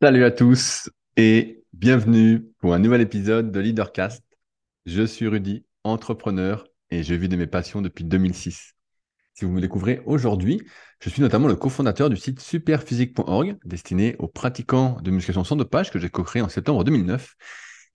Salut 0.00 0.22
à 0.22 0.30
tous 0.30 0.88
et 1.16 1.64
bienvenue 1.72 2.52
pour 2.60 2.72
un 2.72 2.78
nouvel 2.78 3.00
épisode 3.00 3.50
de 3.50 3.58
Leadercast. 3.58 4.22
Je 4.86 5.02
suis 5.02 5.26
Rudy, 5.26 5.66
entrepreneur 5.82 6.68
et 6.92 7.02
je 7.02 7.14
vis 7.14 7.28
de 7.28 7.34
mes 7.34 7.48
passions 7.48 7.82
depuis 7.82 8.04
2006. 8.04 8.74
Si 9.34 9.44
vous 9.44 9.50
me 9.50 9.60
découvrez 9.60 10.00
aujourd'hui, 10.06 10.62
je 11.00 11.08
suis 11.08 11.20
notamment 11.20 11.48
le 11.48 11.56
cofondateur 11.56 12.10
du 12.10 12.16
site 12.16 12.38
superphysique.org 12.38 13.56
destiné 13.64 14.14
aux 14.20 14.28
pratiquants 14.28 15.00
de 15.02 15.10
musculation 15.10 15.42
sans 15.42 15.56
dopage 15.56 15.90
que 15.90 15.98
j'ai 15.98 16.10
co-créé 16.10 16.42
en 16.42 16.48
septembre 16.48 16.84
2009 16.84 17.34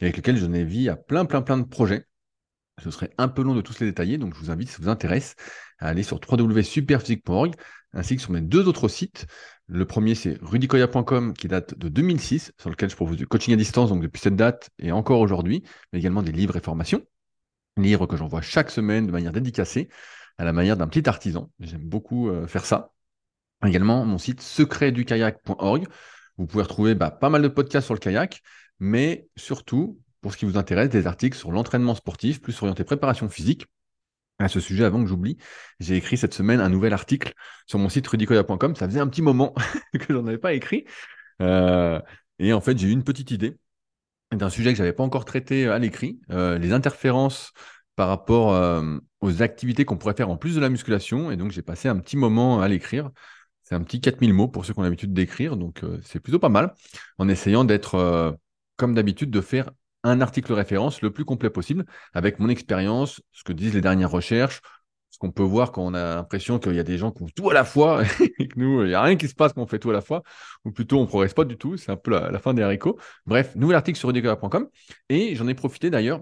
et 0.02 0.04
avec 0.04 0.18
lequel 0.18 0.36
je 0.36 0.46
n'ai 0.46 0.66
vie 0.66 0.90
à 0.90 0.98
plein 0.98 1.24
plein 1.24 1.42
plein 1.42 1.58
de 1.58 1.64
projets. 1.64 2.06
Ce 2.84 2.92
serait 2.92 3.12
un 3.18 3.30
peu 3.30 3.44
long 3.44 3.56
de 3.56 3.62
tous 3.62 3.80
les 3.80 3.86
détailler, 3.86 4.18
donc 4.18 4.34
je 4.34 4.40
vous 4.40 4.52
invite, 4.52 4.68
si 4.68 4.76
ça 4.76 4.82
vous 4.82 4.90
intéresse, 4.90 5.36
à 5.80 5.88
aller 5.88 6.04
sur 6.04 6.20
www.superphysique.org 6.20 7.56
ainsi 7.94 8.16
que 8.16 8.22
sur 8.22 8.32
mes 8.32 8.42
deux 8.42 8.68
autres 8.68 8.88
sites. 8.88 9.28
Le 9.68 9.86
premier, 9.86 10.14
c'est 10.14 10.38
rudicoya.com 10.42 11.34
qui 11.34 11.48
date 11.48 11.78
de 11.78 11.88
2006, 11.88 12.52
sur 12.60 12.70
lequel 12.70 12.90
je 12.90 12.96
propose 12.96 13.18
du 13.18 13.28
coaching 13.28 13.54
à 13.54 13.58
distance, 13.58 13.90
donc 13.90 14.02
depuis 14.02 14.20
cette 14.20 14.36
date 14.36 14.70
et 14.78 14.92
encore 14.92 15.20
aujourd'hui, 15.20 15.64
mais 15.92 16.00
également 16.00 16.22
des 16.22 16.34
livres 16.34 16.58
et 16.58 16.60
formations. 16.60 17.04
Livres 17.78 18.06
que 18.06 18.18
j'envoie 18.18 18.42
chaque 18.42 18.70
semaine 18.70 19.08
de 19.08 19.12
manière 19.12 19.32
dédicacée, 19.32 19.90
à 20.38 20.44
la 20.44 20.54
manière 20.54 20.78
d'un 20.78 20.88
petit 20.88 21.08
artisan. 21.08 21.50
J'aime 21.60 21.88
beaucoup 21.88 22.30
euh, 22.30 22.46
faire 22.46 22.66
ça. 22.66 22.92
Également, 23.66 24.06
mon 24.06 24.18
site 24.18 24.42
secretdukayak.org. 24.42 25.88
Vous 26.38 26.48
pouvez 26.48 26.64
retrouver 26.64 26.96
bah, 26.96 27.12
pas 27.12 27.30
mal 27.30 27.42
de 27.42 27.48
podcasts 27.48 27.86
sur 27.86 27.94
le 27.94 28.00
kayak, 28.00 28.42
mais 28.80 29.28
surtout, 29.38 30.00
pour 30.22 30.34
ce 30.34 30.38
qui 30.38 30.46
vous 30.46 30.58
intéresse, 30.58 30.90
des 30.90 31.08
articles 31.08 31.38
sur 31.38 31.52
l'entraînement 31.52 31.96
sportif, 31.96 32.42
plus 32.42 32.60
orienté 32.62 32.84
préparation 32.84 33.30
physique, 33.30 33.68
à 34.40 34.48
ce 34.48 34.60
sujet, 34.60 34.84
avant 34.84 35.02
que 35.02 35.08
j'oublie, 35.08 35.38
j'ai 35.80 35.96
écrit 35.96 36.18
cette 36.18 36.34
semaine 36.34 36.60
un 36.60 36.70
nouvel 36.70 36.94
article 36.94 37.34
sur 37.68 37.80
mon 37.80 37.90
site 37.90 38.08
rudicoya.com. 38.08 38.76
Ça 38.76 38.88
faisait 38.88 39.00
un 39.00 39.08
petit 39.08 39.22
moment 39.22 39.54
que 40.00 40.14
j'en 40.14 40.26
avais 40.26 40.38
pas 40.38 40.54
écrit. 40.54 40.86
Euh, 41.42 42.00
et 42.40 42.54
en 42.54 42.62
fait, 42.62 42.78
j'ai 42.78 42.88
eu 42.88 42.92
une 42.92 43.04
petite 43.04 43.32
idée 43.32 43.58
d'un 44.32 44.50
sujet 44.50 44.72
que 44.72 44.78
je 44.78 44.84
n'avais 44.84 44.94
pas 44.94 45.04
encore 45.04 45.26
traité 45.26 45.68
à 45.68 45.78
l'écrit, 45.78 46.20
euh, 46.32 46.58
les 46.58 46.74
interférences 46.74 47.54
par 47.96 48.08
rapport 48.08 48.56
euh, 48.56 48.98
aux 49.22 49.44
activités 49.44 49.86
qu'on 49.86 49.98
pourrait 49.98 50.16
faire 50.16 50.30
en 50.30 50.38
plus 50.38 50.56
de 50.56 50.60
la 50.60 50.70
musculation. 50.70 51.32
Et 51.32 51.38
donc, 51.38 51.52
j'ai 51.52 51.62
passé 51.62 51.88
un 51.88 51.98
petit 52.00 52.18
moment 52.18 52.62
à 52.62 52.68
l'écrire. 52.68 53.12
C'est 53.64 53.76
un 53.76 53.84
petit 53.84 54.02
4000 54.02 54.34
mots 54.34 54.48
pour 54.48 54.66
ceux 54.66 54.74
qui 54.74 54.80
ont 54.80 54.84
l'habitude 54.84 55.14
d'écrire. 55.14 55.56
Donc, 55.56 55.82
c'est 56.02 56.20
plutôt 56.20 56.40
pas 56.40 56.50
mal. 56.50 56.74
En 57.18 57.30
essayant 57.30 57.64
d'être, 57.64 58.38
comme 58.76 58.94
d'habitude, 58.94 59.30
de 59.30 59.40
faire 59.40 59.70
un 60.04 60.22
article 60.22 60.54
référence 60.54 61.02
le 61.02 61.12
plus 61.12 61.26
complet 61.26 61.50
possible 61.50 61.86
avec 62.14 62.40
mon 62.40 62.50
expérience, 62.50 63.22
ce 63.32 63.44
que 63.44 63.54
disent 63.54 63.74
les 63.74 63.82
dernières 63.82 64.12
recherches, 64.12 64.62
ce 65.14 65.20
qu'on 65.20 65.32
peut 65.32 65.44
voir 65.44 65.72
quand 65.72 65.84
on 65.84 65.94
a 65.94 66.16
l'impression 66.16 66.58
qu'il 66.58 66.74
y 66.74 66.80
a 66.80 66.84
des 66.84 66.98
gens 66.98 67.12
qui 67.12 67.22
ont 67.22 67.28
tout 67.36 67.50
à 67.50 67.54
la 67.54 67.64
fois 67.64 68.04
et 68.40 68.48
que 68.48 68.60
nous, 68.60 68.82
il 68.82 68.88
n'y 68.88 68.94
a 68.96 69.02
rien 69.02 69.16
qui 69.16 69.28
se 69.28 69.36
passe 69.36 69.54
quand 69.54 69.66
fait 69.68 69.78
tout 69.78 69.92
à 69.92 69.94
la 69.94 70.02
fois, 70.02 70.24
ou 70.66 70.72
plutôt 70.72 70.98
on 70.98 71.02
ne 71.02 71.08
progresse 71.08 71.36
pas 71.36 71.46
du 71.46 71.56
tout, 71.56 71.78
c'est 71.78 71.92
un 71.92 71.98
peu 71.98 72.12
la, 72.12 72.40
fin 72.40 72.54
des 72.56 72.64
haricots. 72.64 72.98
Bref, 73.28 73.56
nouvel 73.56 73.76
article 73.76 73.98
sur 74.00 74.08
rudicola.com 74.08 74.68
et 75.10 75.36
j'en 75.36 75.48
ai 75.48 75.54
profité 75.54 75.90
d'ailleurs. 75.92 76.22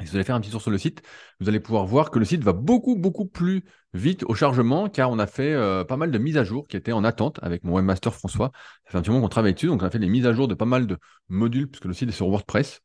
Si 0.00 0.06
vous 0.06 0.16
allez 0.16 0.24
faire 0.24 0.34
un 0.34 0.40
petit 0.40 0.50
tour 0.50 0.62
sur 0.62 0.70
le 0.70 0.78
site, 0.78 1.02
vous 1.40 1.48
allez 1.48 1.60
pouvoir 1.60 1.84
voir 1.84 2.10
que 2.10 2.18
le 2.18 2.24
site 2.24 2.42
va 2.42 2.54
beaucoup, 2.54 2.96
beaucoup 2.96 3.26
plus 3.26 3.64
vite 3.92 4.24
au 4.24 4.34
chargement, 4.34 4.88
car 4.88 5.10
on 5.10 5.18
a 5.18 5.26
fait 5.26 5.52
euh, 5.52 5.84
pas 5.84 5.98
mal 5.98 6.10
de 6.10 6.18
mises 6.18 6.38
à 6.38 6.44
jour 6.44 6.66
qui 6.66 6.76
étaient 6.76 6.92
en 6.92 7.04
attente 7.04 7.38
avec 7.42 7.64
mon 7.64 7.74
webmaster 7.74 8.14
François. 8.14 8.50
Ça 8.84 8.92
fait 8.92 8.98
un 8.98 9.02
petit 9.02 9.10
moment 9.10 9.22
qu'on 9.22 9.28
travaille 9.28 9.52
dessus, 9.52 9.66
donc 9.66 9.82
on 9.82 9.86
a 9.86 9.90
fait 9.90 9.98
des 9.98 10.08
mises 10.08 10.26
à 10.26 10.32
jour 10.32 10.48
de 10.48 10.54
pas 10.54 10.64
mal 10.64 10.86
de 10.86 10.96
modules, 11.28 11.68
puisque 11.68 11.84
le 11.84 11.92
site 11.92 12.08
est 12.08 12.12
sur 12.12 12.28
WordPress. 12.28 12.80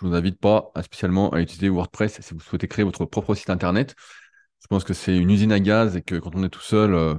Je 0.00 0.06
vous 0.06 0.14
invite 0.14 0.38
pas 0.38 0.70
spécialement 0.82 1.30
à 1.30 1.40
utiliser 1.40 1.68
WordPress 1.68 2.20
si 2.20 2.34
vous 2.34 2.40
souhaitez 2.40 2.68
créer 2.68 2.84
votre 2.84 3.04
propre 3.04 3.34
site 3.34 3.50
internet. 3.50 3.94
Je 4.62 4.66
pense 4.68 4.84
que 4.84 4.94
c'est 4.94 5.16
une 5.16 5.30
usine 5.30 5.52
à 5.52 5.60
gaz 5.60 5.96
et 5.96 6.02
que 6.02 6.16
quand 6.16 6.34
on 6.34 6.44
est 6.44 6.48
tout 6.48 6.60
seul, 6.60 6.94
euh, 6.94 7.14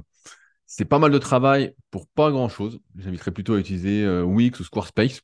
c'est 0.66 0.84
pas 0.84 0.98
mal 0.98 1.10
de 1.10 1.18
travail 1.18 1.74
pour 1.90 2.06
pas 2.08 2.30
grand 2.30 2.48
chose. 2.48 2.78
J'inviterais 2.96 3.32
plutôt 3.32 3.54
à 3.54 3.58
utiliser 3.58 4.04
euh, 4.04 4.22
Wix 4.22 4.58
ou 4.60 4.64
Squarespace. 4.64 5.20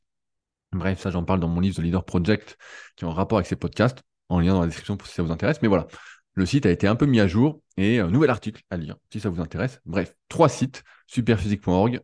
Bref, 0.71 0.99
ça 0.99 1.09
j'en 1.09 1.23
parle 1.23 1.39
dans 1.39 1.47
mon 1.47 1.61
livre 1.61 1.77
The 1.77 1.79
Leader 1.79 2.03
Project 2.03 2.57
qui 2.95 3.05
est 3.05 3.07
en 3.07 3.13
rapport 3.13 3.37
avec 3.37 3.47
ces 3.47 3.55
podcasts, 3.55 4.03
en 4.29 4.39
lien 4.39 4.53
dans 4.53 4.61
la 4.61 4.67
description 4.67 4.97
pour 4.97 5.07
si 5.07 5.15
ça 5.15 5.23
vous 5.23 5.31
intéresse. 5.31 5.61
Mais 5.61 5.67
voilà, 5.67 5.87
le 6.33 6.45
site 6.45 6.65
a 6.65 6.71
été 6.71 6.87
un 6.87 6.95
peu 6.95 7.05
mis 7.05 7.19
à 7.19 7.27
jour 7.27 7.61
et 7.77 7.99
un 7.99 8.09
nouvel 8.09 8.29
article 8.29 8.61
à 8.69 8.77
lire 8.77 8.97
si 9.11 9.19
ça 9.19 9.29
vous 9.29 9.41
intéresse. 9.41 9.79
Bref, 9.85 10.13
trois 10.29 10.49
sites, 10.49 10.83
superphysique.org, 11.07 12.01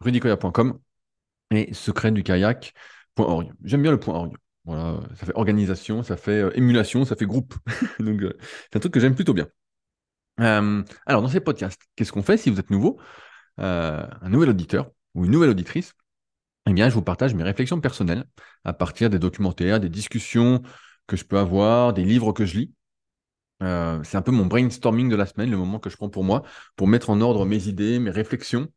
rudicoya.com 0.00 0.78
et 1.50 1.74
secretdukayak.org. 1.74 3.52
J'aime 3.64 3.82
bien 3.82 3.90
le 3.92 4.00
.org. 4.06 4.36
Voilà, 4.64 5.00
ça 5.16 5.26
fait 5.26 5.32
organisation, 5.34 6.02
ça 6.02 6.16
fait 6.16 6.42
euh, 6.42 6.56
émulation, 6.56 7.04
ça 7.04 7.16
fait 7.16 7.26
groupe. 7.26 7.54
Donc, 7.98 8.22
euh, 8.22 8.36
c'est 8.70 8.76
un 8.76 8.80
truc 8.80 8.92
que 8.94 9.00
j'aime 9.00 9.14
plutôt 9.14 9.34
bien. 9.34 9.48
Euh, 10.40 10.82
alors, 11.06 11.22
dans 11.22 11.28
ces 11.28 11.40
podcasts, 11.40 11.80
qu'est-ce 11.96 12.12
qu'on 12.12 12.22
fait 12.22 12.36
si 12.36 12.50
vous 12.50 12.60
êtes 12.60 12.70
nouveau, 12.70 13.00
un 13.58 14.28
nouvel 14.28 14.50
auditeur 14.50 14.90
ou 15.14 15.24
une 15.24 15.32
nouvelle 15.32 15.50
auditrice? 15.50 15.94
Eh 16.66 16.72
bien, 16.72 16.88
je 16.88 16.94
vous 16.94 17.02
partage 17.02 17.34
mes 17.34 17.42
réflexions 17.42 17.80
personnelles 17.80 18.24
à 18.64 18.72
partir 18.72 19.10
des 19.10 19.18
documentaires, 19.18 19.80
des 19.80 19.88
discussions 19.88 20.62
que 21.06 21.16
je 21.16 21.24
peux 21.24 21.38
avoir, 21.38 21.92
des 21.92 22.04
livres 22.04 22.32
que 22.32 22.46
je 22.46 22.58
lis. 22.58 22.74
c'est 23.60 24.16
un 24.16 24.22
peu 24.22 24.32
mon 24.32 24.46
brainstorming 24.46 25.08
de 25.08 25.16
la 25.16 25.26
semaine, 25.26 25.50
le 25.50 25.56
moment 25.56 25.80
que 25.80 25.90
je 25.90 25.96
prends 25.96 26.08
pour 26.08 26.24
moi, 26.24 26.42
pour 26.76 26.86
mettre 26.88 27.10
en 27.10 27.20
ordre 27.20 27.44
mes 27.46 27.68
idées, 27.68 27.98
mes 27.98 28.10
réflexions, 28.10 28.68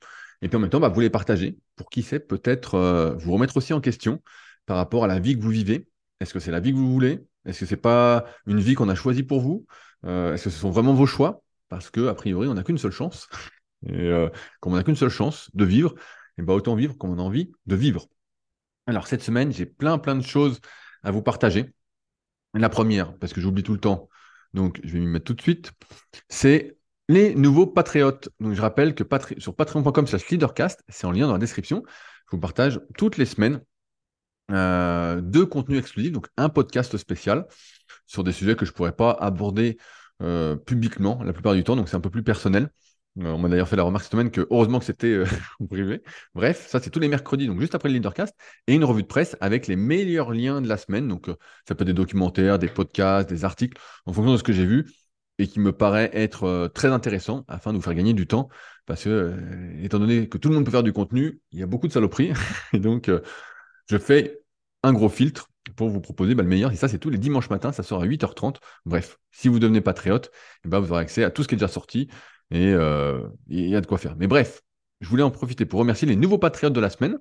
et 0.42 0.50
puis 0.50 0.58
en 0.58 0.60
même 0.60 0.70
temps, 0.70 0.80
bah, 0.80 0.90
vous 0.90 1.00
les 1.00 1.10
partager, 1.12 1.58
pour 1.76 1.90
qui 1.90 2.04
sait 2.04 2.20
peut-être 2.20 3.16
vous 3.20 3.34
remettre 3.34 3.58
aussi 3.58 3.74
en 3.74 3.82
question 3.82 4.22
par 4.66 4.78
rapport 4.78 5.04
à 5.04 5.08
la 5.08 5.20
vie 5.20 5.36
que 5.36 5.42
vous 5.42 5.50
vivez. 5.50 5.88
Est-ce 6.20 6.34
que 6.34 6.40
c'est 6.40 6.52
la 6.52 6.60
vie 6.60 6.72
que 6.72 6.78
vous 6.78 6.92
voulez? 6.92 7.26
Est-ce 7.46 7.62
que 7.62 7.66
c'est 7.66 7.78
pas 7.78 8.26
une 8.46 8.60
vie 8.60 8.76
qu'on 8.76 8.90
a 8.90 8.96
choisie 8.96 9.24
pour 9.24 9.42
vous? 9.42 9.66
Euh, 10.06 10.34
Est-ce 10.34 10.46
que 10.46 10.50
ce 10.50 10.60
sont 10.60 10.72
vraiment 10.72 10.94
vos 10.94 11.06
choix? 11.06 11.44
Parce 11.70 11.90
que 11.90 12.12
priori, 12.14 12.48
on 12.48 12.54
n'a 12.54 12.64
qu'une 12.64 12.78
seule 12.78 12.92
chance. 12.92 13.28
Et 13.88 13.94
euh, 13.94 14.30
on 14.64 14.76
n'a 14.76 14.84
qu'une 14.84 14.96
seule 14.96 15.10
chance 15.10 15.50
de 15.54 15.64
vivre, 15.64 15.94
et 16.38 16.42
eh 16.42 16.44
ben 16.44 16.54
autant 16.54 16.76
vivre 16.76 16.98
comme 16.98 17.12
on 17.12 17.20
a 17.20 17.22
envie 17.22 17.52
de 17.68 17.76
vivre. 17.76 18.08
Alors 18.88 19.08
cette 19.08 19.22
semaine, 19.22 19.52
j'ai 19.52 19.66
plein 19.66 19.98
plein 20.00 20.16
de 20.16 20.24
choses 20.24 20.60
à 21.04 21.12
vous 21.12 21.22
partager. 21.22 21.74
La 22.54 22.70
première, 22.70 23.16
parce 23.18 23.34
que 23.34 23.42
j'oublie 23.42 23.64
tout 23.64 23.74
le 23.74 23.80
temps, 23.80 24.10
donc 24.54 24.80
je 24.84 24.94
vais 24.94 25.00
m'y 25.00 25.08
mettre 25.08 25.26
tout 25.26 25.34
de 25.34 25.42
suite, 25.42 25.72
c'est 26.30 26.78
les 27.10 27.36
nouveaux 27.36 27.68
patriotes. 27.68 28.30
Donc 28.40 28.54
je 28.54 28.62
rappelle 28.62 28.96
que 28.96 29.04
sur 29.38 29.56
patreon.com 29.56 30.08
slash 30.08 30.30
leadercast, 30.30 30.84
c'est 30.88 31.06
en 31.06 31.12
lien 31.12 31.28
dans 31.28 31.34
la 31.34 31.40
description, 31.40 31.84
je 31.88 32.32
vous 32.32 32.40
partage 32.40 32.80
toutes 32.98 33.18
les 33.18 33.26
semaines 33.26 33.62
euh, 34.52 35.22
deux 35.22 35.46
contenus 35.46 35.80
exclusifs, 35.80 36.12
donc 36.12 36.28
un 36.38 36.50
podcast 36.50 36.98
spécial 36.98 37.48
sur 38.06 38.24
des 38.24 38.32
sujets 38.32 38.56
que 38.56 38.66
je 38.66 38.72
ne 38.72 38.76
pourrais 38.76 38.96
pas 38.96 39.12
aborder 39.12 39.78
euh, 40.22 40.56
publiquement 40.56 41.24
la 41.24 41.34
plupart 41.34 41.56
du 41.56 41.64
temps, 41.64 41.76
donc 41.76 41.90
c'est 41.90 41.96
un 41.96 42.02
peu 42.02 42.12
plus 42.12 42.24
personnel. 42.24 42.70
Euh, 43.20 43.32
on 43.32 43.40
m'a 43.40 43.50
d'ailleurs 43.50 43.68
fait 43.68 43.76
la 43.76 43.84
remarque 43.84 44.04
cette 44.04 44.12
semaine 44.12 44.30
que 44.30 44.46
heureusement 44.52 44.80
que 44.80 44.86
c'était 44.86 45.24
privé. 45.70 46.04
Bref, 46.36 46.68
ça 46.68 46.80
c'est 46.80 46.90
tous 46.92 47.00
les 47.00 47.08
mercredis, 47.08 47.48
donc 47.48 47.60
juste 47.60 47.74
après 47.74 47.90
le 47.90 47.96
Leadercast, 47.96 48.36
et 48.68 48.76
une 48.76 48.84
revue 48.84 49.02
de 49.02 49.08
presse 49.08 49.36
avec 49.42 49.68
les 49.68 49.76
meilleurs 49.76 50.32
liens 50.32 50.62
de 50.62 50.68
la 50.68 50.78
semaine. 50.78 51.08
Donc 51.08 51.28
ça 51.68 51.74
peut 51.76 51.82
être 51.84 51.88
des 51.88 51.94
documentaires, 51.94 52.60
des 52.60 52.68
podcasts, 52.68 53.30
des 53.30 53.46
articles, 53.46 53.82
en 54.06 54.14
fonction 54.14 54.34
de 54.34 54.38
ce 54.38 54.44
que 54.44 54.54
j'ai 54.54 54.66
vu 54.66 54.86
et 55.38 55.48
qui 55.48 55.60
me 55.60 55.74
paraît 55.74 56.10
être 56.14 56.70
très 56.74 56.90
intéressant 56.90 57.44
afin 57.48 57.72
de 57.74 57.78
vous 57.78 57.84
faire 57.84 57.94
gagner 57.96 58.14
du 58.14 58.28
temps. 58.28 58.48
Parce 58.86 59.04
que, 59.04 59.34
étant 59.82 60.00
donné 60.00 60.30
que 60.30 60.38
tout 60.38 60.50
le 60.50 60.56
monde 60.56 60.66
peut 60.66 60.72
faire 60.72 60.84
du 60.84 60.94
contenu, 60.94 61.42
il 61.52 61.60
y 61.60 61.64
a 61.64 61.66
beaucoup 61.68 61.88
de 61.88 61.92
saloperies. 61.92 62.32
et 62.74 62.80
donc, 62.80 63.10
je 63.88 63.98
fais 63.98 64.42
un 64.84 64.94
gros 64.94 65.10
filtre 65.10 65.50
pour 65.76 65.90
vous 65.90 66.02
proposer 66.02 66.36
bah, 66.36 66.44
le 66.44 66.50
meilleur. 66.50 66.72
Et 66.72 66.76
ça, 66.76 66.88
c'est 66.88 67.00
tous 67.00 67.10
les 67.10 67.18
dimanches 67.18 67.50
matins, 67.50 67.72
ça 67.72 67.84
sort 67.84 68.02
à 68.02 68.06
8h30. 68.06 68.58
Bref, 68.86 69.18
si 69.32 69.48
vous 69.48 69.60
devenez 69.60 69.82
patriote, 69.82 70.32
eh 70.64 70.68
ben, 70.70 70.80
vous 70.80 70.92
aurez 70.92 71.02
accès 71.02 71.24
à 71.24 71.32
tout 71.32 71.44
ce 71.44 71.48
qui 71.48 71.56
est 71.56 71.58
déjà 71.58 71.68
sorti 71.68 72.10
et 72.52 72.72
il 73.48 73.70
y 73.70 73.76
a 73.76 73.82
de 73.82 73.88
quoi 73.88 73.98
faire. 73.98 74.16
Mais 74.18 74.28
bref, 74.28 74.62
je 75.02 75.10
voulais 75.10 75.24
en 75.24 75.32
profiter 75.32 75.66
pour 75.66 75.80
remercier 75.80 76.08
les 76.08 76.16
nouveaux 76.16 76.38
patriotes 76.38 76.74
de 76.74 76.80
la 76.80 76.90
semaine, 76.90 77.18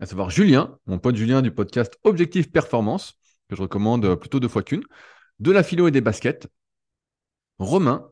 à 0.00 0.06
savoir 0.06 0.30
Julien, 0.30 0.78
mon 0.86 0.98
pote 0.98 1.16
Julien 1.16 1.42
du 1.42 1.50
podcast 1.50 1.98
Objectif 2.04 2.50
Performance, 2.50 3.14
que 3.48 3.56
je 3.56 3.62
recommande 3.62 4.14
plutôt 4.16 4.40
deux 4.40 4.48
fois 4.48 4.62
qu'une, 4.62 4.84
de 5.40 5.50
la 5.50 5.62
philo 5.62 5.88
et 5.88 5.90
des 5.90 6.00
baskets, 6.00 6.48
Romain, 7.58 8.08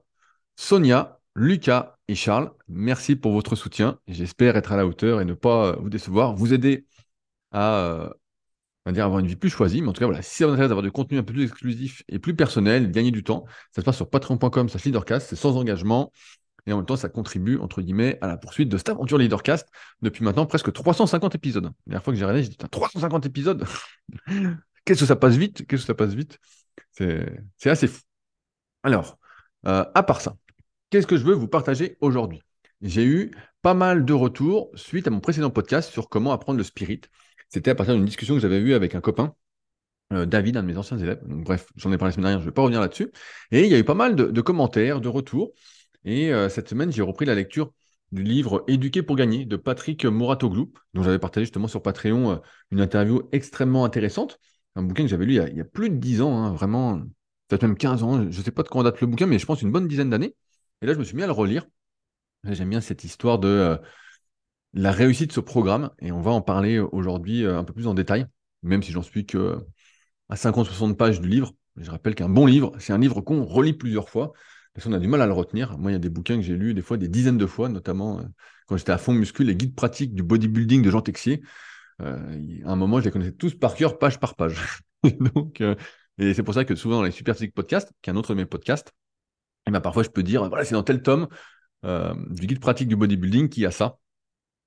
Sonia, 0.56 1.20
Lucas 1.34 1.98
et 2.08 2.14
Charles. 2.14 2.52
Merci 2.68 3.16
pour 3.16 3.32
votre 3.32 3.56
soutien. 3.56 3.98
J'espère 4.08 4.56
être 4.56 4.72
à 4.72 4.76
la 4.76 4.86
hauteur 4.86 5.20
et 5.20 5.24
ne 5.24 5.34
pas 5.34 5.76
vous 5.76 5.90
décevoir, 5.90 6.34
vous 6.34 6.52
aider 6.52 6.86
à 7.56 7.78
euh, 8.86 8.92
dire, 8.92 9.04
avoir 9.04 9.18
une 9.20 9.26
vie 9.26 9.36
plus 9.36 9.48
choisie. 9.48 9.80
Mais 9.82 9.88
en 9.88 9.92
tout 9.92 10.00
cas, 10.00 10.06
voilà, 10.06 10.22
si 10.22 10.36
ça 10.36 10.46
vous 10.46 10.52
intéresse 10.52 10.68
d'avoir 10.68 10.84
du 10.84 10.92
contenu 10.92 11.18
un 11.18 11.22
peu 11.22 11.32
plus 11.32 11.44
exclusif 11.44 12.02
et 12.08 12.18
plus 12.18 12.36
personnel, 12.36 12.90
gagner 12.90 13.10
du 13.10 13.24
temps, 13.24 13.46
ça 13.74 13.80
se 13.80 13.84
passe 13.84 13.96
sur 13.96 14.08
patreon.com 14.10 14.68
slash 14.68 14.84
leadercast, 14.84 15.28
c'est 15.28 15.36
sans 15.36 15.56
engagement. 15.56 16.12
Et 16.66 16.72
en 16.72 16.78
même 16.78 16.86
temps, 16.86 16.96
ça 16.96 17.08
contribue, 17.08 17.58
entre 17.58 17.80
guillemets, 17.80 18.18
à 18.20 18.26
la 18.26 18.36
poursuite 18.36 18.68
de 18.68 18.76
cette 18.76 18.88
aventure 18.88 19.18
Leadercast 19.18 19.68
depuis 20.02 20.24
maintenant 20.24 20.46
presque 20.46 20.72
350 20.72 21.36
épisodes. 21.36 21.64
La 21.64 21.70
dernière 21.86 22.02
fois 22.02 22.12
que 22.12 22.18
j'ai 22.18 22.24
regardé, 22.24 22.42
j'ai 22.42 22.48
dit, 22.48 22.56
350 22.56 23.24
épisodes 23.24 23.64
Qu'est-ce 24.84 25.00
que 25.00 25.06
ça 25.06 25.16
passe 25.16 25.36
vite? 25.36 25.66
Qu'est-ce 25.66 25.82
que 25.82 25.86
ça 25.86 25.94
passe 25.94 26.14
vite? 26.14 26.38
C'est 26.90 27.70
assez 27.70 27.86
fou. 27.86 28.00
Alors, 28.82 29.16
euh, 29.66 29.84
à 29.94 30.02
part 30.02 30.20
ça, 30.20 30.36
qu'est-ce 30.90 31.06
que 31.06 31.16
je 31.16 31.24
veux 31.24 31.34
vous 31.34 31.48
partager 31.48 31.96
aujourd'hui? 32.00 32.42
J'ai 32.82 33.04
eu 33.04 33.32
pas 33.62 33.74
mal 33.74 34.04
de 34.04 34.12
retours 34.12 34.70
suite 34.74 35.06
à 35.06 35.10
mon 35.10 35.20
précédent 35.20 35.50
podcast 35.50 35.90
sur 35.90 36.08
comment 36.08 36.32
apprendre 36.32 36.58
le 36.58 36.64
spirit. 36.64 37.00
C'était 37.48 37.70
à 37.70 37.74
partir 37.74 37.94
d'une 37.94 38.04
discussion 38.04 38.34
que 38.34 38.40
j'avais 38.40 38.58
eue 38.58 38.74
avec 38.74 38.94
un 38.94 39.00
copain, 39.00 39.34
euh, 40.12 40.26
David, 40.26 40.56
un 40.56 40.62
de 40.62 40.68
mes 40.68 40.76
anciens 40.76 40.98
élèves. 40.98 41.20
Bref, 41.26 41.66
j'en 41.76 41.92
ai 41.92 41.98
parlé 41.98 42.10
la 42.10 42.14
semaine 42.14 42.24
dernière, 42.24 42.40
je 42.40 42.44
ne 42.44 42.50
vais 42.50 42.54
pas 42.54 42.62
revenir 42.62 42.80
là-dessus. 42.80 43.10
Et 43.50 43.64
il 43.64 43.70
y 43.70 43.74
a 43.74 43.78
eu 43.78 43.84
pas 43.84 43.94
mal 43.94 44.14
de, 44.14 44.40
commentaires, 44.40 45.00
de 45.00 45.08
retours. 45.08 45.52
Et 46.04 46.32
euh, 46.32 46.48
cette 46.48 46.68
semaine, 46.68 46.92
j'ai 46.92 47.02
repris 47.02 47.26
la 47.26 47.34
lecture 47.34 47.72
du 48.12 48.22
livre 48.22 48.64
Éduquer 48.68 49.02
pour 49.02 49.16
gagner 49.16 49.44
de 49.44 49.56
Patrick 49.56 50.04
Moratoglou, 50.04 50.72
dont 50.94 51.02
j'avais 51.02 51.18
partagé 51.18 51.46
justement 51.46 51.66
sur 51.66 51.82
Patreon 51.82 52.32
euh, 52.32 52.36
une 52.70 52.80
interview 52.80 53.28
extrêmement 53.32 53.84
intéressante. 53.84 54.38
Un 54.76 54.82
bouquin 54.82 55.04
que 55.04 55.08
j'avais 55.08 55.24
lu 55.26 55.34
il 55.34 55.56
y, 55.56 55.60
a, 55.60 55.64
plus 55.64 55.90
de 55.90 55.96
10 55.96 56.20
ans, 56.20 56.36
hein, 56.36 56.52
vraiment, 56.52 57.00
peut-être 57.48 57.62
même 57.62 57.76
15 57.76 58.02
ans, 58.02 58.30
je 58.30 58.38
ne 58.38 58.44
sais 58.44 58.50
pas 58.50 58.62
de 58.62 58.68
quand 58.68 58.82
date 58.82 59.00
le 59.00 59.06
bouquin, 59.06 59.26
mais 59.26 59.38
je 59.38 59.46
pense 59.46 59.62
une 59.62 59.72
bonne 59.72 59.88
dizaine 59.88 60.10
d'années. 60.10 60.36
Et 60.82 60.86
là, 60.86 60.92
je 60.92 60.98
me 60.98 61.04
suis 61.04 61.16
mis 61.16 61.22
à 61.22 61.26
le 61.26 61.32
relire. 61.32 61.66
J'aime 62.44 62.70
bien 62.70 62.80
cette 62.80 63.02
histoire 63.02 63.38
de 63.38 63.78
la 64.76 64.92
réussite 64.92 65.28
de 65.28 65.34
ce 65.34 65.40
programme, 65.40 65.90
et 66.00 66.12
on 66.12 66.20
va 66.20 66.30
en 66.30 66.42
parler 66.42 66.78
aujourd'hui 66.78 67.44
euh, 67.44 67.58
un 67.58 67.64
peu 67.64 67.72
plus 67.72 67.86
en 67.86 67.94
détail, 67.94 68.26
même 68.62 68.82
si 68.82 68.92
j'en 68.92 69.02
suis 69.02 69.26
que 69.26 69.58
à 70.28 70.36
50-60 70.36 70.96
pages 70.96 71.20
du 71.20 71.28
livre. 71.28 71.52
Je 71.76 71.90
rappelle 71.90 72.14
qu'un 72.14 72.28
bon 72.28 72.46
livre, 72.46 72.72
c'est 72.78 72.92
un 72.92 72.98
livre 72.98 73.20
qu'on 73.20 73.44
relit 73.44 73.72
plusieurs 73.74 74.08
fois, 74.08 74.32
parce 74.76 74.86
qu'on 74.86 74.92
a 74.92 74.98
du 74.98 75.08
mal 75.08 75.22
à 75.22 75.26
le 75.26 75.32
retenir. 75.32 75.78
Moi, 75.78 75.90
il 75.90 75.94
y 75.94 75.96
a 75.96 76.00
des 76.00 76.10
bouquins 76.10 76.36
que 76.36 76.42
j'ai 76.42 76.54
lus 76.56 76.74
des 76.74 76.82
fois 76.82 76.98
des 76.98 77.08
dizaines 77.08 77.38
de 77.38 77.46
fois, 77.46 77.70
notamment 77.70 78.18
euh, 78.18 78.22
quand 78.66 78.76
j'étais 78.76 78.92
à 78.92 78.98
fond 78.98 79.14
muscu, 79.14 79.42
les 79.42 79.56
guides 79.56 79.74
pratiques 79.74 80.14
du 80.14 80.22
bodybuilding 80.22 80.82
de 80.82 80.90
Jean 80.90 81.00
Texier. 81.00 81.40
Euh, 82.02 82.38
à 82.66 82.72
un 82.72 82.76
moment, 82.76 83.00
je 83.00 83.06
les 83.06 83.10
connaissais 83.10 83.32
tous 83.32 83.54
par 83.54 83.74
cœur, 83.74 83.98
page 83.98 84.20
par 84.20 84.36
page. 84.36 84.56
Euh, 85.60 85.76
et 86.18 86.34
c'est 86.34 86.42
pour 86.42 86.52
ça 86.52 86.64
que 86.64 86.74
souvent 86.74 86.96
dans 86.96 87.04
les 87.04 87.12
Super 87.12 87.36
Physique 87.36 87.54
Podcasts, 87.54 87.92
qui 88.02 88.10
est 88.10 88.12
un 88.12 88.16
autre 88.16 88.34
de 88.34 88.34
mes 88.34 88.46
podcasts, 88.46 88.88
et 88.88 89.68
eh 89.68 89.70
ben, 89.70 89.80
parfois 89.80 90.02
je 90.02 90.08
peux 90.08 90.24
dire, 90.24 90.48
voilà, 90.48 90.64
c'est 90.64 90.74
dans 90.74 90.82
tel 90.82 91.00
tome 91.00 91.28
du 91.84 92.46
guide 92.46 92.58
pratique 92.58 92.88
du 92.88 92.96
bodybuilding 92.96 93.48
qui 93.48 93.64
a 93.66 93.70
ça. 93.70 93.98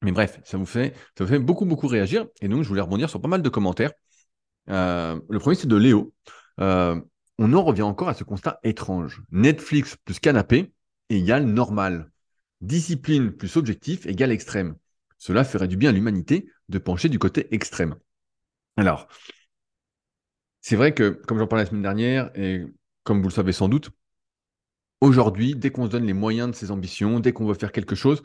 Mais 0.01 0.11
bref, 0.11 0.39
ça 0.45 0.57
vous 0.57 0.65
fait, 0.65 0.93
beaucoup, 1.39 1.65
beaucoup 1.65 1.87
réagir. 1.87 2.27
Et 2.41 2.47
donc, 2.47 2.63
je 2.63 2.69
voulais 2.69 2.81
rebondir 2.81 3.09
sur 3.09 3.21
pas 3.21 3.27
mal 3.27 3.41
de 3.41 3.49
commentaires. 3.49 3.91
le 4.67 5.37
premier, 5.37 5.55
c'est 5.55 5.67
de 5.67 5.75
Léo 5.75 6.13
on 7.39 7.53
en 7.53 7.63
revient 7.63 7.83
encore 7.83 8.09
à 8.09 8.13
ce 8.13 8.25
constat 8.25 8.59
étrange. 8.63 9.23
Netflix 9.31 9.95
plus 10.03 10.19
canapé 10.19 10.73
égale 11.09 11.45
normal. 11.45 12.11
Discipline 12.59 13.31
plus 13.31 13.55
objectif 13.55 14.05
égale 14.05 14.31
extrême. 14.31 14.75
Cela 15.17 15.45
ferait 15.45 15.69
du 15.69 15.77
bien 15.77 15.89
à 15.89 15.93
l'humanité 15.93 16.51
de 16.67 16.77
pencher 16.77 17.07
du 17.07 17.17
côté 17.17 17.47
extrême. 17.55 17.95
Alors, 18.75 19.07
c'est 20.59 20.75
vrai 20.75 20.93
que, 20.93 21.09
comme 21.09 21.39
j'en 21.39 21.47
parlais 21.47 21.63
la 21.63 21.69
semaine 21.69 21.81
dernière, 21.81 22.29
et 22.35 22.65
comme 23.05 23.21
vous 23.21 23.29
le 23.29 23.33
savez 23.33 23.53
sans 23.53 23.69
doute, 23.69 23.89
aujourd'hui, 24.99 25.55
dès 25.55 25.71
qu'on 25.71 25.85
se 25.85 25.91
donne 25.91 26.05
les 26.05 26.13
moyens 26.13 26.51
de 26.51 26.55
ses 26.55 26.71
ambitions, 26.71 27.21
dès 27.21 27.31
qu'on 27.31 27.45
veut 27.45 27.53
faire 27.53 27.71
quelque 27.71 27.95
chose, 27.95 28.21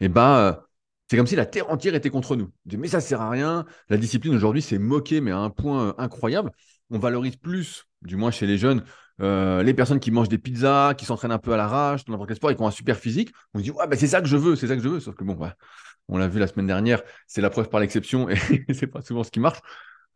eh 0.00 0.08
ben, 0.08 0.62
c'est 1.08 1.16
comme 1.16 1.26
si 1.26 1.36
la 1.36 1.46
terre 1.46 1.70
entière 1.70 1.94
était 1.94 2.10
contre 2.10 2.36
nous. 2.36 2.50
Mais 2.76 2.88
ça 2.88 3.00
sert 3.00 3.20
à 3.20 3.30
rien. 3.30 3.64
La 3.88 3.96
discipline 3.96 4.34
aujourd'hui, 4.34 4.62
c'est 4.62 4.78
moqué, 4.78 5.20
mais 5.20 5.30
à 5.30 5.38
un 5.38 5.50
point 5.50 5.88
euh, 5.88 5.92
incroyable. 5.98 6.50
On 6.90 6.98
valorise 6.98 7.36
plus, 7.36 7.84
du 8.02 8.16
moins 8.16 8.30
chez 8.30 8.46
les 8.46 8.58
jeunes, 8.58 8.84
euh, 9.20 9.62
les 9.62 9.74
personnes 9.74 10.00
qui 10.00 10.10
mangent 10.10 10.28
des 10.28 10.38
pizzas, 10.38 10.94
qui 10.94 11.04
s'entraînent 11.04 11.32
un 11.32 11.38
peu 11.38 11.52
à 11.52 11.56
l'arrache, 11.56 12.04
dans 12.04 12.12
n'importe 12.12 12.28
quel 12.28 12.36
sport, 12.36 12.50
et 12.50 12.56
qui 12.56 12.62
ont 12.62 12.66
un 12.66 12.72
super 12.72 12.96
physique. 12.96 13.32
On 13.54 13.60
dit, 13.60 13.70
ouais, 13.70 13.86
bah, 13.86 13.96
c'est 13.96 14.08
ça 14.08 14.20
que 14.20 14.26
je 14.26 14.36
veux, 14.36 14.56
c'est 14.56 14.66
ça 14.66 14.76
que 14.76 14.82
je 14.82 14.88
veux. 14.88 15.00
Sauf 15.00 15.14
que 15.14 15.24
bon, 15.24 15.34
bah, 15.34 15.54
on 16.08 16.18
l'a 16.18 16.28
vu 16.28 16.40
la 16.40 16.46
semaine 16.48 16.66
dernière, 16.66 17.02
c'est 17.26 17.40
la 17.40 17.50
preuve 17.50 17.68
par 17.68 17.80
l'exception, 17.80 18.28
et 18.28 18.74
c'est 18.74 18.86
pas 18.88 19.02
souvent 19.02 19.22
ce 19.22 19.30
qui 19.30 19.40
marche. 19.40 19.60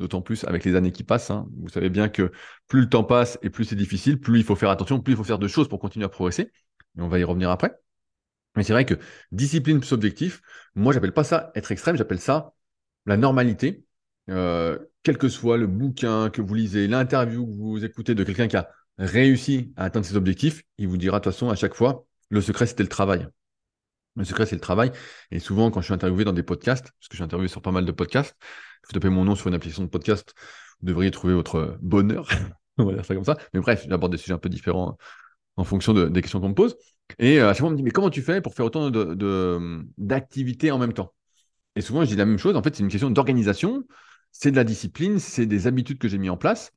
D'autant 0.01 0.23
plus 0.23 0.45
avec 0.45 0.65
les 0.65 0.77
années 0.77 0.93
qui 0.93 1.05
passent. 1.05 1.31
Hein. 1.31 1.47
Vous 1.59 1.69
savez 1.69 1.91
bien 1.91 2.09
que 2.09 2.33
plus 2.69 2.81
le 2.81 2.89
temps 2.89 3.05
passe 3.05 3.39
et 3.43 3.51
plus 3.51 3.67
c'est 3.67 3.77
difficile, 3.77 4.19
plus 4.19 4.39
il 4.39 4.45
faut 4.45 4.57
faire 4.57 4.71
attention, 4.71 4.99
plus 4.99 5.13
il 5.13 5.17
faut 5.17 5.25
faire 5.25 5.39
de 5.39 5.47
choses 5.47 5.69
pour 5.69 5.79
continuer 5.79 6.07
à 6.07 6.09
progresser. 6.09 6.51
Et 6.97 7.03
on 7.03 7.09
va 7.09 7.19
y 7.19 7.25
revenir 7.25 7.51
après. 7.51 7.75
Mais 8.57 8.65
c'est 8.65 8.73
vrai 8.73 8.85
que 8.85 8.95
discipline 9.33 9.81
plus 9.81 9.93
objectif, 9.93 10.43
moi, 10.75 10.93
j'appelle 10.93 11.13
pas 11.13 11.25
ça 11.25 11.53
être 11.55 11.71
extrême, 11.73 11.97
j'appelle 11.97 12.21
ça 12.21 12.53
la 13.07 13.17
normalité. 13.17 13.85
Euh, 14.29 14.79
quel 15.03 15.19
que 15.19 15.29
soit 15.29 15.57
le 15.57 15.67
bouquin 15.67 16.31
que 16.31 16.43
vous 16.43 16.55
lisez, 16.55 16.87
l'interview 16.87 17.47
que 17.47 17.53
vous 17.53 17.85
écoutez 17.85 18.15
de 18.15 18.23
quelqu'un 18.23 18.49
qui 18.49 18.57
a 18.57 18.69
réussi 18.99 19.73
à 19.77 19.85
atteindre 19.85 20.07
ses 20.07 20.17
objectifs, 20.17 20.63
il 20.79 20.89
vous 20.89 20.99
dira 20.99 21.19
de 21.19 21.25
toute 21.25 21.33
façon 21.33 21.49
à 21.49 21.55
chaque 21.55 21.75
fois, 21.75 22.07
le 22.29 22.41
secret, 22.41 22.67
c'était 22.67 22.83
le 22.83 22.89
travail. 22.89 23.27
Le 24.17 24.25
secret, 24.25 24.47
c'est 24.47 24.57
le 24.57 24.61
travail. 24.61 24.93
Et 25.31 25.39
souvent, 25.39 25.71
quand 25.71 25.81
je 25.81 25.87
suis 25.87 25.95
interviewé 25.95 26.25
dans 26.25 26.33
des 26.33 26.43
podcasts, 26.43 26.93
parce 26.99 27.09
que 27.09 27.13
je 27.13 27.17
suis 27.17 27.25
interviewé 27.25 27.49
sur 27.49 27.63
pas 27.63 27.71
mal 27.71 27.85
de 27.85 27.93
podcasts, 27.93 28.37
vous 28.87 28.93
tapez 28.93 29.09
mon 29.09 29.25
nom 29.25 29.35
sur 29.35 29.49
une 29.49 29.55
application 29.55 29.83
de 29.83 29.89
podcast, 29.89 30.35
vous 30.81 30.87
devriez 30.87 31.11
trouver 31.11 31.35
votre 31.35 31.79
bonheur. 31.81 32.29
On 32.79 32.85
va 32.85 32.95
dire 32.95 33.05
ça 33.05 33.15
comme 33.15 33.25
ça. 33.25 33.37
Mais 33.55 33.61
bref, 33.61 33.87
j'aborde 33.89 34.13
des 34.13 34.19
sujets 34.19 34.35
un 34.35 34.39
peu 34.39 34.49
différents 34.49 34.97
en 35.57 35.65
fonction 35.65 35.93
des 35.93 36.23
questions 36.23 36.41
qu'on 36.41 36.51
me 36.51 36.55
pose. 36.55 36.77
Et 37.19 37.41
euh, 37.41 37.51
à 37.51 37.53
chaque 37.53 37.61
fois, 37.61 37.69
on 37.69 37.73
me 37.73 37.77
dit, 37.77 37.83
mais 37.83 37.91
comment 37.91 38.11
tu 38.11 38.23
fais 38.23 38.41
pour 38.41 38.55
faire 38.55 38.67
autant 38.67 38.91
d'activités 39.99 40.69
de, 40.69 40.73
en 40.73 40.79
même 40.79 40.93
temps? 40.93 41.13
Et 41.77 41.81
souvent, 41.81 42.03
je 42.05 42.11
dis 42.11 42.17
la 42.17 42.27
même 42.27 42.39
chose. 42.39 42.57
En 42.57 42.63
fait, 42.63 42.75
c'est 42.75 42.83
une 42.83 42.89
question 42.89 43.11
d'organisation, 43.11 43.85
c'est 44.33 44.51
de 44.51 44.57
la 44.57 44.65
discipline, 44.65 45.19
c'est 45.19 45.47
des 45.47 45.67
habitudes 45.67 45.99
que 45.99 46.09
j'ai 46.09 46.19
mis 46.19 46.31
en 46.31 46.37
place 46.37 46.73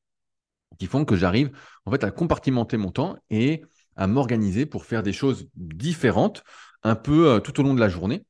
qui 0.79 0.87
font 0.87 1.05
que 1.05 1.15
j'arrive 1.15 1.51
en 1.85 1.91
fait 1.91 2.03
à 2.03 2.11
compartimenter 2.11 2.77
mon 2.77 2.91
temps 2.91 3.15
et 3.29 3.63
à 3.95 4.07
m'organiser 4.07 4.65
pour 4.65 4.85
faire 4.85 5.03
des 5.03 5.13
choses 5.13 5.47
différentes 5.55 6.43
un 6.81 6.95
peu 6.95 7.27
euh, 7.29 7.39
tout 7.39 7.59
au 7.59 7.63
long 7.63 7.73
de 7.73 7.79
la 7.79 7.89
journée. 7.89 8.25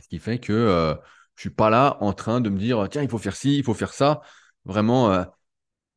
Ce 0.00 0.08
qui 0.08 0.18
fait 0.18 0.38
que 0.38 0.52
euh, 0.52 0.94
je 1.36 1.42
suis 1.42 1.50
pas 1.50 1.70
là 1.70 1.98
en 2.00 2.12
train 2.12 2.40
de 2.40 2.50
me 2.50 2.58
dire 2.58 2.88
tiens, 2.90 3.02
il 3.02 3.08
faut 3.08 3.18
faire 3.18 3.36
ci, 3.36 3.58
il 3.58 3.64
faut 3.64 3.74
faire 3.74 3.92
ça. 3.92 4.22
Vraiment 4.64 5.24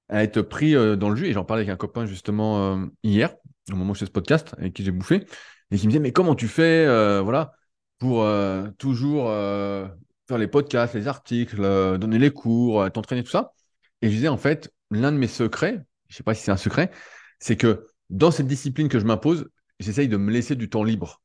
à 0.10 0.24
être 0.24 0.42
pris 0.42 0.74
dans 0.74 1.10
le 1.10 1.16
jus. 1.16 1.28
Et 1.28 1.34
j'en 1.34 1.46
parlais 1.46 1.62
avec 1.62 1.74
un 1.74 1.78
copain 1.78 2.06
justement 2.06 2.80
hier 3.04 3.36
au 3.74 3.76
moment 3.76 3.92
où 3.92 3.96
je 3.96 4.00
fais 4.00 4.06
ce 4.06 4.12
podcast, 4.12 4.54
avec 4.58 4.74
qui 4.74 4.84
j'ai 4.84 4.92
bouffé, 4.92 5.26
et 5.72 5.78
qui 5.78 5.88
me 5.88 5.92
disait, 5.92 6.00
mais 6.00 6.12
comment 6.12 6.36
tu 6.36 6.48
fais 6.48 6.86
euh, 6.86 7.22
voilà, 7.22 7.54
pour 8.00 8.24
euh, 8.24 8.68
toujours 8.78 9.30
euh, 9.30 9.88
faire 10.28 10.38
les 10.38 10.48
podcasts, 10.48 10.94
les 10.94 11.08
articles, 11.08 11.62
donner 11.98 12.20
les 12.20 12.32
cours, 12.32 12.90
t'entraîner, 12.92 13.24
tout 13.24 13.32
ça 13.32 13.54
Et 14.02 14.10
je 14.10 14.16
disais, 14.16 14.28
en 14.28 14.38
fait, 14.38 14.72
l'un 14.92 15.12
de 15.12 15.18
mes 15.18 15.28
secrets, 15.28 15.84
je 16.08 16.14
ne 16.14 16.18
sais 16.18 16.24
pas 16.24 16.34
si 16.34 16.44
c'est 16.44 16.52
un 16.52 16.58
secret, 16.58 16.92
c'est 17.40 17.58
que 17.58 17.88
dans 18.10 18.32
cette 18.32 18.48
discipline 18.48 18.90
que 18.90 19.00
je 19.00 19.06
m'impose, 19.06 19.50
j'essaye 19.80 20.08
de 20.08 20.18
me 20.18 20.32
laisser 20.32 20.56
du 20.56 20.70
temps 20.70 20.84
libre. 20.84 21.22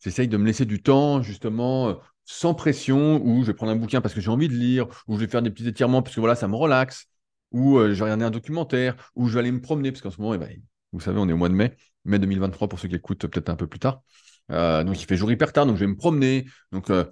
J'essaye 0.00 0.28
de 0.28 0.36
me 0.36 0.44
laisser 0.44 0.66
du 0.66 0.82
temps, 0.82 1.22
justement, 1.22 1.98
sans 2.24 2.54
pression, 2.54 3.22
où 3.24 3.42
je 3.42 3.46
vais 3.46 3.54
prendre 3.54 3.72
un 3.72 3.76
bouquin 3.76 4.00
parce 4.00 4.14
que 4.14 4.20
j'ai 4.20 4.30
envie 4.30 4.48
de 4.48 4.54
lire, 4.54 4.86
où 5.06 5.14
je 5.14 5.20
vais 5.20 5.28
faire 5.28 5.42
des 5.42 5.50
petits 5.50 5.66
étirements 5.68 6.02
parce 6.02 6.14
que 6.14 6.20
voilà, 6.20 6.34
ça 6.34 6.48
me 6.48 6.56
relaxe, 6.56 7.06
ou 7.52 7.78
je 7.80 7.92
vais 7.92 8.02
regarder 8.02 8.24
un 8.24 8.30
documentaire, 8.30 8.96
ou 9.14 9.28
je 9.28 9.34
vais 9.34 9.40
aller 9.40 9.52
me 9.52 9.60
promener, 9.60 9.92
parce 9.92 10.02
qu'en 10.02 10.10
ce 10.10 10.20
moment, 10.20 10.34
eh 10.34 10.38
ben, 10.38 10.50
vous 10.92 11.00
savez, 11.00 11.18
on 11.18 11.28
est 11.28 11.32
au 11.32 11.36
mois 11.36 11.48
de 11.48 11.54
mai, 11.54 11.76
mai 12.04 12.18
2023 12.18 12.68
pour 12.68 12.78
ceux 12.78 12.88
qui 12.88 12.96
écoutent 12.96 13.26
peut-être 13.26 13.48
un 13.50 13.56
peu 13.56 13.66
plus 13.66 13.78
tard. 13.78 14.02
Euh, 14.50 14.84
donc 14.84 15.00
il 15.00 15.06
fait 15.06 15.16
jour 15.16 15.30
hyper 15.30 15.52
tard, 15.52 15.66
donc 15.66 15.76
je 15.76 15.80
vais 15.80 15.86
me 15.86 15.96
promener. 15.96 16.46
Donc 16.72 16.90
euh, 16.90 17.04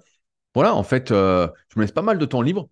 voilà, 0.53 0.75
en 0.75 0.83
fait, 0.83 1.11
euh, 1.11 1.47
je 1.69 1.79
me 1.79 1.83
laisse 1.83 1.91
pas 1.91 2.01
mal 2.01 2.17
de 2.17 2.25
temps 2.25 2.41
libre 2.41 2.69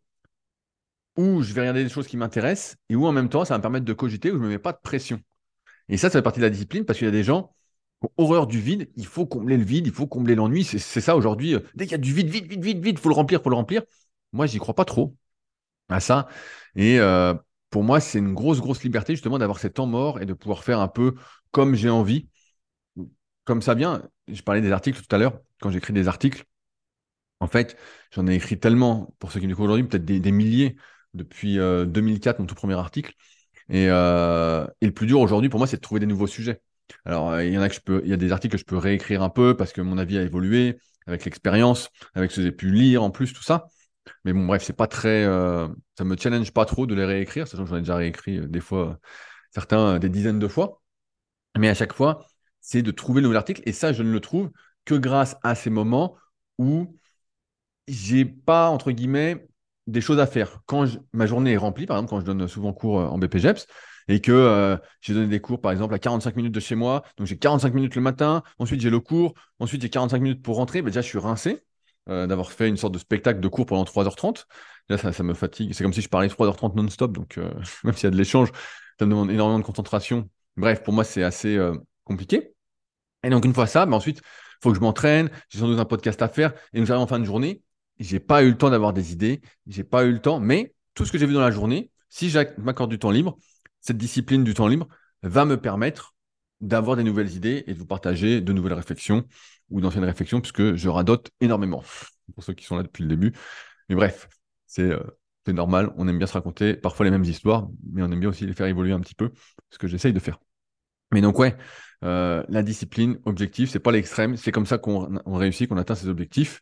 où 1.18 1.44
je 1.44 1.54
vais 1.54 1.62
regarder 1.62 1.84
des 1.84 1.90
choses 1.90 2.08
qui 2.08 2.18
m'intéressent 2.18 2.78
et 2.90 2.96
où 2.96 3.06
en 3.06 3.12
même 3.12 3.30
temps, 3.30 3.46
ça 3.46 3.54
va 3.54 3.58
me 3.60 3.62
permettre 3.62 3.86
de 3.86 3.94
cogiter, 3.94 4.32
où 4.32 4.36
je 4.36 4.40
ne 4.40 4.46
me 4.46 4.50
mets 4.50 4.60
pas 4.60 4.74
de 4.74 4.80
pression. 4.82 5.20
Et 5.90 5.98
ça, 5.98 6.10
ça 6.10 6.20
fait 6.20 6.24
partie 6.24 6.40
de 6.40 6.46
la 6.46 6.50
discipline 6.50 6.86
parce 6.86 6.98
qu'il 6.98 7.06
y 7.06 7.10
a 7.10 7.12
des 7.12 7.24
gens 7.24 7.54
qui 8.02 8.08
horreur 8.18 8.48
du 8.48 8.60
vide. 8.60 8.90
Il 8.96 9.06
faut 9.06 9.26
combler 9.26 9.58
le 9.58 9.64
vide, 9.64 9.88
il 9.88 9.94
faut 9.94 10.08
combler 10.08 10.36
l'ennui. 10.36 10.64
C'est 10.64 10.80
ça 10.80 11.16
aujourd'hui. 11.16 11.56
Dès 11.76 11.86
qu'il 11.86 11.94
y 11.94 11.96
a 11.96 12.00
du 12.00 12.14
vide, 12.14 12.30
vide, 12.30 12.48
vide, 12.48 12.64
vide, 12.64 12.84
vide, 12.84 12.98
il 12.98 13.02
faut 13.02 13.10
le 13.10 13.16
remplir, 13.16 13.40
il 13.40 13.44
faut 13.44 13.50
le 13.50 13.56
remplir. 13.56 13.84
Moi, 14.34 14.46
j'y 14.48 14.58
crois 14.60 14.76
pas 14.76 14.86
trop 14.86 15.16
à 15.90 16.00
ça. 16.00 16.28
Et 16.76 17.00
pour 17.74 17.84
moi, 17.84 18.00
c'est 18.00 18.20
une 18.20 18.36
grosse, 18.36 18.62
grosse 18.62 18.84
liberté 18.84 19.14
justement 19.16 19.40
d'avoir 19.40 19.58
ces 19.58 19.72
temps 19.72 19.88
morts 19.88 20.22
et 20.22 20.28
de 20.28 20.34
pouvoir 20.34 20.64
faire 20.64 20.80
un 20.80 20.88
peu 20.88 21.16
comme 21.50 21.74
j'ai 21.74 21.90
envie. 21.90 22.30
Comme 23.46 23.64
ça 23.64 23.74
vient, 23.74 24.04
je 24.28 24.44
parlais 24.44 24.62
des 24.62 24.72
articles 24.72 25.02
tout 25.02 25.16
à 25.16 25.18
l'heure, 25.18 25.40
quand 25.60 25.72
j'écris 25.72 25.92
des 25.92 26.08
articles, 26.08 26.46
en 27.40 27.48
fait, 27.48 27.76
j'en 28.12 28.28
ai 28.28 28.36
écrit 28.36 28.60
tellement, 28.60 29.16
pour 29.18 29.32
ceux 29.32 29.40
qui 29.40 29.48
me 29.48 29.52
découvrent 29.52 29.70
aujourd'hui, 29.70 29.88
peut-être 29.88 30.06
des, 30.06 30.32
milliers 30.32 30.76
depuis 31.16 31.56
2004, 31.56 32.36
euh, 32.36 32.44
mon 32.44 32.46
tout 32.46 32.54
premier 32.54 32.76
article. 32.76 33.16
Euh, 33.72 34.68
et, 34.82 34.86
le 34.86 34.94
plus 34.94 35.08
dur 35.08 35.20
aujourd'hui 35.20 35.50
pour 35.50 35.60
moi, 35.60 35.66
c'est 35.66 35.78
de 35.78 35.82
trouver 35.82 36.00
des 36.00 36.06
nouveaux 36.06 36.28
sujets. 36.28 36.62
Alors, 37.06 37.32
euh, 37.32 37.44
il 37.44 37.54
y 37.54 37.58
en 37.58 37.62
a 37.64 37.70
que 37.70 37.76
je 37.76 37.82
peux, 37.82 38.02
il 38.04 38.10
y 38.12 38.14
a 38.14 38.18
des 38.18 38.32
articles 38.32 38.52
que 38.52 38.60
je 38.60 38.66
peux 38.66 38.78
réécrire 38.78 39.24
un 39.24 39.30
peu 39.30 39.58
parce 39.58 39.74
que 39.74 39.82
mon 39.82 39.98
avis 39.98 40.20
a 40.20 40.22
évolué 40.22 40.78
avec 41.08 41.26
l'expérience, 41.26 41.90
avec 42.14 42.30
ce 42.30 42.36
que 42.36 42.44
j'ai 42.44 42.52
pu 42.52 42.70
lire 42.70 43.02
en 43.02 43.10
plus, 43.10 43.34
tout 43.34 43.42
ça. 43.42 43.66
Mais 44.26 44.34
bon, 44.34 44.46
bref, 44.46 44.64
c'est 44.64 44.74
pas 44.76 44.88
très. 44.88 45.24
Euh, 45.26 45.68
ça 45.98 46.04
me 46.04 46.16
challenge 46.18 46.52
pas 46.52 46.66
trop 46.66 46.86
de 46.86 46.96
les 46.96 47.06
réécrire, 47.06 47.48
sachant 47.48 47.64
que 47.64 47.70
j'en 47.70 47.78
ai 47.78 47.80
déjà 47.82 47.96
réécrit 47.96 48.38
euh, 48.40 48.48
des 48.48 48.60
fois, 48.60 49.00
certains 49.52 50.00
des 50.00 50.10
dizaines 50.10 50.40
de 50.40 50.48
fois. 50.48 50.82
Mais 51.58 51.70
à 51.70 51.76
chaque 51.76 51.94
fois, 51.94 52.28
c'est 52.62 52.82
de 52.82 52.92
trouver 52.92 53.22
le 53.22 53.28
nouvel 53.28 53.38
article. 53.38 53.62
Et 53.66 53.74
ça, 53.74 53.94
je 53.94 54.04
ne 54.04 54.12
le 54.12 54.20
trouve 54.22 54.52
que 54.86 54.96
grâce 54.96 55.38
à 55.44 55.56
ces 55.56 55.70
moments 55.70 56.18
où 56.60 56.98
j'ai 57.88 58.26
pas, 58.26 58.70
entre 58.70 58.92
guillemets, 58.92 59.48
des 59.88 60.02
choses 60.02 60.20
à 60.20 60.28
faire. 60.28 60.62
Quand 60.66 60.86
ma 61.14 61.26
journée 61.28 61.54
est 61.54 61.58
remplie, 61.58 61.86
par 61.88 61.98
exemple, 61.98 62.10
quand 62.12 62.20
je 62.22 62.26
donne 62.26 62.48
souvent 62.48 62.74
cours 62.74 63.00
euh, 63.02 63.08
en 63.08 63.18
BPGEPS, 63.20 63.68
et 64.10 64.22
que 64.22 64.78
j'ai 65.02 65.14
donné 65.14 65.28
des 65.28 65.40
cours, 65.42 65.62
par 65.62 65.72
exemple, 65.72 65.94
à 65.94 66.00
45 66.00 66.36
minutes 66.36 66.54
de 66.54 66.60
chez 66.60 66.76
moi, 66.76 67.04
donc 67.18 67.28
j'ai 67.28 67.38
45 67.38 67.74
minutes 67.74 67.96
le 67.96 68.02
matin, 68.02 68.44
ensuite 68.60 68.82
j'ai 68.82 68.90
le 68.90 69.00
cours, 69.00 69.34
ensuite 69.60 69.82
j'ai 69.82 69.90
45 69.90 70.22
minutes 70.22 70.44
pour 70.44 70.58
rentrer, 70.58 70.82
ben 70.82 70.88
déjà 70.90 71.02
je 71.02 71.08
suis 71.08 71.20
rincé. 71.20 71.64
Euh, 72.10 72.28
d'avoir 72.28 72.52
fait 72.52 72.68
une 72.68 72.76
sorte 72.76 72.94
de 72.94 73.00
spectacle 73.00 73.40
de 73.40 73.48
cours 73.48 73.66
pendant 73.66 73.86
3h30. 73.86 74.46
Là, 74.90 74.98
ça, 74.98 75.24
me 75.24 75.34
fatigue. 75.34 75.74
C'est 75.74 75.84
comme 75.86 75.94
si 75.94 76.02
je 76.02 76.10
parlais 76.10 76.28
3h30 76.28 76.76
non-stop, 76.76 77.14
donc 77.14 77.38
euh, 77.38 77.50
même 77.86 77.94
s'il 77.94 78.04
y 78.04 78.08
a 78.08 78.12
de 78.12 78.18
l'échange, 78.18 78.52
ça 79.00 79.06
me 79.06 79.12
demande 79.12 79.32
énormément 79.32 79.60
de 79.60 79.64
concentration. 79.64 80.30
Bref, 80.58 80.84
pour 80.84 80.94
moi, 80.94 81.06
c'est 81.06 81.24
assez 81.24 81.56
euh, 81.56 81.74
compliqué. 82.04 82.54
Et 83.24 83.30
donc, 83.30 83.46
une 83.46 83.54
fois 83.54 83.68
ça, 83.68 83.86
bah, 83.86 83.96
ensuite, 83.96 84.18
il 84.20 84.58
faut 84.62 84.70
que 84.72 84.76
je 84.76 84.82
m'entraîne, 84.82 85.30
j'ai 85.48 85.60
sans 85.60 85.68
doute 85.68 85.80
un 85.80 85.86
podcast 85.86 86.22
à 86.22 86.28
faire, 86.28 86.54
et 86.74 86.82
nous 86.82 86.92
arrivons 86.92 87.06
en 87.06 87.08
fin 87.08 87.20
de 87.20 87.26
journée. 87.26 87.62
J'ai 88.00 88.20
pas 88.20 88.44
eu 88.44 88.50
le 88.50 88.58
temps 88.58 88.70
d'avoir 88.70 88.92
des 88.92 89.14
idées, 89.14 89.42
j'ai 89.68 89.86
pas 89.86 90.04
eu 90.04 90.12
le 90.12 90.20
temps, 90.20 90.42
mais 90.42 90.74
tout 90.96 91.06
ce 91.06 91.12
que 91.12 91.18
j'ai 91.18 91.26
vu 91.26 91.34
dans 91.34 91.42
la 91.42 91.52
journée, 91.52 91.90
si 92.10 92.34
m'accorde 92.58 92.90
du 92.90 93.00
temps 93.00 93.12
libre, 93.12 93.38
cette 93.80 93.98
discipline 93.98 94.44
du 94.44 94.54
temps 94.54 94.68
libre 94.68 94.88
va 95.22 95.46
me 95.46 95.56
permettre 95.58 96.16
d'avoir 96.60 96.98
des 96.98 97.04
nouvelles 97.04 97.34
idées 97.34 97.64
et 97.68 97.74
de 97.74 97.80
vous 97.80 97.86
partager 97.86 98.42
de 98.42 98.54
nouvelles 98.54 98.74
réflexions 98.74 99.26
ou 99.74 99.82
d'anciennes 99.82 100.06
réflexions, 100.06 100.40
puisque 100.40 100.76
je 100.76 100.90
radote 100.90 101.32
énormément, 101.42 101.84
pour 102.34 102.44
ceux 102.44 102.54
qui 102.54 102.64
sont 102.64 102.78
là 102.78 102.84
depuis 102.84 103.04
le 103.04 103.10
début. 103.10 103.34
Mais 103.90 103.96
bref, 103.96 104.30
c'est 104.68 104.84
euh, 104.84 105.04
normal, 105.48 105.92
on 105.98 106.08
aime 106.08 106.18
bien 106.18 106.28
se 106.28 106.34
raconter 106.34 106.76
parfois 106.76 107.06
les 107.06 107.12
mêmes 107.12 107.24
histoires, 107.24 107.68
mais 107.92 108.04
on 108.04 108.12
aime 108.12 108.20
bien 108.20 108.30
aussi 108.30 108.46
les 108.46 108.54
faire 108.54 108.68
évoluer 108.68 108.94
un 108.94 109.00
petit 109.00 109.16
peu, 109.16 109.32
ce 109.72 109.78
que 109.78 109.88
j'essaye 109.88 110.14
de 110.14 110.20
faire. 110.20 110.40
Mais 111.12 111.22
donc 111.22 111.40
ouais, 111.40 111.58
euh, 112.04 112.44
la 112.50 112.64
discipline, 112.64 113.20
objectif, 113.26 113.72
c'est 113.72 113.80
pas 113.80 113.92
l'extrême, 113.92 114.38
c'est 114.38 114.52
comme 114.52 114.68
ça 114.68 114.78
qu'on 114.78 115.20
réussit, 115.26 115.68
qu'on 115.68 115.78
atteint 115.78 115.96
ses 115.96 116.08
objectifs, 116.08 116.62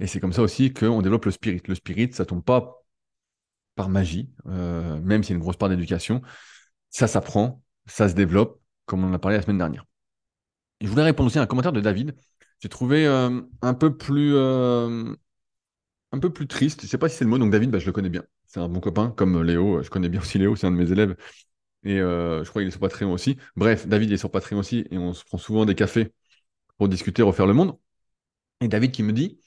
et 0.00 0.06
c'est 0.06 0.18
comme 0.18 0.32
ça 0.32 0.42
aussi 0.42 0.72
qu'on 0.72 1.02
développe 1.02 1.26
le 1.26 1.30
spirit. 1.30 1.62
Le 1.68 1.74
spirit, 1.74 2.12
ça 2.12 2.24
tombe 2.24 2.42
pas 2.42 2.82
par 3.74 3.90
magie, 3.90 4.30
euh, 4.48 4.98
même 5.00 5.22
s'il 5.22 5.30
y 5.30 5.34
a 5.34 5.36
une 5.36 5.42
grosse 5.42 5.56
part 5.56 5.68
d'éducation, 5.68 6.22
ça 6.88 7.06
s'apprend, 7.06 7.62
ça 7.84 8.08
se 8.08 8.14
développe, 8.14 8.60
comme 8.86 9.04
on 9.04 9.10
en 9.10 9.12
a 9.12 9.18
parlé 9.18 9.36
la 9.36 9.42
semaine 9.42 9.58
dernière. 9.58 9.84
Je 10.80 10.88
voulais 10.88 11.02
répondre 11.02 11.28
aussi 11.28 11.38
à 11.38 11.42
un 11.42 11.46
commentaire 11.46 11.72
de 11.72 11.80
David. 11.80 12.14
J'ai 12.60 12.68
trouvé 12.68 13.06
euh, 13.06 13.42
un 13.62 13.74
peu 13.74 13.96
plus 13.96 14.34
euh, 14.34 15.14
un 16.12 16.18
peu 16.18 16.32
plus 16.32 16.46
triste. 16.46 16.82
Je 16.82 16.86
sais 16.86 16.98
pas 16.98 17.08
si 17.08 17.16
c'est 17.16 17.24
le 17.24 17.30
mot. 17.30 17.38
Donc 17.38 17.50
David, 17.50 17.70
bah, 17.70 17.78
je 17.78 17.86
le 17.86 17.92
connais 17.92 18.08
bien. 18.08 18.24
C'est 18.46 18.60
un 18.60 18.68
bon 18.68 18.80
copain, 18.80 19.10
comme 19.10 19.42
Léo. 19.42 19.82
Je 19.82 19.90
connais 19.90 20.08
bien 20.08 20.20
aussi 20.20 20.38
Léo, 20.38 20.56
c'est 20.56 20.66
un 20.66 20.70
de 20.70 20.76
mes 20.76 20.92
élèves. 20.92 21.16
Et 21.84 21.98
je 21.98 22.48
crois 22.48 22.62
qu'il 22.62 22.68
est 22.68 22.72
sur 22.72 22.80
Patreon 22.80 23.12
aussi. 23.12 23.36
Bref, 23.56 23.86
David 23.86 24.10
est 24.12 24.16
sur 24.16 24.30
Patreon 24.30 24.58
aussi 24.58 24.86
et 24.90 24.98
on 24.98 25.12
se 25.12 25.24
prend 25.24 25.38
souvent 25.38 25.64
des 25.64 25.74
cafés 25.74 26.12
pour 26.78 26.88
discuter, 26.88 27.22
refaire 27.22 27.46
le 27.46 27.54
monde. 27.54 27.78
Et 28.60 28.68
David 28.68 28.92
qui 28.92 29.02
me 29.02 29.12
dit, 29.12 29.38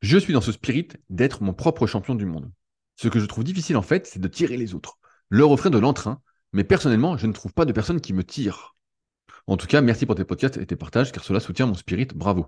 je 0.00 0.18
suis 0.18 0.32
dans 0.32 0.40
ce 0.40 0.52
spirit 0.52 0.88
d'être 1.10 1.42
mon 1.42 1.54
propre 1.54 1.86
champion 1.86 2.14
du 2.14 2.26
monde. 2.26 2.50
Ce 2.96 3.08
que 3.08 3.20
je 3.20 3.26
trouve 3.26 3.44
difficile 3.44 3.76
en 3.76 3.82
fait, 3.82 4.06
c'est 4.06 4.20
de 4.20 4.28
tirer 4.28 4.56
les 4.56 4.74
autres, 4.74 4.98
leur 5.30 5.50
offrir 5.50 5.70
de 5.70 5.78
l'entrain, 5.78 6.20
mais 6.52 6.64
personnellement, 6.64 7.16
je 7.16 7.26
ne 7.26 7.32
trouve 7.32 7.52
pas 7.52 7.64
de 7.64 7.72
personne 7.72 8.00
qui 8.00 8.12
me 8.12 8.24
tire. 8.24 8.76
En 9.48 9.56
tout 9.56 9.66
cas, 9.66 9.80
merci 9.80 10.06
pour 10.06 10.14
tes 10.14 10.24
podcasts 10.24 10.58
et 10.58 10.66
tes 10.66 10.76
partages, 10.76 11.10
car 11.10 11.24
cela 11.24 11.40
soutient 11.40 11.66
mon 11.66 11.74
spirit. 11.74 12.06
Bravo. 12.14 12.46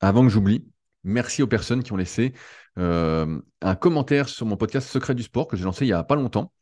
Avant 0.00 0.22
que 0.22 0.30
j'oublie, 0.30 0.66
merci 1.04 1.42
aux 1.42 1.46
personnes 1.46 1.82
qui 1.82 1.92
ont 1.92 1.96
laissé 1.96 2.32
euh, 2.78 3.40
un 3.60 3.74
commentaire 3.74 4.28
sur 4.28 4.46
mon 4.46 4.56
podcast 4.56 4.88
Secret 4.88 5.14
du 5.14 5.22
sport 5.22 5.48
que 5.48 5.56
j'ai 5.56 5.64
lancé 5.64 5.84
il 5.84 5.88
n'y 5.88 5.92
a 5.92 6.02
pas 6.04 6.14
longtemps. 6.16 6.52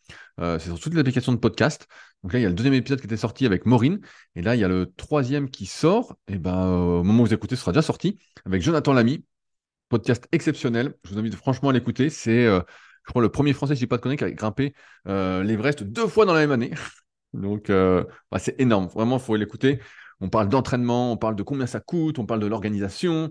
Euh, 0.40 0.58
c'est 0.58 0.66
sur 0.68 0.80
toutes 0.80 0.94
les 0.94 1.00
applications 1.00 1.32
de 1.32 1.38
podcast. 1.38 1.86
Donc 2.22 2.32
là, 2.32 2.40
il 2.40 2.42
y 2.42 2.46
a 2.46 2.48
le 2.48 2.54
deuxième 2.54 2.74
épisode 2.74 3.00
qui 3.00 3.06
était 3.06 3.16
sorti 3.16 3.46
avec 3.46 3.66
Maureen. 3.66 4.00
Et 4.34 4.42
là, 4.42 4.56
il 4.56 4.60
y 4.60 4.64
a 4.64 4.68
le 4.68 4.92
troisième 4.96 5.48
qui 5.48 5.66
sort. 5.66 6.16
Et 6.26 6.38
ben, 6.38 6.66
au 6.66 7.04
moment 7.04 7.22
où 7.22 7.26
vous 7.26 7.34
écoutez, 7.34 7.54
ce 7.54 7.60
sera 7.62 7.72
déjà 7.72 7.82
sorti 7.82 8.18
avec 8.44 8.62
Jonathan 8.62 8.92
Lamy. 8.92 9.24
Podcast 9.88 10.26
exceptionnel. 10.32 10.94
Je 11.04 11.10
vous 11.10 11.18
invite 11.18 11.36
franchement 11.36 11.68
à 11.68 11.72
l'écouter. 11.72 12.10
C'est 12.10 12.46
euh, 12.46 12.60
je 13.06 13.12
crois, 13.12 13.22
le 13.22 13.28
premier 13.28 13.52
Français, 13.52 13.76
si 13.76 13.82
je 13.82 13.86
pas 13.86 13.98
de 13.98 14.02
conneries, 14.02 14.16
qui 14.16 14.24
a 14.24 14.30
grimpé 14.32 14.74
euh, 15.06 15.44
l'Everest 15.44 15.84
deux 15.84 16.08
fois 16.08 16.26
dans 16.26 16.34
la 16.34 16.40
même 16.40 16.50
année. 16.50 16.72
Donc, 17.32 17.70
euh, 17.70 18.04
bah, 18.30 18.38
c'est 18.38 18.58
énorme. 18.60 18.86
Vraiment, 18.88 19.16
il 19.16 19.22
faut 19.22 19.36
l'écouter. 19.36 19.80
On 20.20 20.28
parle 20.28 20.48
d'entraînement, 20.48 21.12
on 21.12 21.16
parle 21.16 21.36
de 21.36 21.42
combien 21.42 21.66
ça 21.66 21.80
coûte, 21.80 22.18
on 22.18 22.26
parle 22.26 22.40
de 22.40 22.46
l'organisation. 22.46 23.30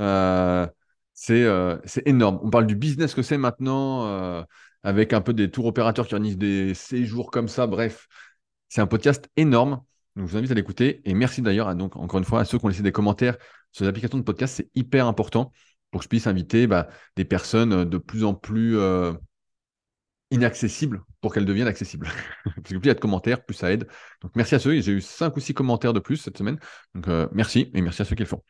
Euh, 0.00 0.66
c'est 1.14 1.46
énorme. 2.06 2.40
On 2.42 2.50
parle 2.50 2.66
du 2.66 2.74
business 2.74 3.14
que 3.14 3.22
c'est 3.22 3.38
maintenant, 3.38 4.44
avec 4.82 5.12
un 5.12 5.20
peu 5.20 5.32
des 5.32 5.50
tours 5.50 5.66
opérateurs 5.66 6.06
qui 6.08 6.14
organisent 6.14 6.38
des 6.38 6.74
séjours 6.74 7.30
comme 7.30 7.48
ça. 7.48 7.66
Bref, 7.66 8.08
c'est 8.68 8.80
un 8.80 8.86
podcast 8.86 9.28
énorme. 9.36 9.80
Donc, 10.16 10.26
je 10.26 10.32
vous 10.32 10.36
invite 10.38 10.50
à 10.50 10.54
l'écouter. 10.54 11.00
Et 11.04 11.14
merci 11.14 11.42
d'ailleurs, 11.42 11.68
encore 11.68 12.18
une 12.18 12.24
fois, 12.24 12.40
à 12.40 12.44
ceux 12.44 12.58
qui 12.58 12.64
ont 12.64 12.68
laissé 12.68 12.82
des 12.82 12.92
commentaires 12.92 13.36
sur 13.72 13.84
les 13.84 13.88
applications 13.88 14.18
de 14.18 14.22
podcast. 14.24 14.56
C'est 14.56 14.70
hyper 14.74 15.06
important 15.06 15.52
pour 15.94 16.00
que 16.00 16.04
je 16.04 16.08
puisse 16.08 16.26
inviter 16.26 16.66
bah, 16.66 16.88
des 17.14 17.24
personnes 17.24 17.72
euh, 17.72 17.84
de 17.84 17.98
plus 17.98 18.24
en 18.24 18.34
plus 18.34 18.76
euh, 20.34 20.38
inaccessibles 20.38 21.02
pour 21.20 21.32
qu'elles 21.32 21.44
deviennent 21.44 21.68
accessibles. 21.68 22.08
Parce 22.44 22.56
que 22.56 22.60
plus 22.62 22.78
il 22.78 22.86
y 22.86 22.90
a 22.90 22.94
de 22.94 23.00
commentaires, 23.00 23.44
plus 23.44 23.54
ça 23.54 23.72
aide. 23.72 23.86
Donc 24.22 24.32
merci 24.36 24.54
à 24.54 24.58
ceux. 24.58 24.80
J'ai 24.80 24.92
eu 24.92 25.00
cinq 25.00 25.36
ou 25.36 25.40
six 25.40 25.54
commentaires 25.54 25.92
de 25.92 26.00
plus 26.00 26.16
cette 26.16 26.38
semaine. 26.38 26.58
Donc 26.94 27.08
euh, 27.08 27.28
merci 27.32 27.70
et 27.74 27.82
merci 27.82 28.02
à 28.02 28.04
ceux 28.04 28.16
qui 28.16 28.22
le 28.22 28.28
font. 28.28 28.42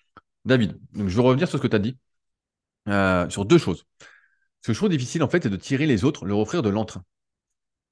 David, 0.45 0.79
donc 0.93 1.09
je 1.09 1.14
veux 1.14 1.23
revenir 1.23 1.49
sur 1.49 1.59
ce 1.59 1.62
que 1.62 1.69
tu 1.69 1.76
as 1.76 1.79
dit, 1.79 1.99
sur 3.31 3.45
deux 3.45 3.59
choses. 3.59 3.87
Ce 4.61 4.69
que 4.69 4.73
je 4.73 4.79
trouve 4.79 4.91
difficile 4.91 5.23
en 5.23 5.29
fait, 5.29 5.43
c'est 5.43 5.50
de 5.50 5.57
tirer 5.57 5.87
les 5.87 6.05
autres, 6.05 6.26
leur 6.26 6.38
offrir 6.38 6.62
de 6.62 6.69
l'entrain. 6.69 7.03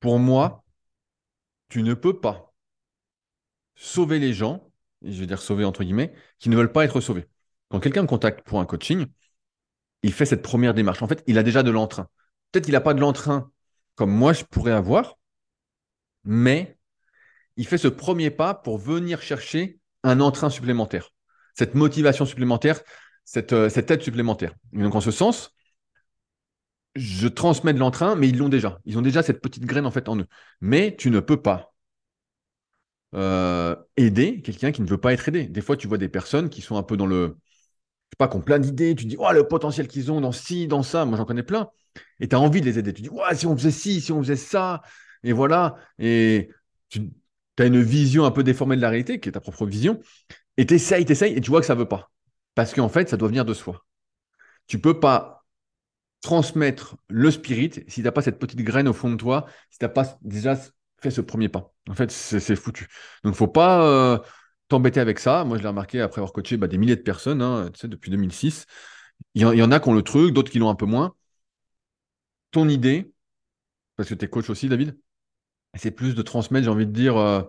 Pour 0.00 0.18
moi, 0.18 0.64
tu 1.68 1.82
ne 1.82 1.94
peux 1.94 2.20
pas 2.20 2.52
sauver 3.74 4.18
les 4.18 4.32
gens, 4.32 4.70
je 5.02 5.20
vais 5.20 5.26
dire 5.26 5.40
sauver 5.40 5.64
entre 5.64 5.84
guillemets, 5.84 6.12
qui 6.38 6.48
ne 6.48 6.56
veulent 6.56 6.72
pas 6.72 6.84
être 6.84 7.00
sauvés. 7.00 7.26
Quand 7.68 7.80
quelqu'un 7.80 8.02
me 8.02 8.06
contacte 8.06 8.46
pour 8.46 8.60
un 8.60 8.66
coaching, 8.66 9.06
il 10.02 10.12
fait 10.12 10.26
cette 10.26 10.42
première 10.42 10.74
démarche. 10.74 11.02
En 11.02 11.08
fait, 11.08 11.22
il 11.26 11.38
a 11.38 11.42
déjà 11.42 11.62
de 11.62 11.70
l'entrain. 11.70 12.08
Peut-être 12.50 12.64
qu'il 12.64 12.74
n'a 12.74 12.80
pas 12.80 12.94
de 12.94 13.00
l'entrain 13.00 13.50
comme 13.94 14.10
moi 14.10 14.32
je 14.32 14.44
pourrais 14.44 14.72
avoir, 14.72 15.18
mais 16.24 16.78
il 17.56 17.66
fait 17.66 17.78
ce 17.78 17.88
premier 17.88 18.30
pas 18.30 18.54
pour 18.54 18.78
venir 18.78 19.22
chercher 19.22 19.78
un 20.02 20.20
entrain 20.20 20.50
supplémentaire, 20.50 21.10
cette 21.54 21.74
motivation 21.74 22.24
supplémentaire, 22.26 22.80
cette, 23.24 23.52
euh, 23.52 23.68
cette 23.68 23.90
aide 23.90 24.02
supplémentaire. 24.02 24.54
Donc, 24.72 24.94
en 24.94 25.00
ce 25.00 25.10
sens, 25.10 25.54
je 26.94 27.28
transmets 27.28 27.72
de 27.72 27.78
l'entrain, 27.78 28.16
mais 28.16 28.28
ils 28.28 28.36
l'ont 28.38 28.48
déjà. 28.48 28.80
Ils 28.84 28.98
ont 28.98 29.02
déjà 29.02 29.22
cette 29.22 29.40
petite 29.40 29.64
graine 29.64 29.86
en 29.86 29.90
fait 29.90 30.08
en 30.08 30.18
eux. 30.18 30.26
Mais 30.60 30.94
tu 30.96 31.10
ne 31.10 31.20
peux 31.20 31.40
pas 31.40 31.72
euh, 33.14 33.76
aider 33.96 34.40
quelqu'un 34.42 34.72
qui 34.72 34.82
ne 34.82 34.86
veut 34.86 34.98
pas 34.98 35.12
être 35.12 35.28
aidé. 35.28 35.46
Des 35.46 35.60
fois, 35.60 35.76
tu 35.76 35.86
vois 35.86 35.98
des 35.98 36.08
personnes 36.08 36.48
qui 36.48 36.62
sont 36.62 36.76
un 36.76 36.82
peu 36.82 36.96
dans 36.96 37.06
le, 37.06 37.36
sais 38.12 38.16
pas, 38.18 38.28
qui 38.28 38.36
ont 38.36 38.40
plein 38.40 38.58
d'idées, 38.58 38.94
tu 38.94 39.06
dis, 39.06 39.16
oh, 39.18 39.32
le 39.32 39.46
potentiel 39.46 39.88
qu'ils 39.88 40.12
ont 40.12 40.20
dans 40.20 40.32
ci, 40.32 40.68
dans 40.68 40.82
ça, 40.82 41.04
moi 41.04 41.16
j'en 41.16 41.24
connais 41.24 41.42
plein, 41.42 41.68
et 42.20 42.28
tu 42.28 42.36
as 42.36 42.40
envie 42.40 42.60
de 42.60 42.66
les 42.66 42.78
aider. 42.78 42.92
Tu 42.92 43.02
dis, 43.02 43.08
ouais, 43.08 43.34
si 43.34 43.46
on 43.46 43.56
faisait 43.56 43.70
ci, 43.70 44.00
si 44.00 44.12
on 44.12 44.22
faisait 44.22 44.36
ça, 44.36 44.82
et 45.22 45.32
voilà, 45.32 45.76
et 45.98 46.50
tu 46.88 47.10
as 47.58 47.64
une 47.64 47.82
vision 47.82 48.24
un 48.24 48.30
peu 48.30 48.42
déformée 48.42 48.76
de 48.76 48.82
la 48.82 48.90
réalité, 48.90 49.20
qui 49.20 49.28
est 49.28 49.32
ta 49.32 49.40
propre 49.40 49.66
vision, 49.66 50.00
et 50.56 50.66
tu 50.66 50.74
essayes, 50.74 51.04
tu 51.04 51.12
essayes, 51.12 51.34
et 51.34 51.40
tu 51.40 51.50
vois 51.50 51.60
que 51.60 51.66
ça 51.66 51.74
ne 51.74 51.80
veut 51.80 51.88
pas. 51.88 52.10
Parce 52.54 52.74
qu'en 52.74 52.88
fait, 52.88 53.08
ça 53.08 53.16
doit 53.16 53.28
venir 53.28 53.44
de 53.44 53.54
soi. 53.54 53.84
Tu 54.66 54.78
peux 54.78 55.00
pas 55.00 55.44
transmettre 56.20 56.96
le 57.08 57.30
spirit 57.30 57.72
si 57.88 58.00
tu 58.00 58.02
n'as 58.02 58.12
pas 58.12 58.22
cette 58.22 58.38
petite 58.38 58.60
graine 58.62 58.88
au 58.88 58.92
fond 58.92 59.10
de 59.10 59.16
toi, 59.16 59.46
si 59.70 59.78
tu 59.78 59.84
n'as 59.84 59.88
pas 59.88 60.18
déjà 60.22 60.56
fait 61.00 61.10
ce 61.10 61.20
premier 61.20 61.48
pas. 61.48 61.72
En 61.88 61.94
fait, 61.94 62.10
c'est 62.10 62.56
foutu. 62.56 62.88
Donc, 63.24 63.34
faut 63.34 63.48
pas. 63.48 63.84
Euh, 63.86 64.18
t'embêter 64.72 65.00
avec 65.00 65.18
ça. 65.18 65.44
Moi, 65.44 65.58
je 65.58 65.62
l'ai 65.62 65.68
remarqué 65.68 66.00
après 66.00 66.20
avoir 66.20 66.32
coaché 66.32 66.56
bah, 66.56 66.66
des 66.66 66.78
milliers 66.78 66.96
de 66.96 67.02
personnes 67.02 67.42
hein, 67.42 67.70
depuis 67.84 68.10
2006. 68.10 68.66
Il 69.34 69.42
y, 69.42 69.62
en 69.62 69.70
a 69.70 69.80
qui 69.80 69.88
ont 69.88 69.94
le 69.94 70.02
truc, 70.02 70.32
d'autres 70.34 70.50
qui 70.50 70.58
l'ont 70.58 70.70
un 70.70 70.74
peu 70.74 70.86
moins. 70.86 71.14
Ton 72.50 72.68
idée, 72.68 73.12
parce 73.96 74.08
que 74.08 74.14
tu 74.14 74.24
es 74.24 74.28
coach 74.28 74.50
aussi, 74.50 74.68
David, 74.68 74.98
c'est 75.74 75.90
plus 75.90 76.14
de 76.14 76.22
transmettre, 76.22 76.64
j'ai 76.64 76.70
envie 76.70 76.86
de 76.86 76.92
dire, 76.92 77.16
euh, 77.16 77.42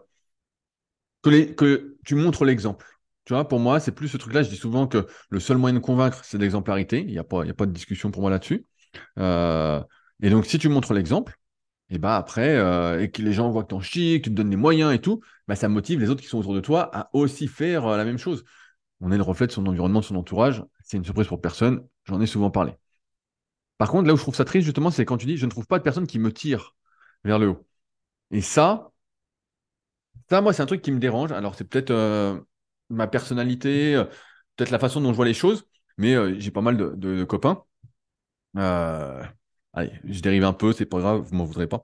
que, 1.21 1.29
les, 1.29 1.55
que 1.55 1.97
tu 2.05 2.15
montres 2.15 2.45
l'exemple. 2.45 2.85
Tu 3.25 3.33
vois, 3.33 3.47
pour 3.47 3.59
moi, 3.59 3.79
c'est 3.79 3.93
plus 3.93 4.09
ce 4.09 4.17
truc-là. 4.17 4.43
Je 4.43 4.49
dis 4.49 4.57
souvent 4.57 4.87
que 4.87 5.07
le 5.29 5.39
seul 5.39 5.57
moyen 5.57 5.75
de 5.75 5.79
convaincre, 5.79 6.23
c'est 6.25 6.37
l'exemplarité. 6.37 6.99
Il 6.99 7.07
n'y 7.07 7.17
a, 7.19 7.23
pas, 7.23 7.45
a 7.45 7.53
pas 7.53 7.65
de 7.65 7.71
discussion 7.71 8.11
pour 8.11 8.21
moi 8.21 8.31
là-dessus. 8.31 8.65
Euh, 9.17 9.81
et 10.21 10.29
donc, 10.29 10.45
si 10.45 10.59
tu 10.59 10.67
montres 10.69 10.93
l'exemple, 10.93 11.37
et 11.93 11.99
bah 11.99 12.17
après, 12.17 12.55
euh, 12.57 13.01
et 13.01 13.11
que 13.11 13.21
les 13.21 13.33
gens 13.33 13.51
voient 13.51 13.63
que 13.63 13.69
tu 13.69 13.75
en 13.75 13.81
chies, 13.81 14.19
que 14.19 14.25
tu 14.25 14.29
te 14.31 14.35
donnes 14.35 14.49
les 14.49 14.55
moyens 14.57 14.93
et 14.93 14.99
tout, 14.99 15.21
bah 15.47 15.55
ça 15.55 15.69
motive 15.69 15.99
les 15.99 16.09
autres 16.09 16.21
qui 16.23 16.27
sont 16.27 16.39
autour 16.39 16.55
de 16.55 16.59
toi 16.59 16.89
à 16.95 17.09
aussi 17.13 17.47
faire 17.47 17.85
euh, 17.85 17.97
la 17.97 18.03
même 18.05 18.17
chose. 18.17 18.43
On 19.01 19.11
est 19.11 19.17
le 19.17 19.23
reflet 19.23 19.45
de 19.47 19.51
son 19.51 19.67
environnement, 19.67 19.99
de 19.99 20.05
son 20.05 20.15
entourage. 20.15 20.63
C'est 20.83 20.97
une 20.97 21.05
surprise 21.05 21.27
pour 21.27 21.39
personne. 21.41 21.87
J'en 22.05 22.19
ai 22.19 22.25
souvent 22.25 22.49
parlé. 22.51 22.73
Par 23.77 23.91
contre, 23.91 24.07
là 24.07 24.13
où 24.13 24.17
je 24.17 24.21
trouve 24.23 24.35
ça 24.35 24.45
triste, 24.45 24.65
justement, 24.65 24.89
c'est 24.91 25.05
quand 25.05 25.17
tu 25.17 25.25
dis 25.27 25.37
je 25.37 25.45
ne 25.45 25.51
trouve 25.51 25.67
pas 25.67 25.77
de 25.79 25.83
personne 25.83 26.07
qui 26.07 26.19
me 26.19 26.31
tire 26.33 26.75
vers 27.23 27.39
le 27.39 27.49
haut. 27.49 27.67
Et 28.31 28.41
ça, 28.41 28.91
ça, 30.29 30.41
moi, 30.41 30.53
c'est 30.53 30.63
un 30.63 30.65
truc 30.65 30.81
qui 30.81 30.91
me 30.91 30.99
dérange. 30.99 31.31
Alors, 31.31 31.55
c'est 31.55 31.65
peut-être 31.65 31.91
euh, 31.91 32.39
ma 32.89 33.07
personnalité, 33.07 34.01
peut-être 34.55 34.71
la 34.71 34.79
façon 34.79 35.01
dont 35.01 35.11
je 35.11 35.15
vois 35.15 35.25
les 35.25 35.33
choses, 35.33 35.67
mais 35.97 36.39
j'ai 36.39 36.51
pas 36.51 36.61
mal 36.61 36.77
de, 36.77 37.23
copains. 37.25 37.63
Allez, 39.73 39.91
je 40.05 40.19
dérive 40.21 40.43
un 40.43 40.53
peu, 40.53 40.71
c'est 40.71 40.85
pas 40.85 40.99
grave, 40.99 41.21
vous 41.21 41.35
m'en 41.35 41.45
voudrez 41.45 41.67
pas. 41.67 41.83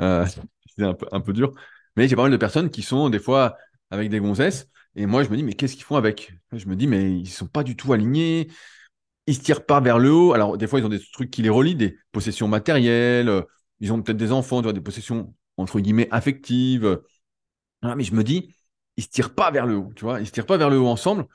Euh, 0.00 0.26
c'est 0.76 0.84
un 0.84 1.20
peu, 1.20 1.32
dur. 1.32 1.52
Mais 1.96 2.06
j'ai 2.08 2.16
pas 2.16 2.22
mal 2.22 2.32
de 2.32 2.36
personnes 2.36 2.70
qui 2.70 2.82
sont 2.82 3.08
des 3.10 3.18
fois 3.18 3.56
avec 3.90 4.10
des 4.10 4.20
gonzesses. 4.20 4.68
Et 4.96 5.06
moi, 5.06 5.22
je 5.22 5.30
me 5.30 5.36
dis, 5.36 5.42
mais 5.42 5.54
qu'est-ce 5.54 5.74
qu'ils 5.74 5.84
font 5.84 5.96
avec? 5.96 6.32
Je 6.52 6.66
me 6.66 6.76
dis, 6.76 6.86
mais 6.86 7.12
ils 7.12 7.28
sont 7.28 7.46
pas 7.46 7.62
du 7.62 7.76
tout 7.76 7.92
alignés. 7.92 8.48
Ils 9.26 9.34
se 9.36 9.40
tirent 9.40 9.64
pas 9.64 9.80
vers 9.80 9.98
le 9.98 10.12
haut. 10.12 10.32
Alors, 10.34 10.58
des 10.58 10.66
fois, 10.66 10.80
ils 10.80 10.84
ont 10.84 10.88
des 10.90 11.00
trucs 11.12 11.30
qui 11.30 11.42
les 11.42 11.48
relient, 11.48 11.76
des 11.76 11.96
possessions 12.12 12.48
matérielles. 12.48 13.28
Euh, 13.28 13.42
ils 13.80 13.92
ont 13.92 14.02
peut-être 14.02 14.18
des 14.18 14.32
enfants, 14.32 14.62
des 14.62 14.80
possessions, 14.80 15.34
entre 15.56 15.80
guillemets, 15.80 16.08
affectives. 16.10 17.00
mais 17.82 18.04
je 18.04 18.14
me 18.14 18.24
dis, 18.24 18.54
ils 18.96 19.04
se 19.04 19.08
tirent 19.08 19.34
pas 19.34 19.50
vers 19.50 19.66
le 19.66 19.76
haut, 19.76 19.92
tu 19.96 20.04
vois. 20.04 20.20
Ils 20.20 20.26
se 20.26 20.32
tirent 20.32 20.46
pas 20.46 20.56
vers 20.58 20.70
le 20.70 20.78
haut 20.78 20.88
ensemble. 20.88 21.26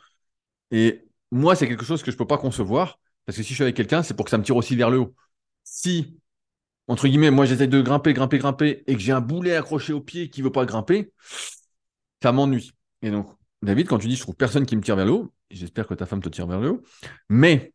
Et 0.72 1.08
moi, 1.32 1.56
c'est 1.56 1.68
quelque 1.68 1.86
chose 1.86 2.04
que 2.04 2.12
je 2.12 2.18
peux 2.18 2.28
pas 2.28 2.38
concevoir. 2.38 3.00
Parce 3.26 3.38
que 3.38 3.44
si 3.44 3.50
je 3.50 3.56
suis 3.56 3.64
avec 3.64 3.76
quelqu'un, 3.76 4.04
c'est 4.04 4.14
pour 4.16 4.26
que 4.26 4.32
ça 4.32 4.38
me 4.38 4.44
tire 4.44 4.56
aussi 4.56 4.76
vers 4.76 4.90
le 4.90 5.00
haut 5.00 5.16
si, 5.76 6.18
entre 6.88 7.08
guillemets, 7.08 7.32
moi 7.32 7.46
j'essaie 7.46 7.68
de 7.68 7.82
grimper, 7.82 8.14
grimper, 8.14 8.38
grimper, 8.38 8.84
et 8.88 8.96
que 8.96 9.02
j'ai 9.02 9.12
un 9.12 9.20
boulet 9.20 9.58
accroché 9.58 9.92
au 9.92 10.00
pied 10.00 10.30
qui 10.30 10.40
ne 10.40 10.46
veut 10.46 10.52
pas 10.52 10.66
grimper, 10.66 11.12
ça 12.24 12.32
m'ennuie. 12.32 12.72
Et 13.02 13.12
donc, 13.12 13.28
David, 13.62 13.88
quand 13.88 13.98
tu 13.98 14.08
dis 14.08 14.16
je 14.16 14.22
trouve 14.22 14.36
personne 14.36 14.66
qui 14.66 14.78
me 14.78 14.82
tire 14.82 14.96
vers 14.96 15.06
le 15.06 15.12
haut, 15.12 15.34
j'espère 15.50 15.86
que 15.86 15.94
ta 15.94 16.06
femme 16.06 16.22
te 16.22 16.30
tire 16.30 16.48
vers 16.48 16.62
le 16.62 16.70
haut, 16.72 16.84
mais 17.28 17.74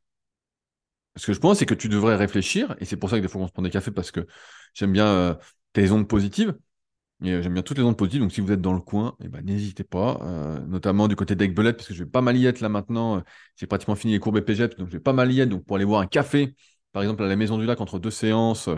ce 1.16 1.26
que 1.26 1.34
je 1.34 1.40
pense, 1.40 1.58
c'est 1.58 1.66
que 1.66 1.74
tu 1.74 1.90
devrais 1.90 2.16
réfléchir, 2.16 2.74
et 2.78 2.86
c'est 2.86 2.96
pour 2.96 3.10
ça 3.10 3.16
que 3.18 3.22
des 3.22 3.28
fois 3.28 3.42
on 3.42 3.46
se 3.46 3.52
prend 3.52 3.62
des 3.62 3.70
cafés 3.70 3.90
parce 3.90 4.10
que 4.10 4.26
j'aime 4.72 4.92
bien 4.92 5.06
euh, 5.06 5.34
tes 5.74 5.90
ondes 5.90 6.08
positives. 6.08 6.56
Et 7.22 7.32
euh, 7.32 7.42
j'aime 7.42 7.52
bien 7.52 7.62
toutes 7.62 7.76
les 7.76 7.84
ondes 7.84 7.98
positives. 7.98 8.22
Donc 8.22 8.32
si 8.32 8.40
vous 8.40 8.50
êtes 8.50 8.62
dans 8.62 8.72
le 8.72 8.80
coin, 8.80 9.14
eh 9.22 9.28
ben, 9.28 9.44
n'hésitez 9.44 9.84
pas, 9.84 10.18
euh, 10.22 10.58
notamment 10.60 11.06
du 11.06 11.16
côté 11.16 11.34
d'Aigbelette, 11.34 11.76
parce 11.76 11.88
que 11.88 11.94
je 11.94 12.04
vais 12.04 12.08
pas 12.10 12.22
mal 12.22 12.38
y 12.38 12.46
être 12.46 12.60
là 12.60 12.70
maintenant. 12.70 13.22
J'ai 13.56 13.66
pratiquement 13.66 13.96
fini 13.96 14.14
les 14.14 14.20
cours 14.20 14.32
BPGEP, 14.32 14.78
donc 14.78 14.88
je 14.88 14.94
vais 14.94 15.00
pas 15.00 15.12
mal 15.12 15.30
y 15.30 15.40
être. 15.40 15.50
Donc 15.50 15.66
pour 15.66 15.76
aller 15.76 15.84
boire 15.84 16.00
un 16.00 16.06
café, 16.06 16.54
par 16.92 17.02
exemple 17.02 17.22
à 17.22 17.28
la 17.28 17.36
Maison 17.36 17.58
du 17.58 17.66
Lac 17.66 17.80
entre 17.80 17.98
deux 17.98 18.10
séances, 18.10 18.68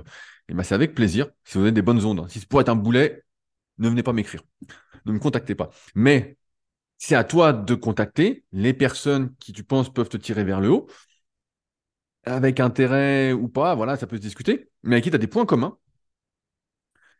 eh 0.49 0.54
ben, 0.54 0.62
c'est 0.62 0.75
avec 0.75 0.95
plaisir, 0.95 1.28
si 1.45 1.59
vous 1.59 1.64
avez 1.64 1.73
des 1.73 1.83
bonnes 1.83 2.04
ondes. 2.04 2.21
Hein. 2.21 2.26
Si 2.28 2.40
c'est 2.40 2.49
pour 2.49 2.61
être 2.61 2.69
un 2.69 2.76
boulet, 2.76 3.25
ne 3.78 3.88
venez 3.88 4.02
pas 4.02 4.12
m'écrire. 4.12 4.42
Ne 5.07 5.12
me 5.12 5.19
contactez 5.19 5.54
pas. 5.54 5.71
Mais 5.95 6.37
c'est 6.99 7.16
à 7.16 7.25
toi 7.25 7.52
de 7.52 7.75
contacter 7.75 8.45
les 8.52 8.75
personnes 8.75 9.35
qui 9.37 9.52
tu 9.52 9.64
penses 9.64 9.92
peuvent 9.92 10.09
te 10.09 10.16
tirer 10.16 10.45
vers 10.45 10.61
le 10.61 10.71
haut, 10.71 10.88
avec 12.25 12.61
intérêt 12.61 13.33
ou 13.33 13.49
pas, 13.49 13.75
voilà, 13.75 13.97
ça 13.97 14.07
peut 14.07 14.16
se 14.16 14.23
discuter, 14.23 14.71
mais 14.83 14.97
avec 14.97 15.04
qui 15.04 15.11
tu 15.11 15.16
as 15.16 15.19
des 15.19 15.26
points 15.26 15.47
communs 15.47 15.76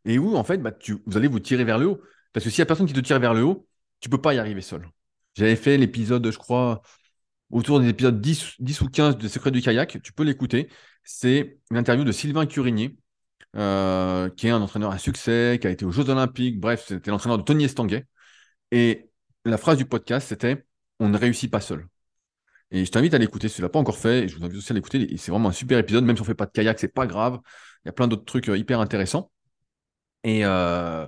et 0.05 0.19
où, 0.19 0.37
en 0.37 0.45
fait, 0.45 0.59
bah, 0.59 0.73
vous 1.07 1.17
allez 1.17 1.29
vous 1.29 1.41
tirer 1.41 1.65
vers 1.65 1.79
le 1.79 1.87
haut. 1.87 2.01
Parce 2.33 2.45
que 2.45 2.51
s'il 2.51 2.61
n'y 2.61 2.65
a 2.65 2.67
personne 2.67 2.87
qui 2.87 2.93
te 2.93 3.01
tire 3.01 3.19
vers 3.21 3.35
le 3.35 3.43
haut, 3.43 3.67
tu 4.01 4.09
ne 4.09 4.11
peux 4.11 4.21
pas 4.21 4.35
y 4.35 4.39
arriver 4.39 4.61
seul. 4.63 4.89
J'avais 5.35 5.57
fait 5.57 5.79
l'épisode, 5.79 6.29
je 6.31 6.39
crois, 6.39 6.83
autour 7.53 7.81
des 7.81 7.89
épisodes 7.89 8.21
10, 8.21 8.55
10 8.59 8.81
ou 8.81 8.89
15 8.89 9.19
de 9.19 9.29
Secret 9.29 9.51
du 9.51 9.63
kayak. 9.63 10.01
Tu 10.03 10.13
peux 10.13 10.25
l'écouter. 10.25 10.69
C'est 11.05 11.59
l'interview 11.71 12.05
de 12.05 12.13
Sylvain 12.13 12.47
Curigné, 12.47 12.97
euh, 13.57 14.31
qui 14.31 14.49
est 14.49 14.51
un 14.51 14.61
entraîneur 14.63 14.91
à 14.91 14.99
succès, 14.99 15.59
qui 15.61 15.67
a 15.67 15.71
été 15.71 15.85
aux 15.85 15.93
Jeux 15.93 16.09
Olympiques. 16.11 16.59
Bref, 16.59 16.85
c'était 16.89 17.11
l'entraîneur 17.11 17.39
de 17.39 17.45
Tony 17.45 17.65
Estanguet. 17.65 18.07
Et 18.73 19.11
la 19.45 19.59
phrase 19.59 19.79
du 19.79 19.85
podcast, 19.87 20.29
c'était 20.29 20.65
On 20.99 21.09
ne 21.09 21.19
réussit 21.19 21.51
pas 21.51 21.61
seul. 21.61 21.87
Et 22.71 22.85
je 22.87 22.91
t'invite 22.91 23.15
à 23.15 23.19
l'écouter 23.19 23.49
si 23.49 23.57
tu 23.57 23.61
ne 23.61 23.67
l'as 23.67 23.71
pas 23.71 23.79
encore 23.79 23.99
fait. 23.99 24.25
Et 24.25 24.29
je 24.29 24.39
vous 24.39 24.45
invite 24.45 24.59
aussi 24.59 24.73
à 24.73 24.75
l'écouter. 24.75 25.17
C'est 25.19 25.31
vraiment 25.31 25.51
un 25.51 25.53
super 25.53 25.79
épisode. 25.79 26.05
Même 26.05 26.17
si 26.17 26.23
on 26.23 26.25
ne 26.25 26.29
fait 26.29 26.35
pas 26.35 26.47
de 26.47 26.53
kayak, 26.53 26.79
c'est 26.81 26.89
pas 26.89 27.07
grave. 27.07 27.39
Il 27.85 27.89
y 27.89 27.91
a 27.91 27.93
plein 27.93 28.09
d'autres 28.09 28.25
trucs 28.25 28.49
euh, 28.49 28.57
hyper 28.57 28.81
intéressants. 28.81 29.31
Et, 30.25 30.45
euh, 30.45 31.07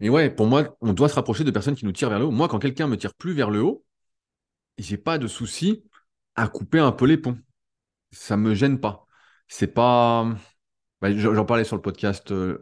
et 0.00 0.10
ouais, 0.10 0.30
pour 0.30 0.46
moi, 0.46 0.76
on 0.80 0.92
doit 0.92 1.08
se 1.08 1.14
rapprocher 1.14 1.44
de 1.44 1.50
personnes 1.50 1.76
qui 1.76 1.84
nous 1.84 1.92
tirent 1.92 2.10
vers 2.10 2.18
le 2.18 2.26
haut. 2.26 2.30
Moi, 2.30 2.48
quand 2.48 2.58
quelqu'un 2.58 2.86
me 2.88 2.96
tire 2.96 3.14
plus 3.14 3.34
vers 3.34 3.50
le 3.50 3.62
haut, 3.62 3.84
j'ai 4.78 4.96
pas 4.98 5.18
de 5.18 5.26
souci 5.26 5.84
à 6.36 6.48
couper 6.48 6.78
un 6.78 6.92
peu 6.92 7.06
les 7.06 7.16
ponts. 7.18 7.38
Ça 8.12 8.36
me 8.36 8.54
gêne 8.54 8.80
pas. 8.80 9.06
C'est 9.48 9.66
pas. 9.68 10.28
Bah, 11.00 11.12
j'en 11.16 11.44
parlais 11.44 11.64
sur 11.64 11.76
le 11.76 11.82
podcast 11.82 12.30
euh, 12.32 12.58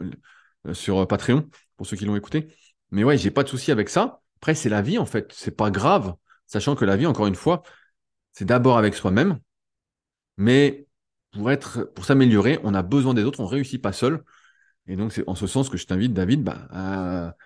sur 0.73 1.07
Patreon, 1.07 1.49
pour 1.77 1.87
ceux 1.87 1.97
qui 1.97 2.05
l'ont 2.05 2.17
écouté. 2.17 2.49
Mais 2.91 3.05
ouais, 3.05 3.19
j'ai 3.19 3.31
pas 3.31 3.43
de 3.43 3.49
souci 3.49 3.73
avec 3.73 3.89
ça. 3.89 4.23
Après, 4.39 4.55
c'est 4.55 4.69
la 4.69 4.83
vie, 4.83 4.99
en 4.99 5.07
fait. 5.07 5.33
C'est 5.33 5.57
pas 5.57 5.71
grave. 5.71 6.15
Sachant 6.47 6.77
que 6.77 6.85
la 6.85 6.97
vie, 6.97 7.07
encore 7.07 7.27
une 7.27 7.35
fois, 7.35 7.63
c'est 8.33 8.45
d'abord 8.45 8.79
avec 8.79 8.95
soi-même. 8.95 9.41
Mais 10.37 10.87
pour 11.33 11.51
être, 11.51 11.85
pour 11.95 12.05
s'améliorer, 12.05 12.59
on 12.65 12.75
a 12.75 12.83
besoin 12.83 13.15
des 13.15 13.25
autres. 13.25 13.41
On 13.41 13.47
réussit 13.47 13.81
pas 13.83 13.93
seul. 13.93 14.23
Et 14.87 14.97
donc, 14.97 15.13
c'est 15.13 15.25
en 15.29 15.35
ce 15.35 15.47
sens 15.47 15.69
que 15.69 15.77
je 15.77 15.87
t'invite, 15.87 16.13
David, 16.15 16.45
bah, 16.45 16.69
à 16.71 17.37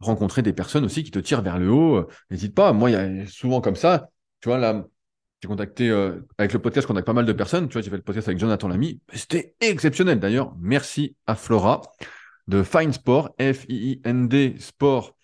rencontrer 0.00 0.42
des 0.42 0.52
personnes 0.52 0.84
aussi 0.84 1.04
qui 1.04 1.10
te 1.10 1.18
tirent 1.18 1.42
vers 1.42 1.58
le 1.58 1.70
haut. 1.70 2.08
N'hésite 2.30 2.54
pas. 2.54 2.72
Moi, 2.72 2.90
il 2.90 2.92
y 2.94 2.96
a 3.22 3.26
souvent 3.26 3.60
comme 3.60 3.76
ça. 3.76 4.10
Tu 4.40 4.48
vois, 4.48 4.58
là, 4.58 4.86
j'ai 5.42 5.48
contacté, 5.48 5.88
euh, 5.88 6.20
avec 6.36 6.52
le 6.52 6.58
podcast, 6.60 6.84
je 6.84 6.88
contacte 6.88 7.06
pas 7.06 7.12
mal 7.12 7.26
de 7.26 7.32
personnes. 7.32 7.68
Tu 7.68 7.74
vois, 7.74 7.82
j'ai 7.82 7.90
fait 7.90 7.96
le 7.96 8.02
podcast 8.02 8.28
avec 8.28 8.38
Jonathan 8.38 8.68
Lamy. 8.68 9.00
C'était 9.12 9.54
exceptionnel. 9.60 10.18
D'ailleurs, 10.20 10.54
merci 10.60 11.16
à 11.26 11.34
Flora 11.36 11.82
de 12.46 12.62
Fine 12.62 12.92
Sport, 12.92 13.34
F-I-I-N-D 13.40 14.56
Sport, 14.58 15.16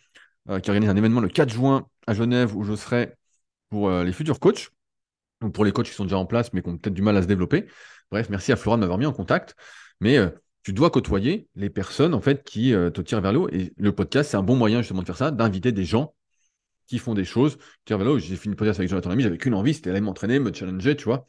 euh, 0.51 0.61
qui 0.61 0.71
organise 0.71 0.91
un 0.91 0.97
événement 0.97 1.21
le 1.21 1.29
4 1.29 1.53
juin 1.53 1.89
à 2.07 2.15
Genève 2.15 2.57
où 2.57 2.65
je 2.65 2.75
serai 2.77 3.15
pour 3.71 3.89
euh, 3.89 4.05
les 4.05 4.13
futurs 4.13 4.39
coachs. 4.39 4.71
Donc, 5.41 5.53
pour 5.53 5.65
les 5.65 5.73
coachs 5.73 5.87
qui 5.87 5.95
sont 5.95 6.05
déjà 6.05 6.19
en 6.19 6.27
place, 6.27 6.53
mais 6.53 6.63
qui 6.63 6.69
ont 6.69 6.77
peut-être 6.77 6.95
du 6.95 7.03
mal 7.03 7.17
à 7.17 7.23
se 7.23 7.27
développer. 7.27 7.67
Bref, 8.11 8.29
merci 8.31 8.53
à 8.53 8.57
Flora 8.57 8.77
de 8.77 8.83
m'avoir 8.83 8.99
mis 8.99 9.07
en 9.07 9.13
contact. 9.13 9.57
Mais 10.01 10.19
tu 10.63 10.73
dois 10.73 10.91
côtoyer 10.91 11.49
les 11.55 11.71
personnes 11.71 12.15
en 12.15 12.21
fait 12.21 12.45
qui 12.45 12.73
te 12.73 13.01
tirent 13.01 13.21
vers 13.21 13.33
le 13.33 13.39
haut. 13.41 13.49
Et 13.51 13.73
le 13.77 13.93
podcast, 13.93 14.31
c'est 14.31 14.37
un 14.37 14.43
bon 14.43 14.57
moyen 14.57 14.81
justement 14.81 15.01
de 15.01 15.07
faire 15.07 15.17
ça, 15.17 15.31
d'inviter 15.31 15.73
des 15.73 15.85
gens 15.85 16.15
qui 16.87 16.99
font 16.99 17.15
des 17.15 17.25
choses, 17.25 17.59
haut. 17.91 18.19
J'ai 18.19 18.37
fini 18.37 18.53
le 18.53 18.57
podcast 18.57 18.79
avec 18.81 18.91
Jonathan 18.91 19.11
Lamy, 19.11 19.23
j'avais 19.23 19.39
qu'une 19.39 19.55
envie, 19.55 19.75
c'était 19.75 19.91
d'aller 19.91 20.01
m'entraîner, 20.01 20.39
me 20.39 20.53
challenger, 20.53 20.97
tu 20.97 21.05
vois. 21.05 21.27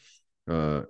Euh, 0.50 0.84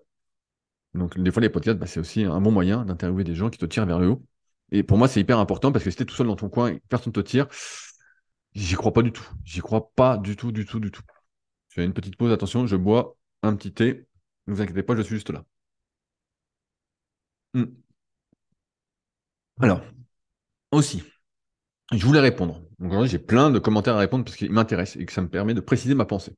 donc 0.94 1.20
des 1.20 1.32
fois 1.32 1.42
les 1.42 1.50
podcasts, 1.50 1.78
bah, 1.78 1.88
c'est 1.88 2.00
aussi 2.00 2.24
un 2.24 2.42
bon 2.42 2.52
moyen 2.52 2.86
d'interviewer 2.86 3.24
des 3.24 3.36
gens 3.36 3.50
qui 3.50 3.58
te 3.60 3.66
tirent 3.66 3.86
vers 3.86 4.00
le 4.00 4.10
haut. 4.10 4.26
Et 4.72 4.84
pour 4.84 4.98
moi, 4.98 5.08
c'est 5.08 5.20
hyper 5.20 5.40
important 5.40 5.72
parce 5.72 5.84
que 5.84 5.92
si 5.92 5.98
tu 5.98 6.04
es 6.04 6.06
tout 6.06 6.16
seul 6.16 6.28
dans 6.28 6.36
ton 6.36 6.50
coin 6.50 6.70
et 6.70 6.82
personne 6.90 7.12
ne 7.16 7.22
te 7.22 7.28
tire, 7.28 7.48
j'y 8.54 8.76
crois 8.76 8.94
pas 8.94 9.02
du 9.04 9.12
tout. 9.12 9.28
J'y 9.44 9.60
crois 9.62 9.92
pas 9.96 10.18
du 10.18 10.36
tout, 10.36 10.52
du 10.52 10.66
tout, 10.66 10.80
du 10.80 10.92
tout. 10.92 11.04
Je 11.70 11.76
fais 11.76 11.86
une 11.86 11.94
petite 11.94 12.18
pause, 12.18 12.32
attention, 12.32 12.66
je 12.68 12.76
bois 12.76 13.18
un 13.44 13.56
petit 13.56 13.74
thé. 13.74 14.08
Ne 14.48 14.54
vous 14.54 14.62
inquiétez 14.62 14.84
pas, 14.84 14.96
je 14.96 15.02
suis 15.02 15.16
juste 15.16 15.30
là. 15.30 15.46
Hmm. 17.54 17.66
Alors, 19.62 19.82
aussi, 20.72 21.04
je 21.92 22.06
voulais 22.06 22.20
répondre. 22.20 22.62
Donc 22.80 23.06
j'ai 23.06 23.20
plein 23.20 23.50
de 23.52 23.60
commentaires 23.60 23.96
à 23.96 24.00
répondre 24.00 24.26
parce 24.26 24.38
qu'ils 24.38 24.52
m'intéressent 24.52 25.02
et 25.02 25.06
que 25.06 25.14
ça 25.14 25.22
me 25.22 25.30
permet 25.30 25.54
de 25.54 25.62
préciser 25.62 25.96
ma 25.96 26.06
pensée. 26.06 26.34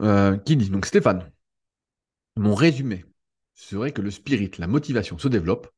Euh, 0.00 0.36
qui 0.38 0.56
dit 0.56 0.70
Donc 0.70 0.86
Stéphane, 0.86 1.30
mon 2.36 2.54
résumé 2.54 3.04
serait 3.54 3.92
que 3.92 4.02
le 4.02 4.10
spirit, 4.10 4.50
la 4.58 4.66
motivation 4.66 5.18
se 5.18 5.28
développe 5.28 5.68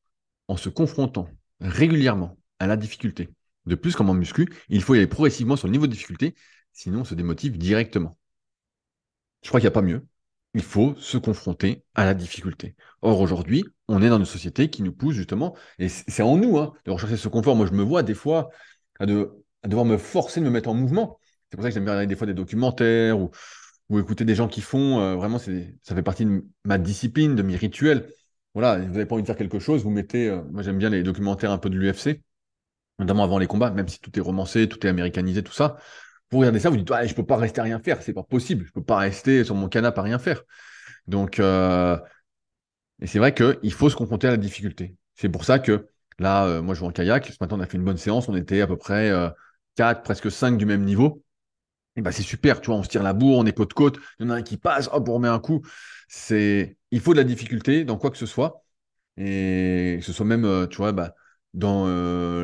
en 0.47 0.57
se 0.57 0.69
confrontant 0.69 1.29
régulièrement 1.59 2.37
à 2.59 2.67
la 2.67 2.77
difficulté. 2.77 3.29
De 3.65 3.75
plus, 3.75 3.95
comme 3.95 4.09
en 4.09 4.13
muscu, 4.13 4.47
il 4.69 4.81
faut 4.81 4.95
y 4.95 4.97
aller 4.97 5.07
progressivement 5.07 5.55
sur 5.55 5.67
le 5.67 5.71
niveau 5.73 5.87
de 5.87 5.91
difficulté, 5.91 6.35
sinon 6.71 7.01
on 7.01 7.05
se 7.05 7.15
démotive 7.15 7.57
directement. 7.57 8.17
Je 9.43 9.49
crois 9.49 9.59
qu'il 9.59 9.65
n'y 9.65 9.73
a 9.73 9.79
pas 9.79 9.81
mieux 9.81 10.05
il 10.55 10.63
faut 10.63 10.95
se 10.95 11.17
confronter 11.17 11.83
à 11.93 12.05
la 12.05 12.13
difficulté. 12.13 12.75
Or, 13.01 13.19
aujourd'hui, 13.19 13.65
on 13.87 14.01
est 14.01 14.09
dans 14.09 14.17
une 14.17 14.25
société 14.25 14.69
qui 14.69 14.83
nous 14.83 14.91
pousse 14.91 15.15
justement, 15.15 15.55
et 15.79 15.89
c'est 15.89 16.23
en 16.23 16.37
nous, 16.37 16.57
hein, 16.57 16.73
de 16.85 16.91
rechercher 16.91 17.17
ce 17.17 17.27
confort. 17.27 17.55
Moi, 17.55 17.67
je 17.67 17.73
me 17.73 17.83
vois 17.83 18.03
des 18.03 18.13
fois 18.13 18.49
à, 18.99 19.05
devoir 19.05 19.85
me 19.85 19.97
forcer 19.97 20.39
de 20.39 20.45
me 20.45 20.51
mettre 20.51 20.69
en 20.69 20.73
mouvement. 20.73 21.19
C'est 21.49 21.57
pour 21.57 21.63
ça 21.63 21.69
que 21.69 21.75
j'aime 21.75 21.85
bien 21.85 21.93
regarder 21.93 22.07
des 22.07 22.15
fois 22.15 22.27
des 22.27 22.33
documentaires 22.33 23.19
ou, 23.19 23.31
écouter 23.99 24.25
des 24.25 24.35
gens 24.35 24.47
qui 24.47 24.61
font. 24.61 24.99
Euh, 24.99 25.15
vraiment, 25.15 25.37
ça 25.37 25.51
fait 25.95 26.03
partie 26.03 26.25
de 26.25 26.43
ma 26.65 26.77
discipline, 26.77 27.35
de 27.35 27.43
mes 27.43 27.55
rituels. 27.55 28.07
Voilà, 28.55 28.79
vous 28.79 28.93
n'avez 28.93 29.05
pas 29.05 29.15
envie 29.15 29.21
de 29.21 29.27
faire 29.27 29.37
quelque 29.37 29.59
chose, 29.59 29.83
vous 29.83 29.91
mettez. 29.91 30.29
Euh, 30.29 30.41
moi, 30.51 30.63
j'aime 30.63 30.77
bien 30.77 30.89
les 30.89 31.03
documentaires 31.03 31.51
un 31.51 31.57
peu 31.57 31.69
de 31.69 31.77
l'UFC, 31.77 32.21
notamment 32.99 33.23
avant 33.23 33.37
les 33.37 33.47
combats, 33.47 33.69
même 33.69 33.87
si 33.87 33.99
tout 33.99 34.17
est 34.17 34.21
romancé, 34.21 34.67
tout 34.67 34.85
est 34.87 34.89
américanisé, 34.89 35.43
tout 35.43 35.53
ça. 35.53 35.77
Vous 36.31 36.39
regardez 36.39 36.59
ça, 36.59 36.69
vous 36.69 36.77
dites, 36.77 36.91
je 37.03 37.07
je 37.07 37.15
peux 37.15 37.25
pas 37.25 37.37
rester 37.37 37.61
à 37.61 37.63
rien 37.63 37.79
faire, 37.79 38.01
c'est 38.01 38.13
pas 38.13 38.23
possible, 38.23 38.65
je 38.65 38.71
peux 38.71 38.83
pas 38.83 38.97
rester 38.97 39.43
sur 39.43 39.55
mon 39.55 39.69
canapé 39.69 39.99
à 39.99 40.03
rien 40.03 40.19
faire. 40.19 40.41
Donc, 41.07 41.39
euh, 41.39 41.97
et 43.01 43.07
c'est 43.07 43.19
vrai 43.19 43.33
qu'il 43.33 43.73
faut 43.73 43.89
se 43.89 43.95
confronter 43.95 44.27
à 44.27 44.31
la 44.31 44.37
difficulté. 44.37 44.95
C'est 45.15 45.29
pour 45.29 45.45
ça 45.45 45.59
que 45.59 45.87
là, 46.19 46.45
euh, 46.45 46.61
moi, 46.61 46.73
je 46.75 46.79
joue 46.79 46.85
en 46.85 46.91
kayak. 46.91 47.25
Ce 47.27 47.37
matin, 47.41 47.57
on 47.57 47.59
a 47.61 47.65
fait 47.65 47.77
une 47.77 47.83
bonne 47.83 47.97
séance. 47.97 48.29
On 48.29 48.35
était 48.35 48.61
à 48.61 48.67
peu 48.67 48.77
près 48.77 49.11
4, 49.75 49.99
euh, 49.99 50.01
presque 50.03 50.31
5 50.31 50.57
du 50.57 50.65
même 50.65 50.83
niveau. 50.83 51.23
Et 51.97 52.01
bah, 52.01 52.11
c'est 52.11 52.23
super, 52.23 52.61
tu 52.61 52.67
vois, 52.67 52.77
on 52.77 52.83
se 52.83 52.89
tire 52.89 53.03
la 53.03 53.13
bourre, 53.13 53.37
on 53.39 53.45
est 53.45 53.53
côte-côte. 53.53 53.97
Il 54.19 54.25
y 54.25 54.27
en 54.27 54.31
a 54.31 54.35
un 54.35 54.41
qui 54.43 54.57
passe, 54.57 54.89
hop, 54.91 55.07
on 55.09 55.15
remet 55.15 55.27
un 55.29 55.39
coup. 55.39 55.61
C'est, 56.07 56.77
il 56.91 56.99
faut 57.01 57.13
de 57.13 57.17
la 57.19 57.23
difficulté 57.23 57.85
dans 57.85 57.97
quoi 57.97 58.11
que 58.11 58.17
ce 58.17 58.25
soit. 58.25 58.63
Et 59.17 59.97
que 59.99 60.05
ce 60.05 60.13
soit 60.13 60.25
même, 60.25 60.67
tu 60.69 60.77
vois, 60.77 60.91
bah, 60.91 61.15
dans, 61.53 61.87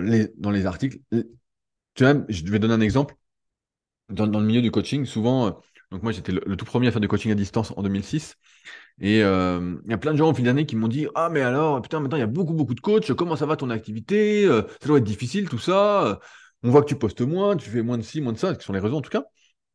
les, 0.01 0.29
dans 0.37 0.51
les 0.51 0.65
articles. 0.65 0.99
Tu 1.93 2.03
vois, 2.05 2.23
je 2.29 2.43
vais 2.45 2.59
donner 2.59 2.73
un 2.73 2.81
exemple 2.81 3.15
dans, 4.11 4.39
le 4.39 4.45
milieu 4.45 4.61
du 4.61 4.71
coaching, 4.71 5.05
souvent, 5.05 5.47
euh, 5.47 5.51
donc 5.91 6.03
moi 6.03 6.11
j'étais 6.11 6.31
le, 6.31 6.55
tout 6.55 6.65
premier 6.65 6.87
à 6.87 6.91
faire 6.91 7.01
du 7.01 7.07
coaching 7.07 7.31
à 7.31 7.35
distance 7.35 7.73
en 7.75 7.83
2006. 7.83 8.37
Et 8.99 9.23
euh, 9.23 9.77
il 9.85 9.91
y 9.91 9.93
a 9.93 9.97
plein 9.97 10.13
de 10.13 10.17
gens 10.17 10.29
au 10.29 10.33
fil 10.33 10.45
d'année 10.45 10.65
qui 10.65 10.75
m'ont 10.75 10.87
dit 10.87 11.07
Ah, 11.15 11.29
mais 11.29 11.41
alors, 11.41 11.81
putain, 11.81 11.99
maintenant 11.99 12.17
il 12.17 12.21
y 12.21 12.23
a 12.23 12.27
beaucoup, 12.27 12.53
beaucoup 12.53 12.73
de 12.75 12.79
coachs, 12.81 13.13
comment 13.13 13.35
ça 13.35 13.45
va 13.45 13.55
ton 13.57 13.69
activité? 13.69 14.45
Euh, 14.45 14.63
Ça 14.81 14.87
doit 14.87 14.97
être 14.99 15.03
difficile 15.03 15.49
tout 15.49 15.59
ça. 15.59 16.19
On 16.63 16.69
voit 16.71 16.81
que 16.81 16.87
tu 16.87 16.95
postes 16.95 17.21
moins, 17.21 17.55
tu 17.57 17.69
fais 17.69 17.81
moins 17.81 17.97
de 17.97 18.03
ci, 18.03 18.21
moins 18.21 18.33
de 18.33 18.37
ça, 18.37 18.55
ce 18.55 18.61
sont 18.61 18.73
les 18.73 18.79
raisons 18.79 18.97
en 18.97 19.01
tout 19.01 19.09
cas. 19.09 19.23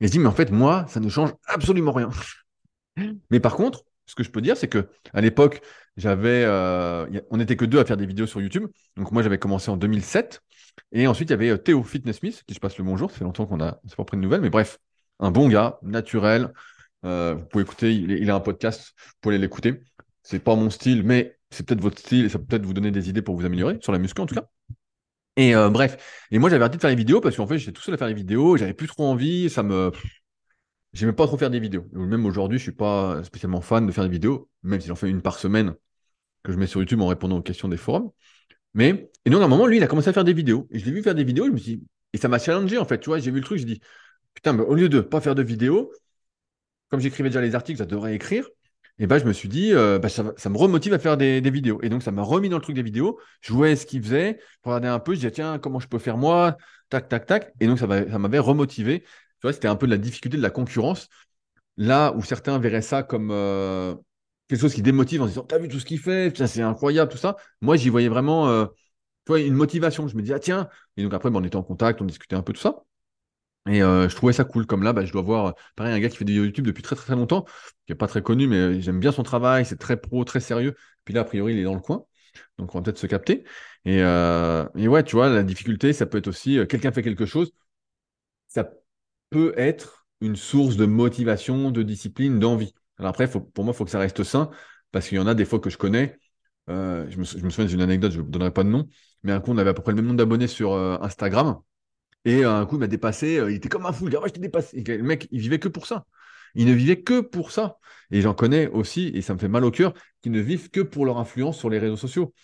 Et 0.00 0.06
je 0.06 0.12
dis 0.12 0.18
Mais 0.18 0.28
en 0.28 0.32
fait, 0.32 0.50
moi, 0.50 0.86
ça 0.88 1.00
ne 1.00 1.08
change 1.08 1.32
absolument 1.46 1.92
rien. 1.92 2.10
mais 3.30 3.40
par 3.40 3.56
contre, 3.56 3.84
ce 4.06 4.14
que 4.14 4.22
je 4.22 4.30
peux 4.30 4.40
dire, 4.40 4.56
c'est 4.56 4.68
que 4.68 4.88
à 5.12 5.20
l'époque, 5.20 5.60
j'avais, 5.96 6.44
on 7.30 7.36
n'était 7.36 7.56
que 7.56 7.64
deux 7.64 7.78
à 7.80 7.84
faire 7.84 7.96
des 7.96 8.06
vidéos 8.06 8.26
sur 8.26 8.40
YouTube. 8.40 8.66
Donc 8.96 9.12
moi, 9.12 9.22
j'avais 9.22 9.38
commencé 9.38 9.70
en 9.70 9.76
2007. 9.76 10.42
Et 10.92 11.06
ensuite, 11.06 11.30
il 11.30 11.32
y 11.32 11.34
avait 11.34 11.50
euh, 11.50 11.56
Théo 11.56 11.82
Fitness 11.82 12.18
Smith, 12.18 12.42
qui 12.46 12.54
se 12.54 12.60
passe 12.60 12.78
le 12.78 12.84
bonjour. 12.84 13.10
Ça 13.10 13.18
fait 13.18 13.24
longtemps 13.24 13.46
qu'on 13.46 13.60
a, 13.60 13.80
c'est 13.86 13.96
pas 13.96 14.04
pris 14.04 14.16
de 14.16 14.22
nouvelles, 14.22 14.40
mais 14.40 14.50
bref, 14.50 14.78
un 15.20 15.30
bon 15.30 15.48
gars, 15.48 15.78
naturel. 15.82 16.52
Euh, 17.04 17.34
vous 17.34 17.46
pouvez 17.46 17.62
écouter, 17.62 17.94
il, 17.94 18.30
a 18.30 18.34
un 18.34 18.40
podcast, 18.40 18.94
vous 18.98 19.12
pouvez 19.20 19.38
l'écouter. 19.38 19.80
C'est 20.22 20.40
pas 20.40 20.56
mon 20.56 20.70
style, 20.70 21.02
mais 21.04 21.38
c'est 21.50 21.66
peut-être 21.66 21.80
votre 21.80 21.98
style 21.98 22.26
et 22.26 22.28
ça 22.28 22.38
peut 22.38 22.46
peut-être 22.46 22.66
vous 22.66 22.74
donner 22.74 22.90
des 22.90 23.08
idées 23.08 23.22
pour 23.22 23.36
vous 23.36 23.44
améliorer, 23.44 23.78
sur 23.80 23.92
la 23.92 23.98
muscu 23.98 24.20
en 24.20 24.26
tout 24.26 24.34
cas. 24.34 24.48
Et 25.36 25.54
euh, 25.54 25.68
bref, 25.68 26.26
et 26.30 26.38
moi 26.38 26.48
j'avais 26.48 26.62
arrêté 26.62 26.78
de 26.78 26.80
faire 26.80 26.90
les 26.90 26.96
vidéos 26.96 27.20
parce 27.20 27.36
qu'en 27.36 27.46
fait 27.46 27.58
j'étais 27.58 27.72
tout 27.72 27.82
seul 27.82 27.94
à 27.94 27.98
faire 27.98 28.08
les 28.08 28.14
vidéos, 28.14 28.56
j'avais 28.56 28.72
plus 28.74 28.88
trop 28.88 29.04
envie, 29.04 29.50
ça 29.50 29.62
me. 29.62 29.92
J'aimais 30.92 31.12
pas 31.12 31.26
trop 31.26 31.36
faire 31.36 31.50
des 31.50 31.60
vidéos. 31.60 31.86
Même 31.92 32.24
aujourd'hui, 32.24 32.58
je 32.58 32.62
suis 32.62 32.72
pas 32.72 33.22
spécialement 33.22 33.60
fan 33.60 33.86
de 33.86 33.92
faire 33.92 34.04
des 34.04 34.10
vidéos, 34.10 34.48
même 34.62 34.80
si 34.80 34.88
j'en 34.88 34.94
fais 34.94 35.10
une 35.10 35.20
par 35.20 35.38
semaine 35.38 35.74
que 36.42 36.52
je 36.52 36.56
mets 36.56 36.66
sur 36.66 36.80
YouTube 36.80 37.02
en 37.02 37.06
répondant 37.06 37.36
aux 37.36 37.42
questions 37.42 37.68
des 37.68 37.76
forums. 37.76 38.10
Mais, 38.72 39.10
et 39.24 39.30
donc, 39.30 39.42
à 39.42 39.44
un 39.44 39.48
moment, 39.48 39.66
lui, 39.66 39.78
il 39.78 39.82
a 39.82 39.88
commencé 39.88 40.08
à 40.08 40.12
faire 40.12 40.24
des 40.24 40.32
vidéos. 40.32 40.68
Et 40.70 40.78
je 40.78 40.86
l'ai 40.86 40.92
vu 40.92 41.02
faire 41.02 41.14
des 41.14 41.24
vidéos, 41.24 41.46
je 41.46 41.50
me 41.50 41.56
suis 41.58 41.82
et 42.12 42.18
ça 42.18 42.28
m'a 42.28 42.38
challengé, 42.38 42.78
en 42.78 42.84
fait. 42.86 42.98
Tu 42.98 43.10
vois, 43.10 43.18
j'ai 43.18 43.30
vu 43.30 43.40
le 43.40 43.44
truc, 43.44 43.58
je 43.58 43.64
dis, 43.64 43.80
putain, 44.36 44.52
mais 44.52 44.62
au 44.62 44.74
lieu 44.74 44.88
de 44.88 45.00
pas 45.00 45.20
faire 45.20 45.34
de 45.34 45.42
vidéos, 45.42 45.92
comme 46.90 47.00
j'écrivais 47.00 47.30
déjà 47.30 47.40
les 47.40 47.54
articles, 47.54 47.78
ça 47.78 47.86
devrait 47.86 48.14
écrire. 48.14 48.48
et 48.98 49.06
bah, 49.06 49.18
je 49.18 49.24
me 49.24 49.32
suis 49.32 49.48
dit, 49.48 49.72
euh, 49.74 49.98
bah, 49.98 50.08
ça, 50.08 50.22
me 50.22 50.56
remotive 50.56 50.94
à 50.94 50.98
faire 50.98 51.16
des, 51.16 51.40
vidéos. 51.50 51.80
Et 51.82 51.88
donc, 51.88 52.02
ça 52.02 52.12
m'a 52.12 52.22
remis 52.22 52.48
dans 52.48 52.56
le 52.56 52.62
truc 52.62 52.76
des 52.76 52.82
vidéos. 52.82 53.18
Je 53.40 53.52
voyais 53.52 53.76
ce 53.76 53.86
qu'il 53.86 54.02
faisait, 54.02 54.38
je 54.64 54.68
regardais 54.68 54.88
un 54.88 55.00
peu, 55.00 55.12
je 55.12 55.18
disais, 55.18 55.32
tiens, 55.32 55.58
comment 55.58 55.80
je 55.80 55.88
peux 55.88 55.98
faire 55.98 56.16
moi? 56.18 56.56
Tac, 56.90 57.08
tac, 57.08 57.26
tac. 57.26 57.52
Et 57.60 57.66
donc, 57.66 57.78
ça 57.78 57.86
m'avait 57.86 58.38
remotivé. 58.38 59.00
Tu 59.02 59.08
vois, 59.42 59.52
c'était 59.52 59.68
un 59.68 59.76
peu 59.76 59.86
de 59.86 59.92
la 59.92 59.98
difficulté 59.98 60.36
de 60.36 60.42
la 60.42 60.50
concurrence. 60.50 61.08
Là 61.76 62.12
où 62.16 62.22
certains 62.22 62.58
verraient 62.58 62.82
ça 62.82 63.02
comme 63.02 63.30
euh, 63.32 63.94
quelque 64.48 64.60
chose 64.60 64.74
qui 64.74 64.82
démotive 64.82 65.22
en 65.22 65.26
disant, 65.26 65.44
t'as 65.44 65.58
vu 65.58 65.68
tout 65.68 65.80
ce 65.80 65.86
qu'il 65.86 65.98
fait, 66.00 66.34
c'est 66.46 66.62
incroyable, 66.62 67.10
tout 67.12 67.18
ça. 67.18 67.36
Moi, 67.60 67.76
j'y 67.76 67.90
voyais 67.90 68.08
vraiment 68.08 68.48
euh, 68.48 68.66
une 69.36 69.54
motivation. 69.54 70.08
Je 70.08 70.16
me 70.16 70.22
dis, 70.22 70.32
ah 70.32 70.38
tiens. 70.38 70.68
Et 70.96 71.02
donc, 71.02 71.14
après, 71.14 71.30
on 71.32 71.44
était 71.44 71.56
en 71.56 71.62
contact, 71.62 72.00
on 72.00 72.06
discutait 72.06 72.36
un 72.36 72.42
peu 72.42 72.52
tout 72.52 72.60
ça. 72.60 72.85
Et 73.66 73.82
euh, 73.82 74.08
je 74.08 74.14
trouvais 74.14 74.32
ça 74.32 74.44
cool. 74.44 74.66
Comme 74.66 74.82
là, 74.82 74.92
bah, 74.92 75.04
je 75.04 75.12
dois 75.12 75.22
voir, 75.22 75.54
pareil, 75.74 75.92
un 75.92 76.00
gars 76.00 76.08
qui 76.08 76.16
fait 76.16 76.24
des 76.24 76.34
YouTube 76.34 76.66
depuis 76.66 76.82
très, 76.82 76.96
très, 76.96 77.14
longtemps, 77.14 77.44
qui 77.86 77.92
n'est 77.92 77.96
pas 77.96 78.06
très 78.06 78.22
connu, 78.22 78.46
mais 78.46 78.80
j'aime 78.80 79.00
bien 79.00 79.12
son 79.12 79.22
travail, 79.22 79.64
c'est 79.64 79.78
très 79.78 79.96
pro, 80.00 80.24
très 80.24 80.40
sérieux. 80.40 80.76
Puis 81.04 81.14
là, 81.14 81.22
a 81.22 81.24
priori, 81.24 81.54
il 81.54 81.58
est 81.60 81.64
dans 81.64 81.74
le 81.74 81.80
coin. 81.80 82.04
Donc, 82.58 82.74
on 82.74 82.78
va 82.78 82.82
peut-être 82.84 82.98
se 82.98 83.06
capter. 83.06 83.44
Et, 83.84 84.02
euh, 84.02 84.66
et, 84.76 84.88
ouais, 84.88 85.02
tu 85.04 85.16
vois, 85.16 85.28
la 85.28 85.42
difficulté, 85.42 85.92
ça 85.92 86.06
peut 86.06 86.18
être 86.18 86.28
aussi, 86.28 86.58
euh, 86.58 86.66
quelqu'un 86.66 86.92
fait 86.92 87.02
quelque 87.02 87.26
chose, 87.26 87.52
ça 88.48 88.70
peut 89.30 89.54
être 89.56 90.06
une 90.20 90.36
source 90.36 90.76
de 90.76 90.86
motivation, 90.86 91.70
de 91.70 91.82
discipline, 91.82 92.38
d'envie. 92.38 92.74
Alors 92.98 93.10
après, 93.10 93.28
pour 93.28 93.64
moi, 93.64 93.72
il 93.74 93.76
faut 93.76 93.84
que 93.84 93.90
ça 93.90 93.98
reste 93.98 94.24
sain, 94.24 94.50
parce 94.92 95.08
qu'il 95.08 95.18
y 95.18 95.20
en 95.20 95.26
a 95.26 95.34
des 95.34 95.44
fois 95.44 95.60
que 95.60 95.70
je 95.70 95.78
connais. 95.78 96.18
je, 96.68 96.74
me, 97.18 97.24
je, 97.24 97.38
me, 97.44 97.50
souviens 97.50 97.66
d'une 97.66 97.82
anecdote, 97.82 98.12
je 98.12 98.20
ne 98.20 98.26
donnerai 98.26 98.52
pas 98.52 98.64
de 98.64 98.68
nom, 98.70 98.88
mais 99.22 99.32
un 99.32 99.40
coup, 99.40 99.52
on 99.52 99.58
avait 99.58 99.70
à 99.70 99.74
peu 99.74 99.82
près 99.82 99.92
le 99.92 99.96
même 99.96 100.06
nombre 100.06 100.18
d'abonnés 100.18 100.48
sur 100.48 100.74
Instagram. 100.74 101.60
Et 102.26 102.44
euh, 102.44 102.52
un 102.52 102.66
coup, 102.66 102.76
il 102.76 102.80
m'a 102.80 102.88
dépassé. 102.88 103.38
Euh, 103.38 103.50
il 103.50 103.56
était 103.56 103.68
comme 103.70 103.86
un 103.86 103.92
fou. 103.92 104.06
Il 104.06 104.10
dit, 104.10 104.16
oh, 104.20 104.24
je 104.26 104.32
t'ai 104.32 104.40
dépassé. 104.40 104.82
le 104.86 105.02
mec, 105.02 105.28
il 105.30 105.40
vivait 105.40 105.58
que 105.58 105.68
pour 105.68 105.86
ça. 105.86 106.04
Il 106.54 106.66
ne 106.66 106.72
vivait 106.72 107.00
que 107.02 107.20
pour 107.20 107.52
ça. 107.52 107.78
Et 108.10 108.20
j'en 108.20 108.34
connais 108.34 108.68
aussi, 108.68 109.08
et 109.14 109.22
ça 109.22 109.34
me 109.34 109.38
fait 109.38 109.48
mal 109.48 109.64
au 109.64 109.70
cœur, 109.70 109.94
qui 110.22 110.30
ne 110.30 110.40
vivent 110.40 110.70
que 110.70 110.80
pour 110.80 111.06
leur 111.06 111.18
influence 111.18 111.58
sur 111.58 111.70
les 111.70 111.78
réseaux 111.78 111.96
sociaux. 111.96 112.34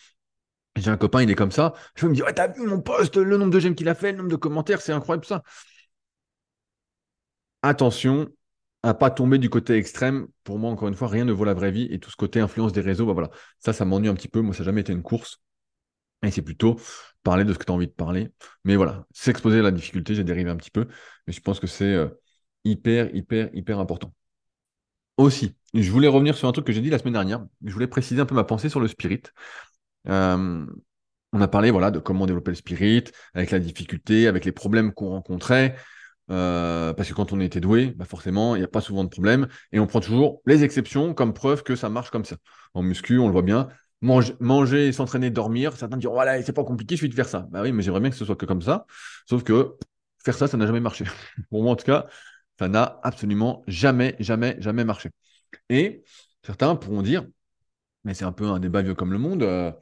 J'ai 0.76 0.90
un 0.90 0.96
copain, 0.96 1.22
il 1.22 1.30
est 1.30 1.34
comme 1.34 1.52
ça. 1.52 1.74
Je 1.96 2.06
me 2.06 2.14
dis, 2.14 2.22
ouais, 2.22 2.32
t'as 2.32 2.48
vu 2.48 2.66
mon 2.66 2.80
post, 2.80 3.16
le 3.16 3.36
nombre 3.36 3.52
de 3.52 3.60
j'aime 3.60 3.74
qu'il 3.74 3.88
a 3.88 3.94
fait, 3.94 4.12
le 4.12 4.18
nombre 4.18 4.30
de 4.30 4.36
commentaires, 4.36 4.80
c'est 4.80 4.92
incroyable 4.92 5.26
ça. 5.26 5.42
Attention 7.62 8.28
à 8.82 8.94
pas 8.94 9.10
tomber 9.10 9.38
du 9.38 9.50
côté 9.50 9.74
extrême. 9.74 10.26
Pour 10.44 10.58
moi, 10.58 10.70
encore 10.70 10.88
une 10.88 10.94
fois, 10.94 11.08
rien 11.08 11.24
ne 11.24 11.32
vaut 11.32 11.44
la 11.44 11.54
vraie 11.54 11.70
vie. 11.70 11.88
Et 11.90 11.98
tout 11.98 12.10
ce 12.10 12.16
côté 12.16 12.40
influence 12.40 12.72
des 12.72 12.80
réseaux, 12.80 13.06
bah 13.06 13.12
voilà. 13.12 13.30
Ça, 13.58 13.72
ça 13.72 13.84
m'ennuie 13.84 14.08
un 14.08 14.14
petit 14.14 14.28
peu. 14.28 14.40
Moi, 14.40 14.54
ça 14.54 14.60
n'a 14.60 14.66
jamais 14.66 14.80
été 14.82 14.92
une 14.92 15.02
course. 15.02 15.40
Et 16.22 16.30
c'est 16.30 16.42
plutôt 16.42 16.78
parler 17.22 17.44
de 17.44 17.52
ce 17.52 17.58
que 17.58 17.64
tu 17.64 17.72
as 17.72 17.74
envie 17.74 17.86
de 17.86 17.92
parler. 17.92 18.30
Mais 18.64 18.76
voilà, 18.76 19.06
s'exposer 19.12 19.60
à 19.60 19.62
la 19.62 19.70
difficulté, 19.70 20.14
j'ai 20.14 20.24
dérivé 20.24 20.50
un 20.50 20.56
petit 20.56 20.70
peu, 20.70 20.88
mais 21.26 21.32
je 21.32 21.40
pense 21.40 21.60
que 21.60 21.66
c'est 21.66 21.84
euh, 21.84 22.08
hyper, 22.64 23.14
hyper, 23.14 23.50
hyper 23.54 23.78
important. 23.78 24.12
Aussi, 25.16 25.56
je 25.74 25.90
voulais 25.90 26.08
revenir 26.08 26.36
sur 26.36 26.48
un 26.48 26.52
truc 26.52 26.66
que 26.66 26.72
j'ai 26.72 26.80
dit 26.80 26.90
la 26.90 26.98
semaine 26.98 27.12
dernière. 27.12 27.44
Je 27.64 27.72
voulais 27.72 27.86
préciser 27.86 28.20
un 28.20 28.26
peu 28.26 28.34
ma 28.34 28.44
pensée 28.44 28.68
sur 28.68 28.80
le 28.80 28.88
spirit. 28.88 29.22
Euh, 30.08 30.66
on 31.32 31.40
a 31.40 31.48
parlé 31.48 31.70
voilà, 31.70 31.90
de 31.90 31.98
comment 31.98 32.26
développer 32.26 32.50
le 32.50 32.56
spirit, 32.56 33.04
avec 33.34 33.50
la 33.50 33.58
difficulté, 33.58 34.26
avec 34.26 34.44
les 34.44 34.52
problèmes 34.52 34.92
qu'on 34.92 35.10
rencontrait. 35.10 35.76
Euh, 36.30 36.92
parce 36.94 37.08
que 37.08 37.14
quand 37.14 37.32
on 37.32 37.40
était 37.40 37.60
doué, 37.60 37.92
bah 37.96 38.04
forcément, 38.04 38.54
il 38.56 38.60
n'y 38.60 38.64
a 38.64 38.68
pas 38.68 38.80
souvent 38.80 39.04
de 39.04 39.08
problème. 39.08 39.48
Et 39.72 39.80
on 39.80 39.86
prend 39.86 40.00
toujours 40.00 40.42
les 40.46 40.64
exceptions 40.64 41.14
comme 41.14 41.34
preuve 41.34 41.62
que 41.62 41.76
ça 41.76 41.88
marche 41.88 42.10
comme 42.10 42.24
ça. 42.24 42.36
En 42.74 42.82
muscu, 42.82 43.18
on 43.18 43.26
le 43.26 43.32
voit 43.32 43.42
bien, 43.42 43.68
manger, 44.02 44.92
s'entraîner, 44.92 45.30
dormir. 45.30 45.76
Certains 45.76 45.96
diront, 45.96 46.14
voilà, 46.14 46.42
c'est 46.42 46.52
pas 46.52 46.64
compliqué, 46.64 46.96
je 46.96 47.02
vais 47.02 47.08
te 47.08 47.14
faire 47.14 47.28
ça. 47.28 47.46
Bah 47.50 47.62
oui, 47.62 47.72
mais 47.72 47.82
j'aimerais 47.82 48.00
bien 48.00 48.10
que 48.10 48.16
ce 48.16 48.24
soit 48.24 48.36
que 48.36 48.46
comme 48.46 48.62
ça. 48.62 48.86
Sauf 49.28 49.44
que 49.44 49.76
faire 50.18 50.34
ça, 50.36 50.48
ça 50.48 50.56
n'a 50.56 50.66
jamais 50.66 50.80
marché. 50.80 51.04
Pour 51.50 51.62
moi, 51.62 51.72
en 51.72 51.76
tout 51.76 51.86
cas, 51.86 52.06
ça 52.58 52.68
n'a 52.68 53.00
absolument 53.02 53.62
jamais, 53.66 54.16
jamais, 54.20 54.56
jamais 54.60 54.84
marché. 54.84 55.10
Et 55.68 56.04
certains 56.42 56.76
pourront 56.76 57.02
dire, 57.02 57.26
mais 58.04 58.14
c'est 58.14 58.24
un 58.24 58.32
peu 58.32 58.46
un 58.46 58.60
débat 58.60 58.82
vieux 58.82 58.94
comme 58.94 59.12
le 59.12 59.18
monde, 59.18 59.42
euh, 59.42 59.72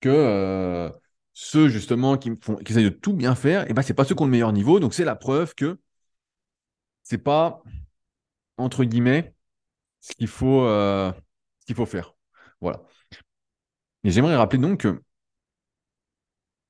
que 0.00 0.08
euh, 0.08 0.90
ceux 1.32 1.68
justement 1.68 2.16
qui, 2.18 2.32
font, 2.42 2.56
qui 2.56 2.72
essayent 2.72 2.84
de 2.84 2.88
tout 2.90 3.14
bien 3.14 3.34
faire, 3.34 3.64
et 3.64 3.68
eh 3.70 3.74
ben, 3.74 3.82
c'est 3.82 3.94
pas 3.94 4.04
ceux 4.04 4.14
qui 4.14 4.22
ont 4.22 4.26
le 4.26 4.30
meilleur 4.32 4.52
niveau. 4.52 4.80
Donc 4.80 4.94
c'est 4.94 5.04
la 5.04 5.16
preuve 5.16 5.54
que 5.54 5.78
c'est 7.02 7.18
pas, 7.18 7.62
entre 8.56 8.84
guillemets, 8.84 9.34
ce 10.00 10.14
qu'il 10.14 10.28
faut, 10.28 10.64
euh, 10.66 11.12
ce 11.60 11.66
qu'il 11.66 11.76
faut 11.76 11.86
faire. 11.86 12.14
Voilà. 12.60 12.82
Et 14.04 14.10
j'aimerais 14.10 14.36
rappeler 14.36 14.60
donc 14.60 14.80
que 14.80 15.00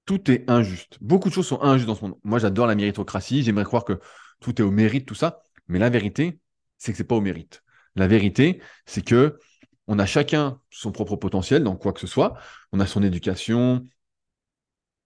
tout 0.06 0.30
est 0.30 0.48
injuste. 0.50 0.98
Beaucoup 1.00 1.28
de 1.28 1.34
choses 1.34 1.46
sont 1.46 1.62
injustes 1.62 1.86
dans 1.86 1.94
ce 1.94 2.02
monde. 2.02 2.18
Moi, 2.24 2.38
j'adore 2.38 2.66
la 2.66 2.74
méritocratie. 2.74 3.42
J'aimerais 3.42 3.64
croire 3.64 3.84
que 3.84 3.98
tout 4.40 4.60
est 4.60 4.64
au 4.64 4.70
mérite, 4.70 5.06
tout 5.06 5.14
ça. 5.14 5.42
Mais 5.68 5.78
la 5.78 5.90
vérité, 5.90 6.38
c'est 6.78 6.92
que 6.92 6.98
c'est 6.98 7.04
pas 7.04 7.14
au 7.14 7.20
mérite. 7.20 7.62
La 7.96 8.06
vérité, 8.06 8.60
c'est 8.86 9.04
que 9.04 9.38
on 9.86 9.98
a 9.98 10.06
chacun 10.06 10.60
son 10.70 10.92
propre 10.92 11.16
potentiel 11.16 11.62
dans 11.62 11.76
quoi 11.76 11.92
que 11.92 12.00
ce 12.00 12.06
soit. 12.06 12.34
On 12.72 12.80
a 12.80 12.86
son 12.86 13.02
éducation. 13.02 13.84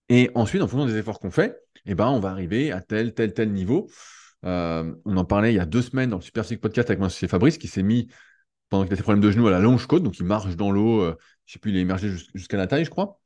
Et 0.09 0.31
ensuite, 0.35 0.61
en 0.61 0.67
fonction 0.67 0.87
des 0.87 0.97
efforts 0.97 1.19
qu'on 1.19 1.31
fait, 1.31 1.57
eh 1.85 1.95
ben, 1.95 2.07
on 2.07 2.19
va 2.19 2.29
arriver 2.29 2.71
à 2.71 2.81
tel, 2.81 3.13
tel, 3.13 3.33
tel 3.33 3.51
niveau. 3.51 3.89
Euh, 4.45 4.93
on 5.05 5.17
en 5.17 5.25
parlait 5.25 5.51
il 5.51 5.57
y 5.57 5.59
a 5.59 5.65
deux 5.65 5.81
semaines 5.81 6.09
dans 6.09 6.17
le 6.17 6.21
Super 6.21 6.45
Sick 6.45 6.61
Podcast 6.61 6.89
avec 6.89 6.99
mon 6.99 7.07
associé 7.07 7.27
Fabrice 7.27 7.57
qui 7.57 7.67
s'est 7.67 7.83
mis 7.83 8.07
pendant 8.69 8.83
qu'il 8.83 8.93
a 8.93 8.95
des 8.95 9.03
problèmes 9.03 9.21
de 9.21 9.31
genoux 9.31 9.47
à 9.47 9.51
la 9.51 9.59
longe 9.59 9.87
côte, 9.87 10.03
donc 10.03 10.19
il 10.19 10.25
marche 10.25 10.55
dans 10.55 10.71
l'eau. 10.71 11.01
Euh, 11.01 11.15
je 11.45 11.53
sais 11.53 11.59
plus, 11.59 11.71
il 11.71 11.77
est 11.77 11.81
émergé 11.81 12.11
jusqu'à 12.35 12.57
la 12.57 12.67
taille, 12.67 12.85
je 12.85 12.89
crois. 12.89 13.19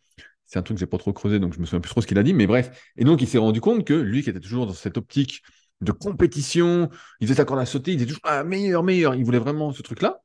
C'est 0.46 0.60
un 0.60 0.62
truc 0.62 0.78
que 0.78 0.80
j'ai 0.80 0.86
pas 0.88 0.98
trop 0.98 1.14
creusé, 1.14 1.40
donc 1.40 1.54
je 1.54 1.60
me 1.60 1.66
souviens 1.66 1.82
plus 1.82 1.90
trop 1.90 2.02
ce 2.02 2.08
qu'il 2.08 2.18
a 2.18 2.24
dit, 2.24 2.34
mais 2.34 2.48
bref. 2.48 2.92
Et 2.98 3.04
donc 3.04 3.22
il 3.22 3.28
s'est 3.28 3.38
rendu 3.38 3.62
compte 3.62 3.86
que 3.86 3.94
lui, 3.94 4.24
qui 4.24 4.30
était 4.30 4.40
toujours 4.40 4.68
dans 4.68 4.74
cette 4.74 4.98
optique 4.98 5.42
de 5.82 5.92
compétition, 5.92 6.90
il 7.20 7.28
faisait 7.28 7.38
sa 7.38 7.46
corde 7.46 7.60
à 7.60 7.66
sauter, 7.66 7.92
il 7.92 7.96
était 7.96 8.06
toujours 8.06 8.22
ah, 8.26 8.44
meilleur, 8.44 8.84
meilleur. 8.84 9.16
Il 9.16 9.26
voulait 9.26 9.40
vraiment 9.40 9.72
ce 9.74 9.82
truc-là. 9.82 10.22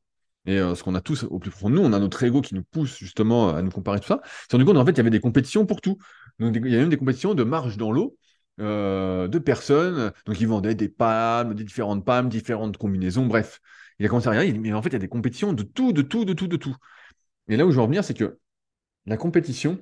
Et 0.47 0.59
euh, 0.59 0.75
ce 0.75 0.83
qu'on 0.83 0.95
a 0.95 1.01
tous 1.01 1.25
au 1.25 1.39
plus 1.39 1.51
profond 1.51 1.71
de 1.71 1.75
nous, 1.75 1.83
on 1.83 1.93
a 1.93 1.99
notre 1.99 2.23
ego 2.23 2.41
qui 2.41 2.55
nous 2.55 2.63
pousse 2.63 2.97
justement 2.99 3.55
à 3.55 3.63
nous 3.63 3.71
comparer 3.71 4.01
tout 4.01 4.07
ça. 4.07 4.21
C'est 4.49 4.53
rendu 4.53 4.65
compte 4.65 4.77
en 4.77 4.85
fait 4.85 4.93
il 4.93 4.99
y 4.99 5.01
avait 5.01 5.11
des 5.11 5.21
compétitions 5.21 5.67
pour 5.67 5.81
tout. 5.81 5.99
Donc 6.39 6.57
il 6.57 6.71
y 6.71 6.77
a 6.77 6.79
même 6.79 6.89
des 6.89 6.97
compétitions 6.97 7.35
de 7.35 7.45
marche 7.45 7.77
dans 7.77 7.93
l'eau. 7.93 8.17
Euh, 8.61 9.29
de 9.29 9.39
personnes, 9.39 10.11
donc 10.27 10.41
ils 10.41 10.49
vendaient 10.49 10.75
des 10.75 10.89
palmes, 10.89 11.55
des 11.55 11.63
différentes 11.63 12.05
palmes, 12.05 12.29
différentes 12.29 12.77
combinaisons, 12.77 13.27
bref. 13.27 13.61
Il 13.99 14.07
a 14.07 14.09
commencé 14.09 14.29
à 14.29 14.31
regarder, 14.31 14.51
il 14.51 14.61
mais 14.61 14.73
en 14.73 14.83
fait, 14.83 14.91
il 14.91 14.95
y 14.95 14.97
a 14.97 15.01
des 15.01 15.09
compétitions 15.09 15.53
de 15.53 15.63
tout, 15.63 15.93
de 15.93 16.03
tout, 16.03 16.25
de 16.25 16.33
tout, 16.33 16.47
de 16.47 16.57
tout. 16.57 16.77
Et 17.49 17.57
là 17.57 17.67
où 17.67 17.71
je 17.71 17.77
veux 17.77 17.83
revenir, 17.83 18.05
c'est 18.05 18.15
que 18.15 18.39
la 19.07 19.17
compétition, 19.17 19.81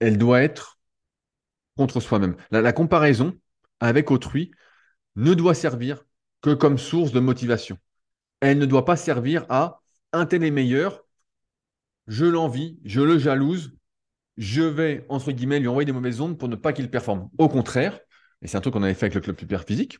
elle 0.00 0.18
doit 0.18 0.42
être 0.42 0.78
contre 1.76 2.00
soi-même. 2.00 2.36
La, 2.50 2.72
comparaison 2.72 3.38
avec 3.80 4.10
autrui 4.10 4.50
ne 5.16 5.34
doit 5.34 5.54
servir 5.54 6.04
que 6.40 6.54
comme 6.54 6.78
source 6.78 7.12
de 7.12 7.20
motivation. 7.20 7.78
Elle 8.40 8.58
ne 8.58 8.66
doit 8.66 8.84
pas 8.84 8.96
servir 8.96 9.46
à 9.48 9.80
un 10.12 10.26
tel 10.26 10.44
est 10.44 10.50
meilleur, 10.50 11.04
je 12.06 12.26
l'envie, 12.26 12.78
je 12.84 13.00
le 13.00 13.18
jalouse, 13.18 13.76
je 14.36 14.62
vais, 14.62 15.04
entre 15.08 15.32
guillemets, 15.32 15.60
lui 15.60 15.68
envoyer 15.68 15.86
des 15.86 15.92
mauvaises 15.92 16.20
ondes 16.20 16.38
pour 16.38 16.48
ne 16.48 16.56
pas 16.56 16.72
qu'il 16.72 16.90
performe. 16.90 17.30
Au 17.38 17.48
contraire, 17.48 17.98
et 18.42 18.46
c'est 18.46 18.56
un 18.56 18.60
truc 18.60 18.74
qu'on 18.74 18.82
avait 18.82 18.94
fait 18.94 19.06
avec 19.06 19.14
le 19.14 19.20
club 19.20 19.38
super 19.38 19.64
physique, 19.64 19.98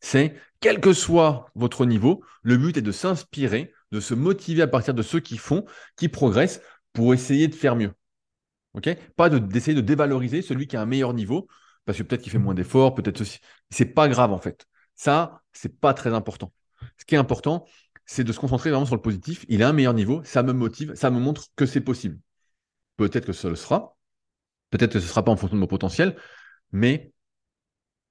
c'est 0.00 0.34
quel 0.60 0.80
que 0.80 0.92
soit 0.92 1.50
votre 1.54 1.86
niveau, 1.86 2.24
le 2.42 2.56
but 2.56 2.76
est 2.76 2.82
de 2.82 2.92
s'inspirer, 2.92 3.72
de 3.92 4.00
se 4.00 4.14
motiver 4.14 4.62
à 4.62 4.66
partir 4.66 4.94
de 4.94 5.02
ceux 5.02 5.20
qui 5.20 5.36
font, 5.36 5.64
qui 5.96 6.08
progressent 6.08 6.60
pour 6.92 7.14
essayer 7.14 7.48
de 7.48 7.54
faire 7.54 7.76
mieux. 7.76 7.92
Pas 9.16 9.28
d'essayer 9.30 9.74
de, 9.74 9.80
dévaloriser 9.80 10.42
celui 10.42 10.66
qui 10.66 10.76
a 10.76 10.82
un 10.82 10.86
meilleur 10.86 11.14
niveau, 11.14 11.48
parce 11.84 11.98
que 11.98 12.02
peut-être 12.02 12.22
qu'il 12.22 12.32
fait 12.32 12.38
moins 12.38 12.54
d'efforts, 12.54 12.94
peut-être 12.94 13.18
ceci. 13.18 13.38
C'est 13.70 13.86
pas 13.86 14.08
grave 14.08 14.32
en 14.32 14.38
fait. 14.38 14.66
Ça, 14.96 15.42
c'est 15.52 15.80
pas 15.80 15.94
très 15.94 16.12
important. 16.12 16.52
Ce 16.98 17.04
qui 17.04 17.14
est 17.14 17.18
important, 17.18 17.66
c'est 18.06 18.24
de 18.24 18.32
se 18.32 18.40
concentrer 18.40 18.70
vraiment 18.70 18.86
sur 18.86 18.96
le 18.96 19.02
positif. 19.02 19.44
Il 19.48 19.62
a 19.62 19.68
un 19.68 19.72
meilleur 19.72 19.94
niveau, 19.94 20.22
ça 20.24 20.42
me 20.42 20.52
motive, 20.52 20.94
ça 20.94 21.10
me 21.10 21.20
montre 21.20 21.46
que 21.56 21.66
c'est 21.66 21.80
possible. 21.80 22.18
Peut-être 22.96 23.26
que 23.26 23.32
ce 23.32 23.54
sera, 23.54 23.96
peut-être 24.70 24.92
que 24.94 25.00
ce 25.00 25.04
ne 25.04 25.08
sera 25.10 25.24
pas 25.24 25.32
en 25.32 25.36
fonction 25.36 25.56
de 25.56 25.60
mon 25.60 25.66
potentiel, 25.66 26.16
mais 26.72 27.12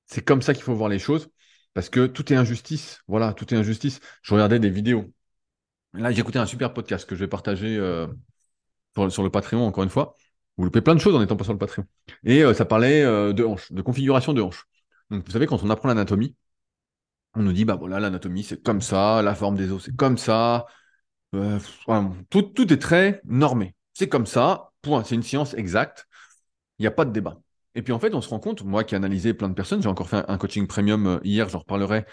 c'est 0.06 0.24
comme 0.24 0.42
ça 0.42 0.54
qu'il 0.54 0.64
faut 0.64 0.76
voir 0.76 0.90
les 0.90 1.00
choses. 1.00 1.30
Parce 1.74 1.90
que 1.90 2.06
tout 2.06 2.32
est 2.32 2.36
injustice. 2.36 3.02
Voilà, 3.08 3.34
tout 3.34 3.54
est 3.54 3.58
injustice. 3.58 4.00
Je 4.22 4.34
regardais 4.34 4.60
des 4.60 4.70
vidéos. 4.70 5.12
Là, 5.94 6.12
écouté 6.12 6.40
un 6.40 6.46
super 6.46 6.74
podcast 6.74 7.08
que 7.08 7.16
je 7.16 7.22
vais 7.22 7.28
partager 7.28 7.78
euh, 7.78 8.08
sur, 9.10 9.24
le 9.24 9.30
Patreon, 9.30 9.66
encore 9.66 9.84
une 9.84 9.90
fois. 9.90 10.16
Vous 10.58 10.66
loupez 10.66 10.82
plein 10.82 10.96
de 10.96 11.00
choses 11.00 11.16
en 11.16 11.22
étant 11.22 11.36
pas 11.36 11.44
sur 11.44 11.54
le 11.54 11.60
Patreon. 11.60 11.86
Et 12.24 12.44
euh, 12.44 12.54
ça 12.54 12.66
parlait 12.66 13.04
euh, 13.04 13.34
de 13.34 13.44
hanches, 13.44 13.72
de 13.72 13.82
configuration 13.82 14.34
de 14.34 14.42
hanches. 14.42 14.66
Donc, 15.10 15.26
vous 15.26 15.32
savez, 15.32 15.46
quand 15.48 15.62
on 15.64 15.70
apprend 15.70 15.88
l'anatomie, 15.90 16.36
on 17.36 17.42
nous 17.44 17.54
dit, 17.54 17.66
bah 17.66 17.76
voilà, 17.76 18.00
l'anatomie, 18.00 18.44
c'est 18.44 18.62
comme 18.62 18.82
ça, 18.82 19.22
la 19.22 19.36
forme 19.36 19.56
des 19.56 19.72
os, 19.72 19.84
c'est 19.84 19.96
comme 19.96 20.18
ça. 20.18 20.66
tout, 22.30 22.42
tout 22.42 22.74
est 22.74 22.82
très 22.82 23.22
normé. 23.26 23.76
C'est 23.94 24.10
comme 24.10 24.26
ça, 24.26 24.72
point. 24.82 25.04
C'est 25.04 25.16
une 25.16 25.24
science 25.24 25.54
exacte. 25.56 26.08
Il 26.80 26.84
n'y 26.84 26.88
a 26.88 26.92
pas 26.92 27.06
de 27.06 27.12
débat. 27.12 27.38
Et 27.76 27.82
puis 27.82 27.94
en 27.94 28.00
fait, 28.00 28.14
on 28.14 28.22
se 28.22 28.30
rend 28.30 28.40
compte, 28.40 28.64
moi 28.64 28.84
qui 28.84 28.96
ai 28.96 28.98
analysé 28.98 29.34
plein 29.34 29.50
de 29.50 29.54
personnes, 29.54 29.82
j'ai 29.82 29.90
encore 29.90 30.10
fait 30.10 30.24
un 30.28 30.38
coaching 30.38 30.68
premium 30.68 31.08
euh, 31.08 31.20
hier, 31.24 31.50
j'en 31.50 31.60
reparlerai 31.60 32.06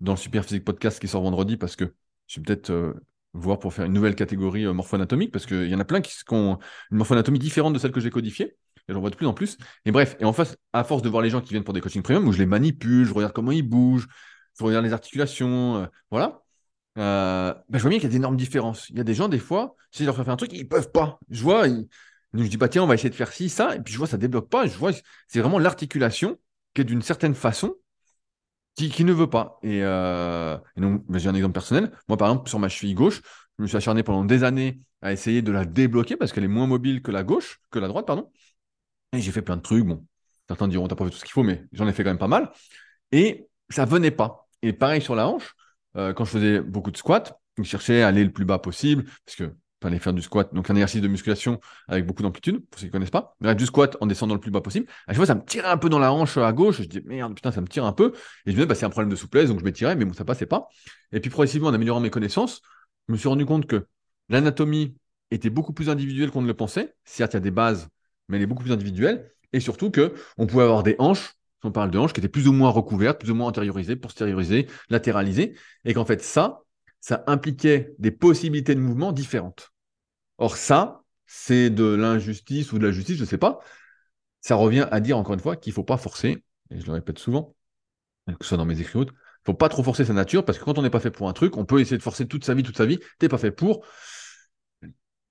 dans 0.00 0.12
le 0.12 0.18
Super 0.18 0.44
Physique 0.44 0.64
Podcast 0.64 1.00
qui 1.00 1.08
sort 1.08 1.22
vendredi 1.22 1.56
parce 1.56 1.76
que 1.76 1.94
je 2.26 2.40
vais 2.40 2.44
peut-être 2.44 2.70
euh, 2.70 2.92
voir 3.32 3.58
pour 3.58 3.72
faire 3.72 3.86
une 3.86 3.92
nouvelle 3.92 4.14
catégorie 4.14 4.66
euh, 4.66 4.72
morpho-anatomique 4.72 5.32
parce 5.32 5.46
qu'il 5.46 5.68
y 5.68 5.74
en 5.74 5.80
a 5.80 5.84
plein 5.84 6.00
qui, 6.00 6.12
ont 6.30 6.58
une 6.90 6.98
morpho-anatomie 6.98 7.38
différente 7.38 7.72
de 7.72 7.78
celle 7.78 7.92
que 7.92 8.00
j'ai 8.00 8.10
codifiée. 8.10 8.56
Et 8.88 8.92
j'en 8.92 9.00
vois 9.00 9.10
de 9.10 9.16
plus 9.16 9.26
en 9.26 9.34
plus. 9.34 9.58
Et 9.84 9.90
bref, 9.90 10.16
et 10.20 10.24
en 10.24 10.32
face, 10.32 10.56
à 10.72 10.84
force 10.84 11.02
de 11.02 11.08
voir 11.08 11.22
les 11.22 11.30
gens 11.30 11.40
qui 11.40 11.50
viennent 11.50 11.64
pour 11.64 11.74
des 11.74 11.80
coachings 11.80 12.02
premium, 12.02 12.28
où 12.28 12.32
je 12.32 12.38
les 12.38 12.46
manipule, 12.46 13.04
je 13.04 13.12
regarde 13.12 13.32
comment 13.32 13.50
ils 13.50 13.68
bougent, 13.68 14.06
je 14.58 14.64
regarde 14.64 14.84
les 14.84 14.92
articulations, 14.92 15.88
voilà, 16.10 16.44
euh, 16.98 17.52
bah, 17.68 17.78
je 17.78 17.82
vois 17.82 17.90
bien 17.90 17.98
qu'il 17.98 18.08
y 18.08 18.12
a 18.12 18.12
d'énormes 18.12 18.36
différences. 18.36 18.88
Il 18.90 18.96
y 18.96 19.00
a 19.00 19.04
des 19.04 19.14
gens, 19.14 19.28
des 19.28 19.38
fois, 19.38 19.76
si 19.90 20.02
je 20.02 20.06
leur 20.06 20.16
fais 20.16 20.24
faire 20.24 20.32
un 20.32 20.36
truc, 20.36 20.52
ils 20.52 20.68
peuvent 20.68 20.90
pas. 20.90 21.18
Je 21.30 21.42
vois, 21.42 21.66
donc 22.32 22.44
je 22.44 22.50
dis, 22.50 22.56
bah 22.56 22.68
tiens, 22.68 22.82
on 22.82 22.86
va 22.86 22.94
essayer 22.94 23.10
de 23.10 23.14
faire 23.14 23.32
ci, 23.32 23.48
ça, 23.48 23.74
et 23.76 23.80
puis 23.80 23.92
je 23.92 23.98
vois, 23.98 24.06
ça 24.06 24.18
débloque 24.18 24.48
pas. 24.48 24.66
Je 24.66 24.76
vois, 24.76 24.92
c'est 25.28 25.40
vraiment 25.40 25.58
l'articulation 25.58 26.38
qui 26.74 26.82
est 26.82 26.84
d'une 26.84 27.02
certaine 27.02 27.34
façon 27.34 27.74
qui, 28.74 28.90
qui, 28.90 29.04
ne 29.04 29.12
veut 29.12 29.30
pas. 29.30 29.58
Et, 29.62 29.82
euh, 29.82 30.58
donc, 30.76 31.04
bah, 31.08 31.18
j'ai 31.18 31.28
un 31.28 31.34
exemple 31.34 31.54
personnel. 31.54 31.90
Moi, 32.08 32.18
par 32.18 32.28
exemple, 32.28 32.48
sur 32.48 32.58
ma 32.58 32.68
cheville 32.68 32.94
gauche, 32.94 33.22
je 33.58 33.62
me 33.62 33.66
suis 33.68 33.76
acharné 33.76 34.02
pendant 34.02 34.24
des 34.24 34.44
années 34.44 34.80
à 35.00 35.12
essayer 35.12 35.40
de 35.42 35.50
la 35.50 35.64
débloquer 35.64 36.16
parce 36.16 36.32
qu'elle 36.32 36.44
est 36.44 36.48
moins 36.48 36.66
mobile 36.66 37.02
que 37.02 37.10
la 37.10 37.22
gauche, 37.22 37.60
que 37.70 37.78
la 37.78 37.88
droite, 37.88 38.06
pardon. 38.06 38.30
Et 39.12 39.20
j'ai 39.20 39.32
fait 39.32 39.42
plein 39.42 39.56
de 39.56 39.62
trucs. 39.62 39.84
Bon, 39.84 40.06
certains 40.48 40.68
diront, 40.68 40.88
t'as 40.88 40.96
pas 40.96 41.04
fait 41.04 41.10
tout 41.10 41.16
ce 41.16 41.24
qu'il 41.24 41.32
faut, 41.32 41.42
mais 41.42 41.64
j'en 41.72 41.88
ai 41.88 41.92
fait 41.92 42.04
quand 42.04 42.10
même 42.10 42.18
pas 42.18 42.28
mal. 42.28 42.50
Et 43.12 43.48
ça 43.70 43.84
venait 43.86 44.10
pas. 44.10 44.48
Et 44.62 44.72
pareil 44.72 45.00
sur 45.00 45.14
la 45.14 45.28
hanche, 45.28 45.54
euh, 45.96 46.12
quand 46.12 46.24
je 46.24 46.30
faisais 46.32 46.60
beaucoup 46.60 46.90
de 46.90 46.96
squats, 46.96 47.40
je 47.56 47.62
cherchais 47.62 48.02
à 48.02 48.08
aller 48.08 48.24
le 48.24 48.32
plus 48.32 48.44
bas 48.44 48.58
possible, 48.58 49.04
parce 49.24 49.36
que 49.36 49.54
fallait 49.82 49.98
faire 49.98 50.12
du 50.12 50.22
squat, 50.22 50.52
donc 50.54 50.70
un 50.70 50.74
exercice 50.74 51.00
de 51.00 51.08
musculation 51.08 51.60
avec 51.88 52.06
beaucoup 52.06 52.22
d'amplitude, 52.22 52.64
pour 52.66 52.80
ceux 52.80 52.86
qui 52.86 52.88
ne 52.88 52.92
connaissent 52.92 53.10
pas. 53.10 53.36
Mais 53.40 53.54
du 53.54 53.66
squat 53.66 53.96
en 54.00 54.06
descendant 54.06 54.34
le 54.34 54.40
plus 54.40 54.50
bas 54.50 54.60
possible. 54.60 54.86
À 55.06 55.12
chaque 55.12 55.16
fois, 55.16 55.26
ça 55.26 55.34
me 55.34 55.44
tirait 55.44 55.68
un 55.68 55.76
peu 55.76 55.88
dans 55.88 55.98
la 55.98 56.12
hanche 56.12 56.36
à 56.38 56.52
gauche. 56.52 56.80
Je 56.80 56.88
dis, 56.88 57.02
merde, 57.04 57.34
putain, 57.34 57.52
ça 57.52 57.60
me 57.60 57.66
tire 57.66 57.84
un 57.84 57.92
peu. 57.92 58.12
Et 58.46 58.50
je 58.50 58.50
me 58.50 58.54
disais, 58.56 58.66
bah, 58.66 58.74
c'est 58.74 58.86
un 58.86 58.90
problème 58.90 59.10
de 59.10 59.16
souplesse, 59.16 59.48
donc 59.48 59.60
je 59.60 59.64
m'étirais, 59.64 59.96
mais 59.96 60.04
bon, 60.04 60.12
ça 60.14 60.24
passait 60.24 60.46
pas. 60.46 60.68
Et 61.12 61.20
puis, 61.20 61.30
progressivement, 61.30 61.68
en 61.68 61.74
améliorant 61.74 62.00
mes 62.00 62.10
connaissances, 62.10 62.62
je 63.08 63.12
me 63.12 63.18
suis 63.18 63.28
rendu 63.28 63.44
compte 63.44 63.66
que 63.66 63.86
l'anatomie 64.28 64.96
était 65.30 65.50
beaucoup 65.50 65.72
plus 65.72 65.90
individuelle 65.90 66.30
qu'on 66.30 66.42
ne 66.42 66.46
le 66.46 66.54
pensait. 66.54 66.94
Certes, 67.04 67.34
il 67.34 67.36
y 67.36 67.38
a 67.38 67.40
des 67.40 67.50
bases, 67.50 67.88
mais 68.28 68.36
elle 68.36 68.42
est 68.42 68.46
beaucoup 68.46 68.62
plus 68.62 68.72
individuelle. 68.72 69.30
Et 69.52 69.60
surtout 69.60 69.90
que 69.90 70.14
on 70.38 70.46
pouvait 70.46 70.64
avoir 70.64 70.82
des 70.82 70.96
hanches, 70.98 71.34
si 71.60 71.66
on 71.66 71.72
parle 71.72 71.90
de 71.90 71.98
hanches, 71.98 72.12
qui 72.12 72.20
étaient 72.20 72.28
plus 72.28 72.48
ou 72.48 72.52
moins 72.52 72.70
recouvertes, 72.70 73.20
plus 73.20 73.30
ou 73.30 73.34
moins 73.34 73.48
antériorisées, 73.48 73.96
postériorisées, 73.96 74.66
latéralisées. 74.90 75.54
Et 75.84 75.94
qu'en 75.94 76.04
fait, 76.04 76.22
ça, 76.22 76.62
ça 77.06 77.22
impliquait 77.28 77.94
des 78.00 78.10
possibilités 78.10 78.74
de 78.74 78.80
mouvement 78.80 79.12
différentes. 79.12 79.72
Or, 80.38 80.56
ça, 80.56 81.04
c'est 81.24 81.70
de 81.70 81.84
l'injustice 81.84 82.72
ou 82.72 82.80
de 82.80 82.84
la 82.84 82.90
justice, 82.90 83.16
je 83.16 83.22
ne 83.22 83.28
sais 83.28 83.38
pas. 83.38 83.60
Ça 84.40 84.56
revient 84.56 84.88
à 84.90 84.98
dire, 84.98 85.16
encore 85.16 85.34
une 85.34 85.40
fois, 85.40 85.54
qu'il 85.54 85.70
ne 85.70 85.74
faut 85.74 85.84
pas 85.84 85.98
forcer, 85.98 86.42
et 86.70 86.80
je 86.80 86.84
le 86.84 86.94
répète 86.94 87.20
souvent, 87.20 87.54
que 88.26 88.34
ce 88.40 88.48
soit 88.48 88.58
dans 88.58 88.64
mes 88.64 88.80
écrits 88.80 88.98
ou 88.98 89.02
autres, 89.02 89.14
il 89.14 89.42
ne 89.42 89.52
faut 89.52 89.54
pas 89.54 89.68
trop 89.68 89.84
forcer 89.84 90.04
sa 90.04 90.14
nature, 90.14 90.44
parce 90.44 90.58
que 90.58 90.64
quand 90.64 90.78
on 90.78 90.82
n'est 90.82 90.90
pas 90.90 90.98
fait 90.98 91.12
pour 91.12 91.28
un 91.28 91.32
truc, 91.32 91.56
on 91.56 91.64
peut 91.64 91.80
essayer 91.80 91.96
de 91.96 92.02
forcer 92.02 92.26
toute 92.26 92.44
sa 92.44 92.54
vie, 92.54 92.64
toute 92.64 92.76
sa 92.76 92.86
vie, 92.86 92.98
tu 92.98 93.06
n'es 93.22 93.28
pas 93.28 93.38
fait 93.38 93.52
pour. 93.52 93.86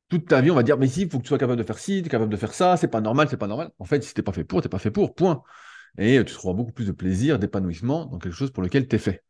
Toute 0.07 0.29
ta 0.29 0.39
vie, 0.39 0.51
on 0.51 0.55
va 0.55 0.63
dire, 0.63 0.77
mais 0.77 0.87
si, 0.87 1.01
il 1.01 1.09
faut 1.09 1.17
que 1.17 1.23
tu 1.23 1.27
sois 1.27 1.37
capable 1.37 1.59
de 1.59 1.67
faire 1.67 1.77
ci, 1.77 2.01
tu 2.01 2.07
es 2.07 2.09
capable 2.09 2.31
de 2.31 2.37
faire 2.37 2.53
ça, 2.53 2.77
c'est 2.77 2.87
pas 2.87 3.01
normal, 3.01 3.27
c'est 3.29 3.35
pas 3.35 3.47
normal. 3.47 3.71
En 3.79 3.85
fait, 3.85 4.01
si 4.01 4.13
tu 4.13 4.21
n'es 4.21 4.23
pas 4.23 4.31
fait 4.31 4.45
pour, 4.45 4.61
tu 4.61 4.67
n'es 4.67 4.69
pas 4.69 4.79
fait 4.79 4.91
pour, 4.91 5.13
point. 5.13 5.43
Et 5.97 6.23
tu 6.23 6.33
trouveras 6.33 6.55
beaucoup 6.55 6.71
plus 6.71 6.87
de 6.87 6.93
plaisir, 6.93 7.37
d'épanouissement 7.37 8.05
dans 8.05 8.17
quelque 8.17 8.33
chose 8.33 8.51
pour 8.51 8.63
lequel 8.63 8.87
tu 8.87 8.95
es 8.95 8.99
fait. 8.99 9.24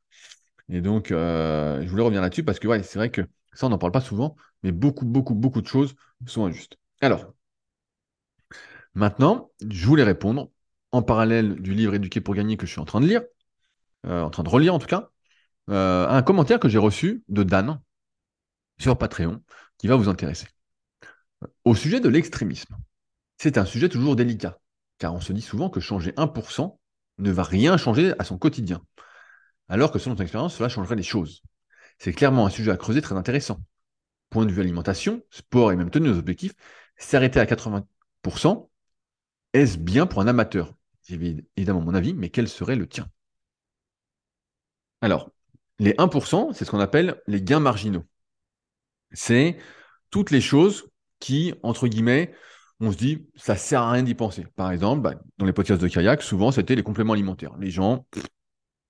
Et 0.69 0.82
donc, 0.82 1.12
euh, 1.12 1.82
je 1.84 1.89
voulais 1.89 2.04
revenir 2.04 2.21
là-dessus 2.21 2.43
parce 2.43 2.60
que 2.60 2.67
ouais, 2.67 2.84
c'est 2.84 2.97
vrai 2.99 3.12
que 3.12 3.21
ça, 3.54 3.67
on 3.67 3.69
n'en 3.69 3.78
parle 3.78 3.91
pas 3.91 4.01
souvent, 4.01 4.36
mais 4.63 4.71
beaucoup, 4.71 5.06
beaucoup, 5.06 5.36
beaucoup 5.36 5.62
de 5.62 5.67
choses 5.67 5.95
sont 6.25 6.45
injustes. 6.45 6.78
Alors, 7.01 7.34
maintenant, 8.93 9.51
je 9.67 9.86
voulais 9.86 10.04
répondre 10.04 10.49
en 10.91 11.01
parallèle 11.01 11.56
du 11.62 11.73
livre 11.73 11.93
Éduquer 11.93 12.21
pour 12.21 12.36
gagner 12.36 12.58
que 12.58 12.65
je 12.65 12.71
suis 12.71 12.82
en 12.82 12.86
train 12.86 13.01
de 13.01 13.08
lire, 13.08 13.21
euh, 14.06 14.21
en 14.23 14.30
train 14.30 14.43
de 14.43 14.49
relire 14.49 14.73
en 14.73 14.80
tout 14.80 14.88
cas, 14.88 15.10
euh, 15.69 16.08
un 16.08 16.21
commentaire 16.21 16.60
que 16.60 16.69
j'ai 16.69 16.78
reçu 16.78 17.23
de 17.28 17.43
Dan 17.43 17.80
sur 18.80 18.97
Patreon 18.97 19.41
qui 19.78 19.88
va 19.88 19.95
vous 19.95 20.10
intéresser. 20.10 20.47
Au 21.63 21.75
sujet 21.75 21.99
de 21.99 22.10
l'extrémisme, 22.10 22.75
c'est 23.38 23.58
un 23.58 23.65
sujet 23.65 23.89
toujours 23.89 24.15
délicat, 24.15 24.60
car 24.97 25.13
on 25.13 25.21
se 25.21 25.34
dit 25.34 25.41
souvent 25.41 25.69
que 25.69 25.80
changer 25.80 26.13
1% 26.17 26.80
ne 27.17 27.32
va 27.32 27.43
rien 27.43 27.78
changer 27.78 28.13
à 28.19 28.23
son 28.23 28.38
quotidien, 28.38 28.82
alors 29.69 29.91
que 29.91 29.99
selon 29.99 30.15
ton 30.15 30.23
expérience, 30.23 30.56
cela 30.56 30.69
changerait 30.69 30.95
les 30.95 31.04
choses. 31.04 31.43
C'est 31.97 32.13
clairement 32.13 32.45
un 32.45 32.49
sujet 32.49 32.71
à 32.71 32.78
creuser 32.78 33.01
très 33.01 33.15
intéressant. 33.15 33.62
Point 34.30 34.45
de 34.45 34.51
vue 34.51 34.62
alimentation, 34.62 35.23
sport 35.30 35.71
et 35.71 35.75
même 35.75 35.89
tenue 35.89 36.10
aux 36.10 36.17
objectifs, 36.17 36.54
s'arrêter 36.97 37.39
à 37.39 37.45
80%, 37.45 38.69
est-ce 39.54 39.78
bien 39.78 40.06
pour 40.06 40.21
un 40.21 40.28
amateur? 40.28 40.73
C'est 41.01 41.19
évidemment 41.56 41.82
mon 41.82 41.93
avis, 41.93 42.13
mais 42.13 42.30
quel 42.30 42.47
serait 42.47 42.75
le 42.75 42.88
tien? 42.88 43.10
Alors, 45.01 45.32
les 45.80 45.93
1%, 45.97 46.54
c'est 46.54 46.65
ce 46.65 46.71
qu'on 46.71 46.80
appelle 46.80 47.21
les 47.28 47.41
gains 47.41 47.60
marginaux. 47.60 48.06
C'est 49.12 49.58
toutes 50.10 50.32
les 50.32 50.41
choses 50.41 50.89
qui, 51.19 51.54
entre 51.63 51.88
guillemets, 51.88 52.34
on 52.80 52.91
se 52.91 52.97
dit, 52.97 53.28
ça 53.36 53.56
sert 53.56 53.82
à 53.82 53.91
rien 53.91 54.04
d'y 54.04 54.15
penser. 54.15 54.45
Par 54.56 54.71
exemple, 54.71 55.01
bah, 55.01 55.13
dans 55.38 55.45
les 55.45 55.54
podcasts 55.54 55.82
de 55.82 55.88
kayak, 55.88 56.21
souvent, 56.21 56.51
c'était 56.51 56.75
les 56.75 56.84
compléments 56.84 57.13
alimentaires. 57.13 57.56
Les 57.58 57.71
gens, 57.71 58.06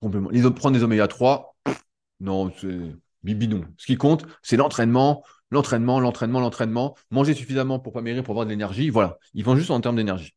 compléments, 0.06 0.30
les 0.30 0.46
autres 0.46 0.56
prennent 0.56 0.74
des 0.74 0.84
oméga 0.84 1.08
3, 1.08 1.56
non, 2.20 2.52
c'est 2.58 2.96
bibidon. 3.24 3.66
Ce 3.78 3.86
qui 3.86 3.98
compte, 3.98 4.26
c'est 4.42 4.58
l'entraînement, 4.58 5.24
l'entraînement, 5.52 6.00
l'entraînement, 6.00 6.40
l'entraînement. 6.40 6.96
Manger 7.12 7.34
suffisamment 7.34 7.80
pour 7.80 7.94
pas 7.94 8.02
maigrir, 8.02 8.24
pour 8.24 8.34
avoir 8.34 8.46
de 8.46 8.52
l'énergie. 8.52 8.90
Voilà. 8.90 9.18
Ils 9.34 9.44
vont 9.44 9.56
juste 9.56 9.72
en 9.72 9.82
termes 9.82 9.96
d'énergie. 9.98 10.36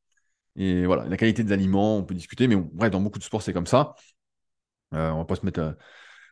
Et 0.56 0.86
voilà, 0.86 1.04
la 1.06 1.16
qualité 1.16 1.44
des 1.44 1.52
aliments, 1.52 1.98
on 1.98 2.04
peut 2.04 2.14
discuter, 2.14 2.48
mais 2.48 2.56
bref, 2.56 2.90
dans 2.90 3.00
beaucoup 3.00 3.18
de 3.18 3.24
sports, 3.24 3.42
c'est 3.42 3.52
comme 3.52 3.66
ça. 3.66 3.94
Euh, 4.94 5.10
on 5.10 5.18
va 5.18 5.24
pas 5.24 5.36
se 5.36 5.44
mettre 5.44 5.76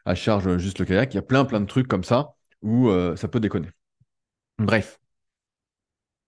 à, 0.05 0.14
charge 0.14 0.57
juste 0.59 0.79
le 0.79 0.85
kayak. 0.85 1.14
Il 1.14 1.16
y 1.16 1.18
a 1.18 1.22
plein, 1.22 1.44
plein 1.44 1.61
de 1.61 1.66
trucs 1.66 1.88
comme 1.88 2.05
ça 2.05 2.35
où 2.62 2.88
euh, 2.88 3.14
ça 3.16 3.29
peut 3.29 3.40
déconner. 3.40 3.70
Bref. 4.59 4.99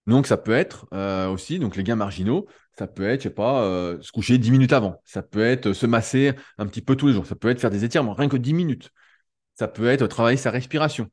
Donc, 0.08 0.26
ça 0.26 0.36
peut 0.36 0.52
être 0.52 0.86
euh, 0.92 1.28
aussi, 1.28 1.60
donc 1.60 1.76
les 1.76 1.84
gains 1.84 1.96
marginaux, 1.96 2.46
ça 2.76 2.88
peut 2.88 3.08
être, 3.08 3.20
je 3.20 3.28
sais 3.28 3.34
pas, 3.34 3.62
se 4.00 4.10
coucher 4.12 4.38
10 4.38 4.50
minutes 4.50 4.72
avant. 4.72 5.00
Ça 5.04 5.22
peut 5.22 5.44
être 5.44 5.72
se 5.72 5.86
masser 5.86 6.32
un 6.58 6.66
petit 6.66 6.80
peu 6.82 6.96
tous 6.96 7.08
les 7.08 7.12
jours. 7.12 7.26
Ça 7.26 7.36
peut 7.36 7.48
être 7.48 7.60
faire 7.60 7.70
des 7.70 7.84
étirements, 7.84 8.14
rien 8.14 8.28
que 8.28 8.36
10 8.36 8.54
minutes. 8.54 8.90
Ça 9.58 9.66
peut 9.68 9.88
être 9.88 10.06
travailler 10.06 10.36
sa 10.36 10.50
respiration. 10.50 11.10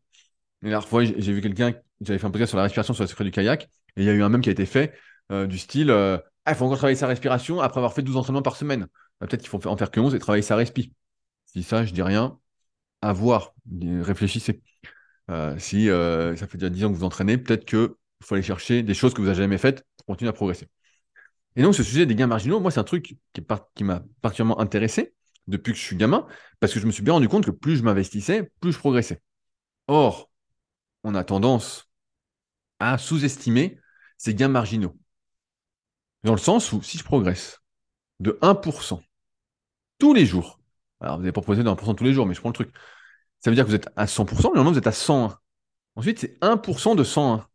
La 0.62 0.70
dernière 0.70 0.88
fois, 0.88 1.04
j'ai 1.04 1.34
vu 1.34 1.42
quelqu'un, 1.42 1.74
j'avais 2.02 2.20
fait 2.20 2.26
un 2.26 2.32
podcast 2.32 2.50
sur 2.50 2.58
la 2.58 2.64
respiration 2.64 2.94
sur 2.94 3.04
le 3.04 3.08
secret 3.08 3.24
du 3.24 3.32
kayak, 3.32 3.64
et 3.96 4.02
il 4.02 4.04
y 4.04 4.10
a 4.10 4.14
eu 4.14 4.24
un 4.24 4.30
même 4.30 4.42
qui 4.42 4.50
a 4.50 4.52
été 4.52 4.66
fait 4.66 4.94
euh, 5.32 5.48
du 5.48 5.58
style 5.58 5.90
euh, 5.92 6.18
Ah, 6.46 6.52
il 6.52 6.56
faut 6.56 6.66
encore 6.66 6.78
travailler 6.78 6.96
sa 6.96 7.08
respiration 7.08 7.60
après 7.62 7.80
avoir 7.80 7.94
fait 7.94 8.02
12 8.02 8.18
entraînements 8.18 8.42
par 8.42 8.56
semaine. 8.56 8.88
Bah, 9.20 9.28
peut-être 9.28 9.42
qu'il 9.42 9.50
faut 9.50 9.66
en 9.68 9.78
faire 9.78 9.92
que 9.92 10.00
11 10.00 10.16
et 10.16 10.20
travailler 10.20 10.42
sa 10.42 10.56
respi. 10.56 10.94
Si 11.46 11.64
ça, 11.64 11.86
je 11.86 11.94
dis 11.94 12.02
rien, 12.02 12.38
à 13.02 13.14
voir. 13.14 13.54
Réfléchissez. 13.82 14.62
Euh, 15.32 15.58
si 15.58 15.88
ça 15.88 16.48
fait 16.48 16.58
déjà 16.58 16.70
10 16.70 16.86
ans 16.86 16.92
que 16.92 16.98
vous 16.98 17.04
entraînez, 17.04 17.38
peut-être 17.38 17.66
qu'il 18.26 18.30
faut 18.30 18.36
aller 18.36 18.44
chercher 18.44 18.82
des 18.82 18.96
choses 18.96 19.14
que 19.14 19.22
vous 19.22 19.28
n'avez 19.28 19.38
jamais 19.38 19.60
faites 19.60 19.86
pour 19.98 20.08
continuer 20.08 20.30
à 20.30 20.34
progresser. 20.34 20.68
Et 21.56 21.62
donc, 21.62 21.76
ce 21.76 21.84
sujet 21.84 22.06
des 22.06 22.16
gains 22.16 22.28
marginaux, 22.28 22.60
moi, 22.60 22.72
c'est 22.72 22.80
un 22.80 22.84
truc 22.84 23.16
qui, 23.34 23.84
m'a 23.84 24.04
particulièrement 24.22 24.60
intéressé 24.60 25.14
depuis 25.48 25.74
que 25.74 25.78
je 25.78 25.84
suis 25.84 25.96
gamin, 25.96 26.26
parce 26.60 26.74
que 26.74 26.80
je 26.80 26.88
me 26.88 26.92
suis 26.92 27.04
bien 27.04 27.14
rendu 27.14 27.30
compte 27.30 27.46
que 27.46 27.52
plus 27.52 27.78
je 27.78 27.84
m'investissais, 27.84 28.52
plus 28.60 28.72
je 28.72 28.80
progressais. 28.80 29.22
Or, 29.88 30.32
on 31.04 31.14
a 31.14 31.24
tendance 31.24 31.88
à 32.80 32.98
sous-estimer 32.98 33.80
ces 34.18 34.34
gains 34.34 34.48
marginaux. 34.48 34.98
Dans 36.24 36.34
le 36.34 36.40
sens 36.40 36.72
où, 36.74 36.82
si 36.82 36.98
je 36.98 37.04
progresse 37.04 37.62
de 38.20 38.40
1% 38.42 39.04
tous 40.00 40.14
les 40.14 40.26
jours, 40.26 40.60
alors 41.00 41.18
vous 41.18 41.22
n'avez 41.22 41.32
pas 41.32 41.42
progressé 41.42 41.64
de 41.64 41.70
1% 41.70 41.94
tous 41.94 42.04
les 42.04 42.14
jours, 42.14 42.26
mais 42.26 42.34
je 42.34 42.40
prends 42.40 42.50
le 42.50 42.56
truc, 42.56 42.72
ça 43.40 43.52
veut 43.52 43.56
dire 43.56 43.66
que 43.66 43.70
vous 43.70 43.76
êtes 43.76 43.90
à 43.96 44.08
100%, 44.08 44.50
mais 44.50 44.56
normalement 44.56 44.72
vous 44.72 44.80
êtes 44.80 44.88
à 44.88 44.92
101. 44.92 45.38
Ensuite, 45.96 46.20
c'est 46.20 46.40
1% 46.42 46.96
de 46.96 47.04
101. 47.04 47.48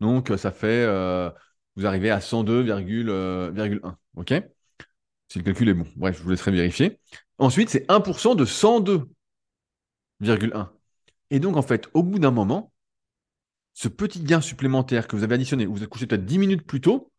Donc, 0.00 0.32
ça 0.36 0.50
fait, 0.50 0.84
euh, 0.86 1.30
vous 1.76 1.86
arrivez 1.86 2.10
à 2.10 2.20
102,1. 2.20 3.08
Euh, 3.08 3.80
OK? 4.16 4.34
Si 5.28 5.38
le 5.38 5.44
calcul 5.44 5.68
est 5.68 5.74
bon. 5.74 5.86
Bref, 5.96 6.18
je 6.18 6.22
vous 6.22 6.30
laisserai 6.30 6.50
vérifier. 6.50 6.98
Ensuite, 7.38 7.70
c'est 7.70 7.90
1% 7.90 8.34
de 8.34 8.44
102,1. 8.44 10.70
Et 11.30 11.38
donc, 11.38 11.56
en 11.56 11.62
fait, 11.62 11.88
au 11.94 12.02
bout 12.02 12.18
d'un 12.18 12.30
moment, 12.30 12.72
ce 13.74 13.88
petit 13.88 14.20
gain 14.20 14.40
supplémentaire 14.40 15.06
que 15.06 15.16
vous 15.16 15.22
avez 15.22 15.36
additionné, 15.36 15.66
vous 15.66 15.82
êtes 15.82 15.88
couché 15.88 16.06
peut-être 16.06 16.24
10 16.24 16.38
minutes 16.38 16.66
plus 16.66 16.80
tôt, 16.80 17.12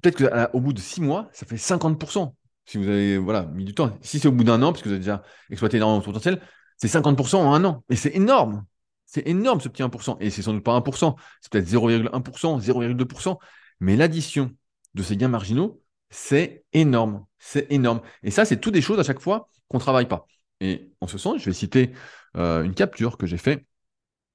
peut-être 0.00 0.50
qu'au 0.50 0.60
bout 0.60 0.72
de 0.72 0.80
6 0.80 1.00
mois, 1.00 1.28
ça 1.32 1.46
fait 1.46 1.56
50%. 1.56 2.34
Si 2.64 2.78
vous 2.78 2.88
avez 2.88 3.18
voilà, 3.18 3.44
mis 3.46 3.64
du 3.64 3.74
temps. 3.74 3.96
Si 4.02 4.18
c'est 4.18 4.28
au 4.28 4.32
bout 4.32 4.44
d'un 4.44 4.62
an, 4.62 4.72
parce 4.72 4.82
que 4.82 4.88
vous 4.88 4.94
avez 4.94 5.00
déjà 5.00 5.22
exploité 5.50 5.76
énormément 5.76 6.00
de 6.00 6.04
potentiel, 6.04 6.40
c'est 6.76 6.88
50% 6.88 7.36
en 7.36 7.54
un 7.54 7.64
an. 7.64 7.84
Et 7.90 7.96
c'est 7.96 8.14
énorme. 8.14 8.64
C'est 9.12 9.28
énorme 9.28 9.60
ce 9.60 9.68
petit 9.68 9.82
1%. 9.82 10.16
Et 10.20 10.30
c'est 10.30 10.40
sans 10.40 10.54
doute 10.54 10.64
pas 10.64 10.72
1%. 10.72 11.16
C'est 11.42 11.52
peut-être 11.52 11.68
0,1%, 11.68 12.58
0,2%. 12.60 13.38
Mais 13.80 13.94
l'addition 13.94 14.56
de 14.94 15.02
ces 15.02 15.18
gains 15.18 15.28
marginaux, 15.28 15.82
c'est 16.08 16.64
énorme. 16.72 17.26
C'est 17.38 17.70
énorme. 17.70 18.00
Et 18.22 18.30
ça, 18.30 18.46
c'est 18.46 18.58
toutes 18.58 18.72
des 18.72 18.80
choses 18.80 18.98
à 18.98 19.02
chaque 19.02 19.20
fois 19.20 19.50
qu'on 19.68 19.76
ne 19.76 19.82
travaille 19.82 20.08
pas. 20.08 20.26
Et 20.60 20.92
en 21.02 21.06
ce 21.08 21.18
sens, 21.18 21.40
je 21.40 21.44
vais 21.44 21.52
citer 21.52 21.92
euh, 22.36 22.62
une 22.62 22.72
capture 22.72 23.18
que 23.18 23.26
j'ai 23.26 23.36
faite 23.36 23.66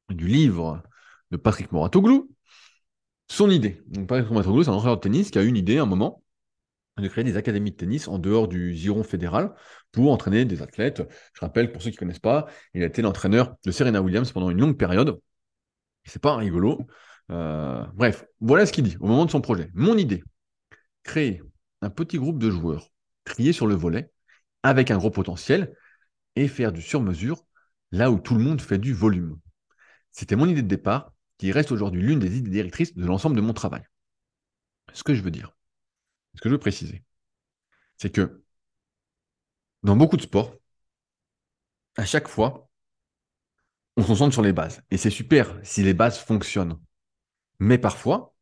du 0.09 0.27
livre 0.27 0.83
de 1.31 1.37
Patrick 1.37 1.71
Moratoglou, 1.71 2.29
son 3.29 3.49
idée. 3.49 3.81
Donc, 3.87 4.05
Patrick 4.07 4.29
Moratoglou, 4.29 4.63
c'est 4.63 4.69
un 4.69 4.73
entraîneur 4.73 4.97
de 4.97 5.01
tennis 5.01 5.31
qui 5.31 5.39
a 5.39 5.41
une 5.41 5.57
idée 5.57 5.79
à 5.79 5.83
un 5.83 5.87
moment 5.87 6.21
de 6.97 7.07
créer 7.07 7.23
des 7.23 7.37
académies 7.37 7.71
de 7.71 7.75
tennis 7.75 8.07
en 8.07 8.19
dehors 8.19 8.47
du 8.47 8.73
giron 8.73 9.03
fédéral 9.03 9.53
pour 9.91 10.11
entraîner 10.11 10.45
des 10.45 10.61
athlètes. 10.61 11.03
Je 11.33 11.41
rappelle, 11.41 11.71
pour 11.71 11.81
ceux 11.81 11.91
qui 11.91 11.95
ne 11.95 11.99
connaissent 11.99 12.19
pas, 12.19 12.47
il 12.73 12.83
a 12.83 12.87
été 12.87 13.01
l'entraîneur 13.01 13.55
de 13.65 13.71
Serena 13.71 14.01
Williams 14.01 14.31
pendant 14.31 14.49
une 14.49 14.59
longue 14.59 14.77
période. 14.77 15.19
C'est 16.05 16.21
pas 16.21 16.35
rigolo. 16.35 16.87
Euh, 17.31 17.83
bref, 17.93 18.25
voilà 18.39 18.65
ce 18.65 18.71
qu'il 18.71 18.83
dit 18.83 18.97
au 18.99 19.07
moment 19.07 19.25
de 19.25 19.31
son 19.31 19.41
projet. 19.41 19.69
Mon 19.73 19.97
idée, 19.97 20.23
créer 21.03 21.41
un 21.81 21.89
petit 21.89 22.17
groupe 22.17 22.39
de 22.39 22.49
joueurs 22.49 22.89
triés 23.25 23.53
sur 23.53 23.67
le 23.67 23.75
volet 23.75 24.11
avec 24.63 24.91
un 24.91 24.97
gros 24.97 25.11
potentiel 25.11 25.73
et 26.35 26.47
faire 26.47 26.71
du 26.71 26.81
sur-mesure 26.81 27.43
là 27.91 28.11
où 28.11 28.19
tout 28.19 28.35
le 28.35 28.43
monde 28.43 28.61
fait 28.61 28.77
du 28.77 28.93
volume. 28.93 29.37
C'était 30.11 30.35
mon 30.35 30.47
idée 30.47 30.61
de 30.61 30.67
départ, 30.67 31.13
qui 31.37 31.51
reste 31.51 31.71
aujourd'hui 31.71 32.01
l'une 32.01 32.19
des 32.19 32.37
idées 32.37 32.49
directrices 32.49 32.95
de 32.95 33.05
l'ensemble 33.05 33.35
de 33.35 33.41
mon 33.41 33.53
travail. 33.53 33.83
Ce 34.93 35.03
que 35.03 35.13
je 35.13 35.21
veux 35.21 35.31
dire, 35.31 35.56
ce 36.37 36.41
que 36.41 36.49
je 36.49 36.53
veux 36.53 36.59
préciser, 36.59 37.03
c'est 37.97 38.11
que 38.11 38.43
dans 39.83 39.95
beaucoup 39.95 40.17
de 40.17 40.21
sports, 40.21 40.53
à 41.97 42.05
chaque 42.05 42.27
fois, 42.27 42.69
on 43.97 44.03
se 44.03 44.07
concentre 44.07 44.33
sur 44.33 44.43
les 44.43 44.53
bases. 44.53 44.83
Et 44.91 44.97
c'est 44.97 45.09
super 45.09 45.59
si 45.63 45.83
les 45.83 45.93
bases 45.93 46.19
fonctionnent. 46.19 46.79
Mais 47.59 47.77
parfois, 47.79 48.35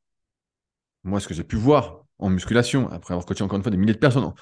moi, 1.04 1.20
ce 1.20 1.28
que 1.28 1.34
j'ai 1.34 1.44
pu 1.44 1.56
voir 1.56 2.04
en 2.20 2.30
musculation, 2.30 2.90
après 2.92 3.14
avoir 3.14 3.26
coaché 3.26 3.44
encore 3.44 3.58
une 3.58 3.64
fois 3.64 3.72
des 3.72 3.78
milliers 3.78 3.94
de 3.94 4.00
personnes, 4.00 4.34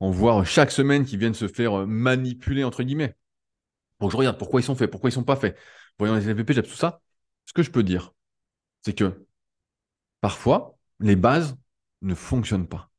en, 0.00 0.10
voir 0.10 0.46
chaque 0.46 0.70
semaine 0.70 1.04
qui 1.04 1.16
viennent 1.16 1.34
se 1.34 1.48
faire 1.48 1.80
euh, 1.80 1.86
manipuler, 1.86 2.62
entre 2.62 2.82
guillemets, 2.82 3.16
que 4.00 4.10
je 4.10 4.16
regarde 4.16 4.38
pourquoi 4.38 4.60
ils 4.60 4.64
sont 4.64 4.74
faits, 4.74 4.90
pourquoi 4.90 5.08
ils 5.08 5.12
ne 5.12 5.16
sont 5.16 5.24
pas 5.24 5.36
faits. 5.36 5.58
Voyons 5.98 6.14
les 6.14 6.28
LVP, 6.28 6.52
j'ai 6.52 6.62
tout 6.62 6.70
ça. 6.70 7.00
Ce 7.46 7.52
que 7.52 7.62
je 7.62 7.70
peux 7.70 7.82
dire, 7.82 8.12
c'est 8.82 8.94
que 8.94 9.26
parfois, 10.20 10.78
les 11.00 11.16
bases 11.16 11.56
ne 12.04 12.14
fonctionnent 12.14 12.68
pas. 12.68 12.90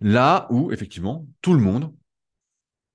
Là 0.00 0.46
où, 0.50 0.72
effectivement, 0.72 1.26
tout 1.40 1.54
le 1.54 1.60
monde 1.60 1.94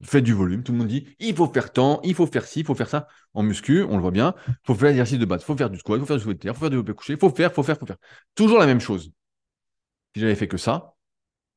fait 0.04 0.22
du 0.22 0.34
volume, 0.34 0.64
tout 0.64 0.72
le 0.72 0.80
monde 0.80 0.88
dit 0.88 1.08
il 1.20 1.36
faut 1.36 1.48
faire 1.48 1.72
tant, 1.72 2.02
il 2.04 2.16
faut 2.16 2.26
faire 2.26 2.46
ci, 2.46 2.62
il 2.62 2.66
faut 2.66 2.76
faire 2.76 2.90
ça. 2.90 3.08
En 3.34 3.44
muscu, 3.44 3.84
on 3.84 3.96
le 3.96 4.02
voit 4.02 4.12
bien, 4.12 4.36
il 4.48 4.56
faut 4.66 4.76
faire 4.76 4.90
l'exercice 4.90 5.20
de 5.20 5.26
base, 5.26 5.42
il 5.42 5.46
faut 5.46 5.56
faire 5.56 5.70
du 5.70 5.78
squat, 5.78 5.98
il 5.98 6.02
faut 6.02 6.06
faire 6.08 6.18
du 6.18 6.24
soulevé 6.24 6.40
il 6.44 6.54
faut 6.54 6.60
faire 6.60 6.70
du 6.70 6.76
développé 6.76 6.94
couché, 6.94 7.14
il 7.14 7.20
faut 7.20 7.30
faire, 7.30 7.52
il 7.52 7.54
faut 7.54 7.64
faire, 7.64 7.76
il 7.76 7.80
faut 7.80 7.86
faire. 7.86 7.98
Toujours 8.36 8.60
la 8.60 8.66
même 8.66 8.80
chose. 8.80 9.12
Si 10.14 10.22
j'avais 10.22 10.36
fait 10.36 10.48
que 10.48 10.58
ça, 10.58 10.96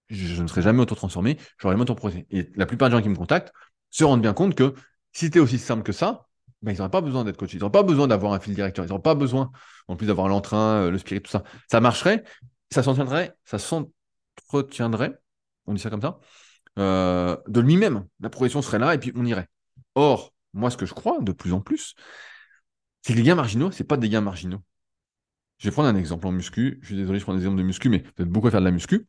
je, 0.09 0.43
ne 0.43 0.47
serais 0.47 0.63
jamais 0.63 0.81
auto-transformé, 0.81 1.39
j'aurais 1.59 1.75
jamais 1.75 1.83
auto-progressé. 1.83 2.27
Et 2.31 2.51
la 2.55 2.67
plupart 2.67 2.91
des 2.91 2.97
gens 2.97 3.03
qui 3.03 3.09
me 3.09 3.17
contactent 3.17 3.53
se 3.91 4.05
rendent 4.05 4.23
bien 4.23 4.35
compte 4.35 4.55
que 4.55 4.75
si 5.13 5.27
c'était 5.27 5.41
aussi 5.41 5.59
simple 5.59 5.83
que 5.83 5.93
ça, 5.93 6.29
ben, 6.63 6.73
ils 6.73 6.79
n'auraient 6.79 6.91
pas 6.91 7.01
besoin 7.01 7.25
d'être 7.25 7.37
coachés, 7.37 7.57
ils 7.57 7.61
n'auraient 7.61 7.73
pas 7.73 7.83
besoin 7.83 8.07
d'avoir 8.07 8.33
un 8.33 8.41
fil 8.41 8.55
directeur, 8.55 8.85
ils 8.85 8.89
n'auraient 8.89 9.03
pas 9.03 9.15
besoin, 9.15 9.51
en 9.89 9.97
plus 9.97 10.07
d'avoir 10.07 10.29
l'entrain, 10.29 10.85
euh, 10.85 10.91
le 10.91 10.99
spirit, 10.99 11.21
tout 11.21 11.31
ça. 11.31 11.43
Ça 11.71 11.81
marcherait, 11.81 12.25
ça 12.75 12.83
s'entretiendrait, 12.83 13.37
on 15.67 15.75
dit 15.75 15.81
ça 15.81 15.91
comme 15.91 16.03
ça, 16.03 16.19
euh, 16.79 17.37
de 17.49 17.61
lui-même. 17.61 18.07
La 18.21 18.31
progression 18.31 18.63
serait 18.63 18.79
là 18.79 18.95
et 18.95 18.99
puis 18.99 19.13
on 19.15 19.25
irait. 19.25 19.49
Or, 19.95 20.35
moi, 20.53 20.71
ce 20.71 20.77
que 20.77 20.87
je 20.87 20.95
crois 20.95 21.21
de 21.21 21.33
plus 21.33 21.53
en 21.53 21.61
plus, 21.61 21.95
c'est 23.03 23.13
que 23.13 23.19
les 23.19 23.25
gains 23.25 23.35
marginaux, 23.35 23.71
ce 23.71 23.83
n'est 23.83 23.87
pas 23.87 23.97
des 23.97 24.09
gains 24.09 24.21
marginaux. 24.21 24.63
Je 25.59 25.69
vais 25.69 25.73
prendre 25.73 25.89
un 25.89 25.97
exemple 25.97 26.27
en 26.27 26.33
muscu. 26.33 26.79
Je 26.83 26.87
suis 26.89 26.97
désolé, 26.97 27.19
je 27.19 27.25
prends 27.25 27.35
des 27.35 27.41
exemples 27.41 27.59
de 27.59 27.63
muscu, 27.63 27.89
mais 27.89 28.03
vous 28.17 28.25
êtes 28.25 28.29
beaucoup 28.29 28.49
à 28.49 28.51
faire 28.51 28.61
de 28.61 28.65
la 28.65 28.71
muscu. 28.71 29.07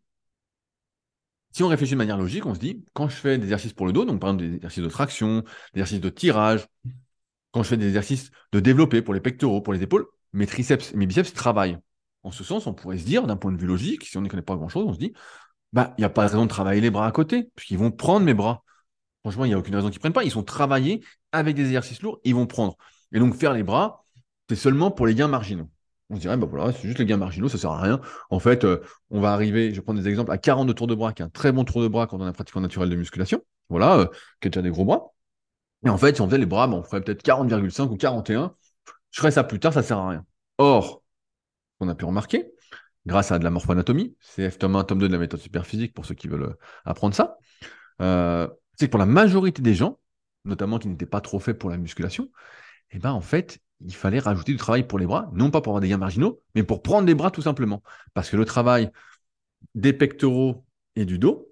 Si 1.52 1.64
on 1.64 1.70
réfléchit 1.70 1.94
de 1.94 1.98
manière 1.98 2.18
logique, 2.18 2.46
on 2.46 2.54
se 2.54 2.60
dit, 2.60 2.84
quand 2.94 3.08
je 3.08 3.16
fais 3.16 3.38
des 3.38 3.46
exercices 3.46 3.74
pour 3.74 3.86
le 3.86 3.94
dos, 3.94 4.06
donc 4.06 4.20
par 4.20 4.30
exemple 4.30 4.50
des 4.50 4.56
exercices 4.58 4.84
de 4.84 4.90
traction, 4.90 5.42
des 5.74 5.80
exercices 5.80 6.02
de 6.02 6.10
tirage, 6.10 6.68
quand 7.52 7.64
je 7.64 7.70
fais 7.70 7.78
des 7.78 7.88
exercices 7.88 8.32
de 8.52 8.60
développer 8.60 9.02
pour 9.02 9.14
les 9.14 9.22
pectoraux, 9.22 9.62
pour 9.62 9.74
les 9.74 9.82
épaules, 9.82 10.06
mes 10.34 10.48
triceps 10.48 10.94
et 10.94 10.98
mes 10.98 11.08
biceps 11.08 11.34
travaillent. 11.34 11.78
En 12.26 12.32
ce 12.32 12.44
sens, 12.44 12.66
on 12.66 12.74
pourrait 12.74 12.98
se 12.98 13.06
dire, 13.06 13.28
d'un 13.28 13.38
point 13.38 13.52
de 13.52 13.58
vue 13.58 13.68
logique, 13.68 14.04
si 14.04 14.18
on 14.18 14.22
ne 14.22 14.28
connaît 14.28 14.42
pas 14.42 14.56
grand-chose, 14.56 14.84
on 14.88 14.94
se 14.94 14.98
dit, 14.98 15.14
bah, 15.74 15.94
il 15.98 16.02
n'y 16.02 16.06
a 16.06 16.10
pas 16.10 16.26
de 16.26 16.32
raison 16.32 16.46
de 16.46 16.50
travailler 16.50 16.82
les 16.82 16.90
bras 16.90 17.06
à 17.06 17.12
côté, 17.12 17.52
puisqu'ils 17.56 17.78
vont 17.78 17.92
prendre 17.92 18.26
mes 18.26 18.34
bras. 18.34 18.64
Franchement, 19.22 19.46
il 19.46 19.50
n'y 19.50 19.54
a 19.54 19.60
aucune 19.60 19.76
raison 19.76 19.90
qu'ils 19.90 19.98
ne 19.98 20.02
prennent 20.02 20.14
pas. 20.14 20.24
Ils 20.24 20.32
sont 20.32 20.44
travaillés 20.44 21.04
avec 21.32 21.56
des 21.56 21.66
exercices 21.66 22.02
lourds, 22.02 22.20
ils 22.24 22.34
vont 22.34 22.48
prendre. 22.48 22.78
Et 23.14 23.20
donc, 23.20 23.36
faire 23.36 23.54
les 23.54 23.62
bras, 23.62 24.06
c'est 24.50 24.56
seulement 24.56 24.90
pour 24.90 25.06
les 25.06 25.14
gains 25.14 25.28
marginaux. 25.28 25.70
On 26.10 26.16
se 26.16 26.22
dirait, 26.22 26.36
bah 26.38 26.48
voilà, 26.50 26.74
c'est 26.74 26.88
juste 26.88 26.98
les 26.98 27.06
gains 27.06 27.18
marginaux, 27.18 27.48
ça 27.48 27.58
ne 27.58 27.62
sert 27.62 27.72
à 27.72 27.82
rien. 27.82 28.02
En 28.32 28.40
fait, 28.40 28.64
euh, 28.64 28.82
on 29.12 29.22
va 29.22 29.32
arriver, 29.32 29.72
je 29.74 29.82
prendre 29.82 30.00
des 30.02 30.08
exemples, 30.10 30.32
à 30.32 30.40
42 30.40 30.74
tours 30.74 30.88
de 30.88 30.96
bras, 30.96 31.14
qui 31.14 31.22
est 31.22 31.26
un 31.26 31.30
très 31.30 31.52
bon 31.52 31.64
tour 31.64 31.82
de 31.84 31.88
bras 31.88 32.08
quand 32.08 32.18
on 32.18 32.24
a 32.24 32.28
un 32.28 32.34
pratiquant 32.34 32.62
naturel 32.62 32.90
de 32.90 32.96
musculation. 32.96 33.44
Voilà, 33.70 34.00
euh, 34.00 34.06
qui 34.42 34.48
a 34.48 34.50
déjà 34.50 34.64
des 34.64 34.72
gros 34.72 34.86
bras. 34.86 35.14
Et 35.86 35.90
en 35.90 35.98
fait, 35.98 36.16
si 36.16 36.22
on 36.22 36.28
faisait 36.28 36.40
les 36.40 36.48
bras, 36.48 36.68
bah, 36.68 36.76
on 36.76 36.84
ferait 36.84 37.02
peut-être 37.02 37.22
40,5 37.24 37.92
ou 37.92 37.98
41. 37.98 38.56
Je 39.12 39.20
ferais 39.20 39.32
ça 39.32 39.44
plus 39.44 39.60
tard, 39.60 39.74
ça 39.74 39.82
ne 39.82 39.86
sert 39.86 40.00
à 40.00 40.10
rien. 40.10 40.26
Or, 40.58 41.04
on 41.80 41.90
a 41.90 41.96
pu 41.96 42.06
remarquer, 42.06 42.52
grâce 43.06 43.32
à 43.32 43.40
de 43.40 43.44
la 43.44 43.50
morphoanatomie, 43.50 44.16
c'est 44.20 44.58
tome 44.58 44.76
1, 44.76 44.84
tome 44.84 45.00
2 45.00 45.08
de 45.08 45.14
la 45.14 45.20
méthode 45.20 45.40
superphysique 45.40 45.94
pour 45.94 46.06
ceux 46.06 46.16
qui 46.16 46.28
veulent 46.28 46.44
euh, 46.44 46.58
apprendre 46.86 47.16
ça, 47.16 47.38
c'est 48.00 48.88
que 48.88 48.92
pour 48.92 49.00
la 49.00 49.06
majorité 49.06 49.62
des 49.62 49.74
gens, 49.74 50.00
notamment 50.44 50.80
qui 50.80 50.88
n'étaient 50.88 51.06
pas 51.06 51.22
trop 51.22 51.40
faits 51.40 51.58
pour 51.58 51.70
la 51.70 51.78
musculation, 51.78 52.30
eh 52.92 53.00
ben 53.00 53.12
en 53.12 53.22
fait, 53.22 53.60
il 53.82 53.96
fallait 53.96 54.20
rajouter 54.20 54.52
du 54.52 54.58
travail 54.58 54.88
pour 54.88 55.00
les 55.00 55.06
bras, 55.06 55.30
non 55.34 55.52
pas 55.52 55.62
pour 55.62 55.72
avoir 55.72 55.82
des 55.82 55.90
gains 55.90 55.98
marginaux, 55.98 56.42
mais 56.56 56.64
pour 56.64 56.82
prendre 56.82 57.06
des 57.06 57.16
bras 57.16 57.32
tout 57.32 57.42
simplement. 57.42 57.84
Parce 58.14 58.30
que 58.30 58.38
le 58.38 58.46
travail 58.46 58.92
des 59.74 59.94
pectoraux 59.94 60.66
et 60.96 61.06
du 61.06 61.20
dos, 61.20 61.52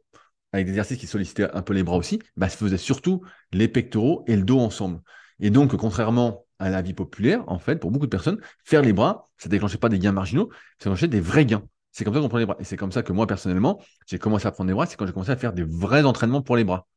avec 0.51 0.65
des 0.65 0.71
exercices 0.71 0.97
qui 0.99 1.07
sollicitaient 1.07 1.49
un 1.51 1.61
peu 1.61 1.73
les 1.73 1.83
bras 1.83 1.97
aussi, 1.97 2.19
bah, 2.37 2.47
se 2.49 2.57
faisait 2.57 2.77
surtout 2.77 3.23
les 3.51 3.67
pectoraux 3.67 4.23
et 4.27 4.35
le 4.35 4.43
dos 4.43 4.59
ensemble. 4.59 5.01
Et 5.39 5.49
donc, 5.49 5.75
contrairement 5.75 6.42
à 6.63 6.69
la 6.69 6.81
vie 6.81 6.93
populaire, 6.93 7.43
en 7.47 7.59
fait, 7.59 7.77
pour 7.77 7.91
beaucoup 7.91 8.05
de 8.05 8.11
personnes, 8.11 8.39
faire 8.63 8.81
les 8.81 8.93
bras, 8.93 9.29
ça 9.37 9.49
déclenchait 9.49 9.77
pas 9.77 9.89
des 9.89 9.99
gains 9.99 10.11
marginaux, 10.11 10.49
ça 10.79 10.85
déclenchait 10.89 11.07
des 11.07 11.21
vrais 11.21 11.45
gains. 11.45 11.63
C'est 11.91 12.05
comme 12.05 12.13
ça 12.13 12.21
qu'on 12.21 12.29
prend 12.29 12.39
les 12.39 12.45
bras. 12.45 12.57
Et 12.59 12.63
c'est 12.63 12.77
comme 12.77 12.91
ça 12.91 13.03
que 13.03 13.13
moi, 13.13 13.27
personnellement, 13.27 13.81
j'ai 14.07 14.17
commencé 14.19 14.47
à 14.47 14.51
prendre 14.51 14.67
des 14.67 14.73
bras, 14.73 14.85
c'est 14.85 14.95
quand 14.97 15.05
j'ai 15.05 15.13
commencé 15.13 15.31
à 15.31 15.37
faire 15.37 15.53
des 15.53 15.63
vrais 15.63 16.03
entraînements 16.03 16.41
pour 16.41 16.55
les 16.55 16.63
bras 16.63 16.87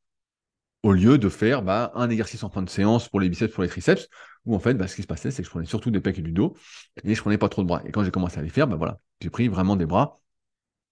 au 0.86 0.92
lieu 0.92 1.18
de 1.18 1.28
faire 1.28 1.62
bah, 1.62 1.90
un 1.96 2.08
exercice 2.10 2.44
en 2.44 2.50
fin 2.50 2.62
de 2.62 2.70
séance 2.70 3.08
pour 3.08 3.20
les 3.20 3.28
biceps, 3.28 3.52
pour 3.52 3.64
les 3.64 3.68
triceps, 3.68 4.08
où 4.44 4.54
en 4.54 4.60
fait, 4.60 4.74
bah, 4.74 4.86
ce 4.86 4.94
qui 4.94 5.02
se 5.02 5.06
passait, 5.06 5.30
c'est 5.32 5.42
que 5.42 5.46
je 5.46 5.50
prenais 5.50 5.66
surtout 5.66 5.90
des 5.90 6.00
pecs 6.00 6.18
et 6.18 6.22
du 6.22 6.32
dos, 6.32 6.56
et 7.02 7.14
je 7.14 7.20
prenais 7.20 7.38
pas 7.38 7.48
trop 7.48 7.62
de 7.62 7.66
bras. 7.66 7.82
Et 7.86 7.90
quand 7.90 8.04
j'ai 8.04 8.12
commencé 8.12 8.38
à 8.38 8.42
les 8.42 8.50
faire, 8.50 8.68
bah, 8.68 8.76
voilà, 8.76 9.00
j'ai 9.20 9.30
pris 9.30 9.48
vraiment 9.48 9.74
des 9.74 9.86
bras, 9.86 10.20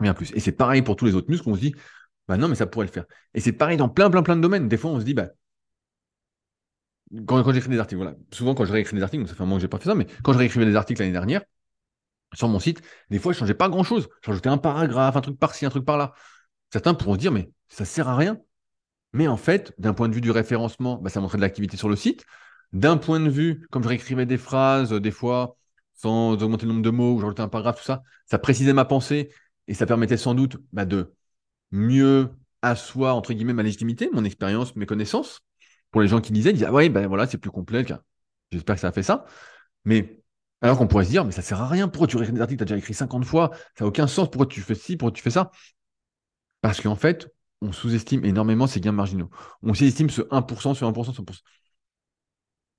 bien 0.01 0.15
plus. 0.15 0.33
Et 0.35 0.41
c'est 0.41 0.53
pareil 0.53 0.83
pour 0.83 0.97
tous 0.97 1.07
les 1.07 1.15
autres 1.15 1.31
muscles, 1.31 1.49
on 1.49 1.55
se 1.55 1.61
dit, 1.61 1.75
bah 2.27 2.37
non, 2.37 2.49
mais 2.49 2.57
ça 2.57 2.67
pourrait 2.67 2.87
le 2.87 2.93
faire. 2.93 3.05
Et 3.35 3.41
c'est 3.41 3.53
pareil 3.53 3.77
dans 3.77 3.89
plein, 3.89 4.11
plein, 4.11 4.23
plein 4.23 4.37
de 4.37 4.41
domaines. 4.41 4.69
Des 4.69 4.77
fois, 4.77 4.91
on 4.91 4.99
se 4.99 5.05
dit, 5.05 5.15
bah, 5.15 5.29
quand, 7.27 7.53
j'écris 7.53 7.71
des 7.71 7.79
articles, 7.79 8.01
voilà, 8.01 8.17
souvent 8.33 8.55
quand 8.55 8.65
je 8.65 8.73
réécris 8.73 8.97
des 8.97 9.03
articles, 9.03 9.27
ça 9.27 9.35
fait 9.35 9.43
un 9.43 9.47
moment 9.47 9.57
que 9.57 9.63
j'ai 9.63 9.69
pas 9.69 9.79
fait 9.79 9.89
ça, 9.89 9.95
mais 9.95 10.07
quand 10.23 10.33
je 10.33 10.39
réécrivais 10.39 10.67
des 10.67 10.77
articles 10.77 11.01
l'année 11.01 11.13
dernière, 11.13 11.43
sur 12.35 12.49
mon 12.49 12.59
site, 12.59 12.83
des 13.11 13.19
fois, 13.19 13.33
je 13.33 13.39
changeais 13.39 13.55
pas 13.55 13.69
grand 13.69 13.85
chose. 13.85 14.09
Je 14.23 14.31
rajoutais 14.31 14.49
un 14.49 14.59
paragraphe, 14.59 15.17
un 15.17 15.21
truc 15.21 15.39
par-ci, 15.39 15.67
un 15.67 15.71
truc 15.71 15.85
par-là. 15.85 16.13
Certains 16.73 16.95
pourront 16.95 17.17
dire, 17.17 17.33
mais 17.33 17.51
ça 17.69 17.85
sert 17.85 18.09
à 18.09 18.17
rien. 18.17 18.41
Mais 19.13 19.29
en 19.29 19.37
fait, 19.37 19.73
d'un 19.79 19.95
point 19.95 20.09
de 20.09 20.15
vue 20.15 20.21
du 20.21 20.31
référencement, 20.31 20.99
bah, 20.99 21.11
ça 21.11 21.21
montrait 21.21 21.39
de 21.39 21.43
l'activité 21.43 21.77
sur 21.77 21.89
le 21.89 21.97
site. 21.97 22.25
D'un 22.73 22.97
point 22.97 23.21
de 23.21 23.31
vue, 23.31 23.67
comme 23.71 23.85
je 23.85 23.89
réécrivais 23.89 24.27
des 24.27 24.39
phrases, 24.39 24.93
euh, 24.93 25.01
des 25.01 25.13
fois, 25.13 25.57
sans 25.95 26.33
augmenter 26.33 26.67
le 26.67 26.73
nombre 26.73 26.83
de 26.83 26.91
mots, 26.91 27.15
ou 27.15 27.21
je 27.21 27.25
rajoutais 27.25 27.43
un 27.43 27.49
paragraphe, 27.49 27.79
tout 27.79 27.85
ça, 27.85 28.03
ça 28.27 28.39
précisait 28.39 28.73
ma 28.73 28.85
pensée 28.85 29.31
et 29.69 29.75
ça 29.75 29.87
permettait 29.87 30.17
sans 30.17 30.35
doute 30.35 30.57
bah, 30.73 30.85
de 30.85 31.15
mieux 31.71 32.31
asseoir, 32.63 33.17
entre 33.17 33.33
guillemets, 33.33 33.53
ma 33.53 33.63
légitimité, 33.63 34.11
mon 34.13 34.25
expérience, 34.25 34.75
mes 34.75 34.87
connaissances. 34.87 35.43
Pour 35.95 36.03
les 36.03 36.09
gens 36.09 36.21
qui 36.21 36.33
disaient, 36.33 36.51
ils 36.51 36.55
disaient, 36.55 36.67
ah 36.67 36.73
ouais, 36.73 36.89
ben 36.89 37.07
voilà, 37.07 37.25
c'est 37.29 37.39
plus 37.39 37.53
complet. 37.53 37.87
J'espère 38.51 38.75
que 38.75 38.81
ça 38.81 38.89
a 38.89 38.93
fait 38.93 39.05
ça. 39.05 39.27
Mais 39.85 40.25
alors 40.61 40.77
qu'on 40.77 40.89
pourrait 40.89 41.05
se 41.05 41.11
dire, 41.11 41.25
mais 41.25 41.31
ça 41.31 41.41
sert 41.41 41.63
à 41.63 41.69
rien. 41.69 41.87
Pourquoi 41.87 42.09
tu 42.09 42.17
réécris 42.17 42.35
des 42.35 42.41
articles, 42.41 42.59
tu 42.59 42.63
as 42.65 42.67
déjà 42.67 42.77
écrit 42.79 42.95
50 42.95 43.25
fois, 43.25 43.53
ça 43.79 43.85
n'a 43.85 43.87
aucun 43.87 44.09
sens. 44.09 44.29
Pourquoi 44.29 44.47
tu 44.47 44.61
fais 44.61 44.75
ci, 44.75 44.97
pourquoi 44.97 45.13
tu 45.13 45.23
fais 45.23 45.31
ça? 45.31 45.53
Parce 46.63 46.81
qu'en 46.81 46.97
fait, 46.97 47.33
on 47.61 47.71
sous-estime 47.71 48.25
énormément 48.25 48.67
ces 48.67 48.81
gains 48.81 48.91
marginaux. 48.91 49.31
On 49.63 49.73
sous-estime 49.73 50.11
ce 50.11 50.23
1% 50.33 50.75
sur 50.75 50.89
1% 50.89 51.13
sur 51.13 51.23
1%. 51.23 51.43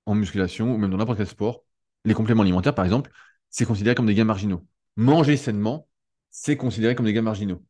En 0.07 0.15
musculation 0.15 0.73
ou 0.73 0.77
même 0.77 0.91
dans 0.91 0.97
n'importe 0.97 1.19
quel 1.19 1.27
sport, 1.27 1.63
les 2.03 2.13
compléments 2.13 2.43
alimentaires, 2.43 2.75
par 2.75 2.83
exemple, 2.83 3.11
c'est 3.49 3.63
considéré 3.63 3.95
comme 3.95 4.07
des 4.07 4.15
gains 4.15 4.25
marginaux. 4.25 4.67
Manger 4.97 5.37
sainement, 5.37 5.87
c'est 6.31 6.57
considéré 6.57 6.95
comme 6.95 7.05
des 7.05 7.13
gains 7.13 7.21
marginaux. 7.21 7.63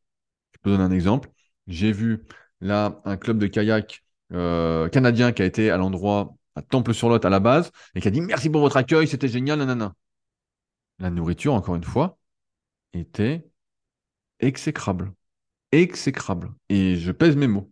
Je 0.53 0.59
peux 0.63 0.71
donner 0.71 0.85
un 0.85 0.91
exemple. 0.91 1.29
J'ai 1.67 1.91
vu 1.91 2.23
là 2.61 2.99
un 3.05 3.15
club 3.15 3.37
de 3.37 3.45
kayak 3.45 4.04
euh, 4.33 4.89
canadien 4.89 5.31
qui 5.31 5.41
a 5.41 5.45
été 5.45 5.69
à 5.71 5.77
l'endroit 5.77 6.33
à 6.55 6.61
Temple-sur-Lot 6.61 7.23
à 7.25 7.29
la 7.29 7.39
base 7.39 7.71
et 7.95 8.01
qui 8.01 8.07
a 8.07 8.11
dit 8.11 8.21
merci 8.21 8.49
pour 8.49 8.61
votre 8.61 8.77
accueil, 8.77 9.07
c'était 9.07 9.27
génial, 9.27 9.59
nanana. 9.59 9.93
La 10.99 11.09
nourriture, 11.09 11.53
encore 11.53 11.75
une 11.75 11.83
fois, 11.83 12.17
était 12.93 13.45
exécrable 14.39 15.13
exécrable. 15.75 16.53
Et 16.69 16.95
je 16.95 17.11
pèse 17.11 17.35
mes 17.35 17.47
mots. 17.47 17.71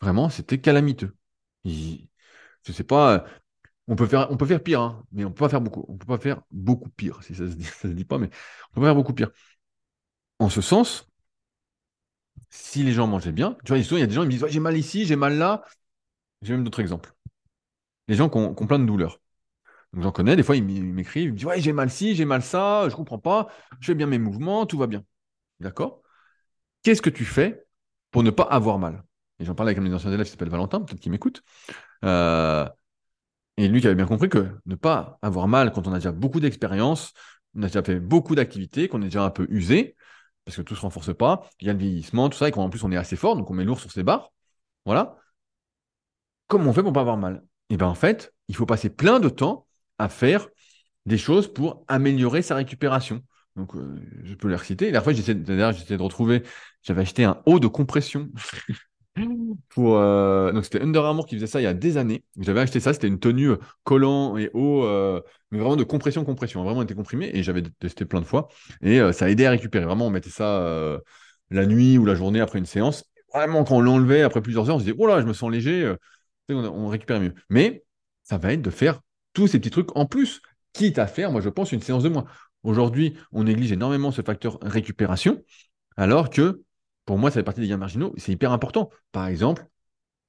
Vraiment, 0.00 0.30
c'était 0.30 0.60
calamiteux. 0.60 1.16
Je 1.64 2.72
sais 2.72 2.84
pas, 2.84 3.24
on 3.88 3.96
peut 3.96 4.06
faire, 4.06 4.28
on 4.30 4.36
peut 4.36 4.46
faire 4.46 4.62
pire, 4.62 4.80
hein, 4.80 5.04
mais 5.12 5.24
on 5.24 5.30
peut 5.30 5.44
pas 5.44 5.48
faire 5.48 5.60
beaucoup. 5.60 5.84
On 5.88 5.96
peut 5.96 6.06
pas 6.06 6.18
faire 6.18 6.42
beaucoup 6.50 6.90
pire, 6.90 7.22
si 7.22 7.34
ça 7.34 7.48
se 7.48 7.54
dit, 7.54 7.64
ça 7.64 7.88
se 7.88 7.94
dit 7.94 8.04
pas, 8.04 8.18
mais 8.18 8.28
on 8.70 8.74
peut 8.74 8.80
pas 8.82 8.88
faire 8.88 8.94
beaucoup 8.96 9.14
pire. 9.14 9.30
En 10.38 10.50
ce 10.50 10.60
sens, 10.60 11.08
si 12.50 12.82
les 12.82 12.92
gens 12.92 13.06
mangeaient 13.06 13.32
bien, 13.32 13.56
tu 13.64 13.72
vois, 13.72 13.78
il 13.78 13.98
y 13.98 14.02
a 14.02 14.06
des 14.06 14.14
gens 14.14 14.22
qui 14.22 14.28
me 14.28 14.32
disent 14.32 14.46
j'ai 14.48 14.60
mal 14.60 14.76
ici, 14.76 15.04
j'ai 15.06 15.16
mal 15.16 15.36
là. 15.36 15.62
J'ai 16.42 16.52
même 16.52 16.64
d'autres 16.64 16.80
exemples. 16.80 17.12
Les 18.08 18.14
gens 18.14 18.28
qui 18.28 18.38
ont, 18.38 18.54
plein 18.54 18.78
de 18.78 18.86
douleurs. 18.86 19.20
Donc 19.92 20.02
j'en 20.02 20.12
connais, 20.12 20.36
des 20.36 20.42
fois 20.42 20.56
ils 20.56 20.64
m'écrivent, 20.64 21.28
ils 21.28 21.32
me 21.32 21.36
disent 21.36 21.64
j'ai 21.64 21.72
mal 21.72 21.90
ci, 21.90 22.14
j'ai 22.14 22.24
mal 22.24 22.42
ça, 22.42 22.88
je 22.88 22.94
comprends 22.94 23.18
pas, 23.18 23.48
je 23.80 23.86
fais 23.86 23.94
bien 23.94 24.06
mes 24.06 24.18
mouvements, 24.18 24.66
tout 24.66 24.78
va 24.78 24.86
bien. 24.86 25.04
D'accord? 25.60 26.02
Qu'est-ce 26.82 27.02
que 27.02 27.10
tu 27.10 27.24
fais 27.24 27.66
pour 28.10 28.22
ne 28.22 28.30
pas 28.30 28.44
avoir 28.44 28.78
mal? 28.78 29.02
Et 29.38 29.44
j'en 29.44 29.54
parlais 29.54 29.70
avec 29.70 29.78
un 29.78 29.82
de 29.82 29.88
mes 29.88 29.94
anciens 29.94 30.12
élèves 30.12 30.26
qui 30.26 30.32
s'appelle 30.32 30.48
Valentin, 30.48 30.80
peut-être 30.80 31.00
qu'il 31.00 31.12
m'écoute. 31.12 31.42
Euh, 32.04 32.68
et 33.56 33.68
lui 33.68 33.80
qui 33.80 33.86
avait 33.86 33.96
bien 33.96 34.06
compris 34.06 34.28
que 34.28 34.48
ne 34.66 34.74
pas 34.74 35.18
avoir 35.22 35.48
mal 35.48 35.72
quand 35.72 35.86
on 35.86 35.92
a 35.92 35.96
déjà 35.96 36.12
beaucoup 36.12 36.40
d'expérience, 36.40 37.12
on 37.56 37.62
a 37.62 37.66
déjà 37.66 37.82
fait 37.82 38.00
beaucoup 38.00 38.34
d'activités, 38.34 38.88
qu'on 38.88 39.00
est 39.00 39.06
déjà 39.06 39.24
un 39.24 39.30
peu 39.30 39.46
usé, 39.50 39.96
parce 40.46 40.56
que 40.56 40.62
tout 40.62 40.74
ne 40.74 40.78
se 40.78 40.82
renforce 40.82 41.14
pas, 41.14 41.50
il 41.60 41.66
y 41.66 41.70
a 41.70 41.74
le 41.74 41.78
vieillissement, 41.78 42.30
tout 42.30 42.38
ça, 42.38 42.48
et 42.48 42.52
qu'en 42.52 42.70
plus 42.70 42.82
on 42.84 42.92
est 42.92 42.96
assez 42.96 43.16
fort, 43.16 43.36
donc 43.36 43.50
on 43.50 43.54
met 43.54 43.64
lourd 43.64 43.80
sur 43.80 43.90
ses 43.92 44.02
barres. 44.02 44.32
Voilà. 44.86 45.18
Comment 46.46 46.70
on 46.70 46.72
fait 46.72 46.82
pour 46.82 46.92
pas 46.92 47.00
avoir 47.00 47.16
mal? 47.16 47.44
Et 47.70 47.76
ben 47.76 47.86
en 47.86 47.94
fait, 47.94 48.32
il 48.48 48.56
faut 48.56 48.66
passer 48.66 48.88
plein 48.88 49.20
de 49.20 49.28
temps 49.28 49.66
à 49.98 50.08
faire 50.08 50.48
des 51.06 51.18
choses 51.18 51.52
pour 51.52 51.84
améliorer 51.88 52.42
sa 52.42 52.54
récupération. 52.54 53.22
Donc, 53.56 53.74
euh, 53.74 54.00
je 54.24 54.34
peux 54.34 54.48
les 54.48 54.56
reciter. 54.56 54.90
La 54.90 55.00
fois, 55.00 55.12
j'essaie 55.12 55.34
de 55.34 56.02
retrouver, 56.02 56.42
j'avais 56.82 57.02
acheté 57.02 57.24
un 57.24 57.42
haut 57.46 57.58
de 57.58 57.66
compression. 57.66 58.28
pour, 59.68 59.96
euh, 59.96 60.52
donc, 60.52 60.64
c'était 60.64 60.82
Under 60.82 61.04
Armour 61.04 61.26
qui 61.26 61.36
faisait 61.36 61.46
ça 61.46 61.60
il 61.60 61.64
y 61.64 61.68
a 61.68 61.74
des 61.74 61.96
années. 61.96 62.22
J'avais 62.38 62.60
acheté 62.60 62.80
ça, 62.80 62.92
c'était 62.92 63.08
une 63.08 63.18
tenue 63.18 63.50
euh, 63.50 63.56
collant 63.84 64.36
et 64.36 64.50
haut, 64.52 64.82
mais 65.50 65.58
vraiment 65.58 65.76
de 65.76 65.84
compression, 65.84 66.24
compression. 66.24 66.62
Vraiment 66.64 66.82
été 66.82 66.94
comprimé 66.94 67.30
et 67.32 67.42
j'avais 67.42 67.62
testé 67.62 68.04
plein 68.04 68.20
de 68.20 68.26
fois. 68.26 68.48
Et 68.82 69.00
ça 69.12 69.26
a 69.26 69.28
aidé 69.28 69.46
à 69.46 69.50
récupérer. 69.50 69.84
Vraiment, 69.84 70.06
on 70.06 70.10
mettait 70.10 70.30
ça 70.30 71.00
la 71.50 71.66
nuit 71.66 71.98
ou 71.98 72.04
la 72.04 72.14
journée 72.14 72.40
après 72.40 72.58
une 72.58 72.66
séance. 72.66 73.04
Vraiment, 73.32 73.64
quand 73.64 73.76
on 73.76 73.80
l'enlevait 73.80 74.22
après 74.22 74.42
plusieurs 74.42 74.68
heures, 74.68 74.76
on 74.76 74.78
se 74.78 74.84
disait, 74.84 74.96
oh 74.98 75.06
là, 75.06 75.20
je 75.20 75.26
me 75.26 75.32
sens 75.32 75.50
léger, 75.50 75.94
on, 76.48 76.88
récupère 76.88 77.20
mieux. 77.20 77.34
Mais 77.50 77.84
ça 78.22 78.38
va 78.38 78.52
être 78.52 78.62
de 78.62 78.70
faire 78.70 79.00
tous 79.32 79.46
ces 79.46 79.58
petits 79.58 79.70
trucs 79.70 79.96
en 79.96 80.06
plus, 80.06 80.40
quitte 80.72 80.98
à 80.98 81.06
faire, 81.06 81.32
moi 81.32 81.40
je 81.40 81.48
pense, 81.48 81.72
une 81.72 81.82
séance 81.82 82.02
de 82.02 82.08
moins. 82.08 82.24
Aujourd'hui, 82.62 83.14
on 83.32 83.44
néglige 83.44 83.72
énormément 83.72 84.10
ce 84.10 84.22
facteur 84.22 84.58
récupération, 84.62 85.42
alors 85.96 86.30
que 86.30 86.62
pour 87.06 87.18
moi, 87.18 87.30
ça 87.30 87.36
fait 87.36 87.44
partie 87.44 87.62
des 87.62 87.68
gains 87.68 87.78
marginaux, 87.78 88.14
c'est 88.18 88.32
hyper 88.32 88.52
important. 88.52 88.90
Par 89.12 89.28
exemple, 89.28 89.66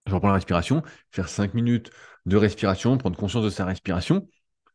je 0.08 0.14
reprends 0.14 0.30
la 0.30 0.36
respiration, 0.36 0.84
faire 1.12 1.30
5 1.30 1.54
minutes 1.54 1.92
de 2.26 2.38
respiration, 2.38 2.98
prendre 2.98 3.18
conscience 3.18 3.44
de 3.44 3.50
sa 3.50 3.66
respiration, 3.66 4.28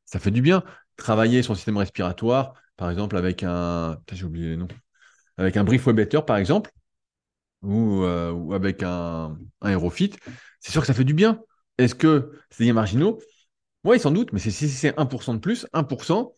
ça 0.04 0.18
fait 0.18 0.30
du 0.30 0.42
bien. 0.42 0.64
Travailler 0.96 1.42
son 1.42 1.54
système 1.54 1.78
respiratoire, 1.78 2.54
par 2.76 2.90
exemple 2.90 3.16
avec 3.16 3.42
un. 3.42 3.98
J'ai 4.12 4.24
oublié. 4.24 4.58
Avec 5.38 5.56
un 5.56 5.64
better, 5.64 6.20
par 6.26 6.36
exemple, 6.36 6.70
ou, 7.62 8.02
euh, 8.02 8.50
avec 8.52 8.82
un, 8.82 9.38
un 9.60 9.80
c'est 10.60 10.72
sûr 10.72 10.80
que 10.80 10.86
ça 10.86 10.94
fait 10.94 11.04
du 11.04 11.14
bien. 11.14 11.40
Est-ce 11.78 11.94
que 11.94 12.32
c'est 12.50 12.64
des 12.64 12.68
gains 12.68 12.74
marginaux? 12.74 13.20
Oui, 13.84 14.00
sans 14.00 14.10
doute, 14.12 14.32
mais 14.32 14.38
si 14.40 14.52
c'est 14.52 14.98
1% 14.98 15.34
de 15.34 15.40
plus, 15.40 15.66
1%, 15.72 16.34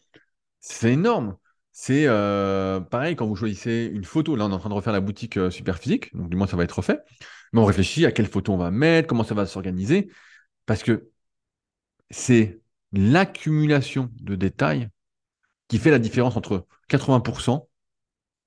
c'est 0.61 0.93
énorme. 0.93 1.37
C'est 1.77 2.07
euh, 2.07 2.79
pareil 2.79 3.17
quand 3.17 3.27
vous 3.27 3.35
choisissez 3.35 3.91
une 3.93 4.05
photo. 4.05 4.37
Là, 4.37 4.47
on 4.47 4.51
est 4.51 4.55
en 4.55 4.59
train 4.61 4.69
de 4.69 4.75
refaire 4.75 4.93
la 4.93 5.01
boutique 5.01 5.37
euh, 5.37 5.51
super 5.51 5.79
physique, 5.79 6.15
donc 6.15 6.31
du 6.31 6.37
moins 6.37 6.47
ça 6.47 6.57
va 6.57 6.63
être 6.63 6.71
refait. 6.71 7.01
Mais 7.53 7.61
on 7.61 7.65
réfléchit 7.65 8.07
à 8.07 8.13
quelle 8.13 8.29
photo 8.29 8.53
on 8.53 8.57
va 8.57 8.71
mettre, 8.71 9.09
comment 9.09 9.25
ça 9.25 9.35
va 9.35 9.45
s'organiser, 9.45 10.09
parce 10.67 10.85
que 10.85 11.11
c'est 12.11 12.61
l'accumulation 12.93 14.09
de 14.21 14.37
détails 14.37 14.89
qui 15.67 15.79
fait 15.79 15.91
la 15.91 15.99
différence 15.99 16.37
entre 16.37 16.65
80% 16.89 17.69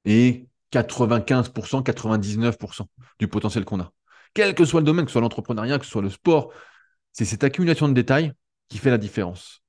et 0.06 0.48
95%, 0.72 1.84
99% 1.84 2.88
du 3.20 3.28
potentiel 3.28 3.66
qu'on 3.66 3.82
a. 3.82 3.92
Quel 4.36 4.56
que 4.56 4.64
soit 4.64 4.80
le 4.80 4.86
domaine, 4.86 5.04
que 5.04 5.12
ce 5.12 5.14
soit 5.14 5.22
l'entrepreneuriat, 5.22 5.80
que 5.80 5.86
ce 5.86 5.92
soit 5.92 6.02
le 6.02 6.10
sport, 6.10 6.54
c'est 7.12 7.26
cette 7.26 7.44
accumulation 7.44 7.90
de 7.90 7.94
détails 7.94 8.32
qui 8.70 8.78
fait 8.78 8.92
la 8.92 8.98
différence. 8.98 9.64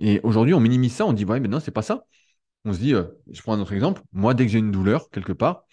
Et 0.00 0.20
aujourd'hui, 0.24 0.54
on 0.54 0.60
minimise 0.60 0.94
ça, 0.94 1.06
on 1.06 1.12
dit, 1.12 1.24
ouais, 1.24 1.38
mais 1.38 1.48
non, 1.48 1.60
c'est 1.60 1.70
pas 1.70 1.82
ça. 1.82 2.06
On 2.64 2.72
se 2.72 2.78
dit, 2.78 2.94
euh, 2.94 3.04
je 3.30 3.42
prends 3.42 3.54
un 3.54 3.60
autre 3.60 3.72
exemple, 3.72 4.02
moi, 4.12 4.34
dès 4.34 4.46
que 4.46 4.52
j'ai 4.52 4.58
une 4.58 4.70
douleur 4.70 5.10
quelque 5.10 5.32
part, 5.32 5.64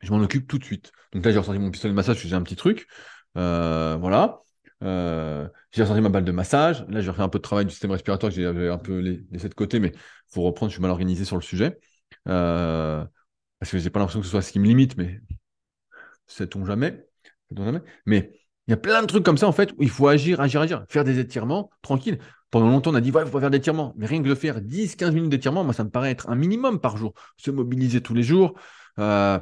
je 0.00 0.10
m'en 0.10 0.20
occupe 0.20 0.46
tout 0.46 0.58
de 0.58 0.64
suite. 0.64 0.92
Donc 1.12 1.24
là, 1.24 1.32
j'ai 1.32 1.38
ressenti 1.38 1.58
mon 1.58 1.70
pistolet 1.70 1.92
de 1.92 1.96
massage, 1.96 2.18
j'ai 2.18 2.34
un 2.34 2.42
petit 2.42 2.56
truc. 2.56 2.86
Euh, 3.36 3.96
voilà. 3.98 4.40
Euh, 4.82 5.48
j'ai 5.72 5.82
ressenti 5.82 6.00
ma 6.00 6.10
balle 6.10 6.24
de 6.24 6.32
massage. 6.32 6.84
Là, 6.88 7.00
j'ai 7.00 7.10
refait 7.10 7.22
un 7.22 7.28
peu 7.28 7.38
de 7.38 7.42
travail 7.42 7.64
du 7.64 7.70
système 7.70 7.90
respiratoire 7.90 8.30
que 8.30 8.36
j'ai 8.36 8.46
un 8.46 8.78
peu 8.78 8.98
laissé 9.30 9.48
de 9.48 9.54
côté, 9.54 9.80
mais 9.80 9.92
faut 10.28 10.42
reprendre, 10.42 10.70
je 10.70 10.74
suis 10.74 10.82
mal 10.82 10.90
organisé 10.90 11.24
sur 11.24 11.36
le 11.36 11.42
sujet. 11.42 11.78
parce 12.24 13.70
que 13.70 13.78
j'ai 13.78 13.90
pas 13.90 13.98
l'impression 14.00 14.20
que 14.20 14.26
ce 14.26 14.30
soit 14.30 14.42
ce 14.42 14.52
qui 14.52 14.58
me 14.60 14.66
limite, 14.66 14.96
mais 14.96 15.20
sait-on 16.26 16.64
jamais. 16.64 17.06
jamais. 17.56 17.80
Mais 18.04 18.32
il 18.66 18.72
y 18.72 18.74
a 18.74 18.76
plein 18.76 19.00
de 19.02 19.06
trucs 19.06 19.24
comme 19.24 19.38
ça, 19.38 19.46
en 19.46 19.52
fait, 19.52 19.72
où 19.78 19.82
il 19.82 19.90
faut 19.90 20.08
agir, 20.08 20.40
agir, 20.40 20.60
agir. 20.60 20.84
Faire 20.88 21.04
des 21.04 21.18
étirements, 21.20 21.70
tranquille. 21.82 22.18
Pendant 22.50 22.68
longtemps, 22.68 22.90
on 22.90 22.94
a 22.94 23.00
dit, 23.00 23.12
ouais, 23.12 23.22
il 23.24 23.30
faut 23.30 23.38
faire 23.38 23.50
des 23.50 23.58
étirements. 23.58 23.94
Mais 23.96 24.06
rien 24.06 24.22
que 24.22 24.28
de 24.28 24.34
faire 24.34 24.60
10-15 24.60 25.12
minutes 25.12 25.30
d'étirement, 25.30 25.62
moi, 25.62 25.72
ça 25.72 25.84
me 25.84 25.90
paraît 25.90 26.10
être 26.10 26.28
un 26.28 26.34
minimum 26.34 26.80
par 26.80 26.96
jour. 26.96 27.14
Se 27.36 27.50
mobiliser 27.52 28.00
tous 28.00 28.14
les 28.14 28.24
jours. 28.24 28.54
Euh, 28.98 29.38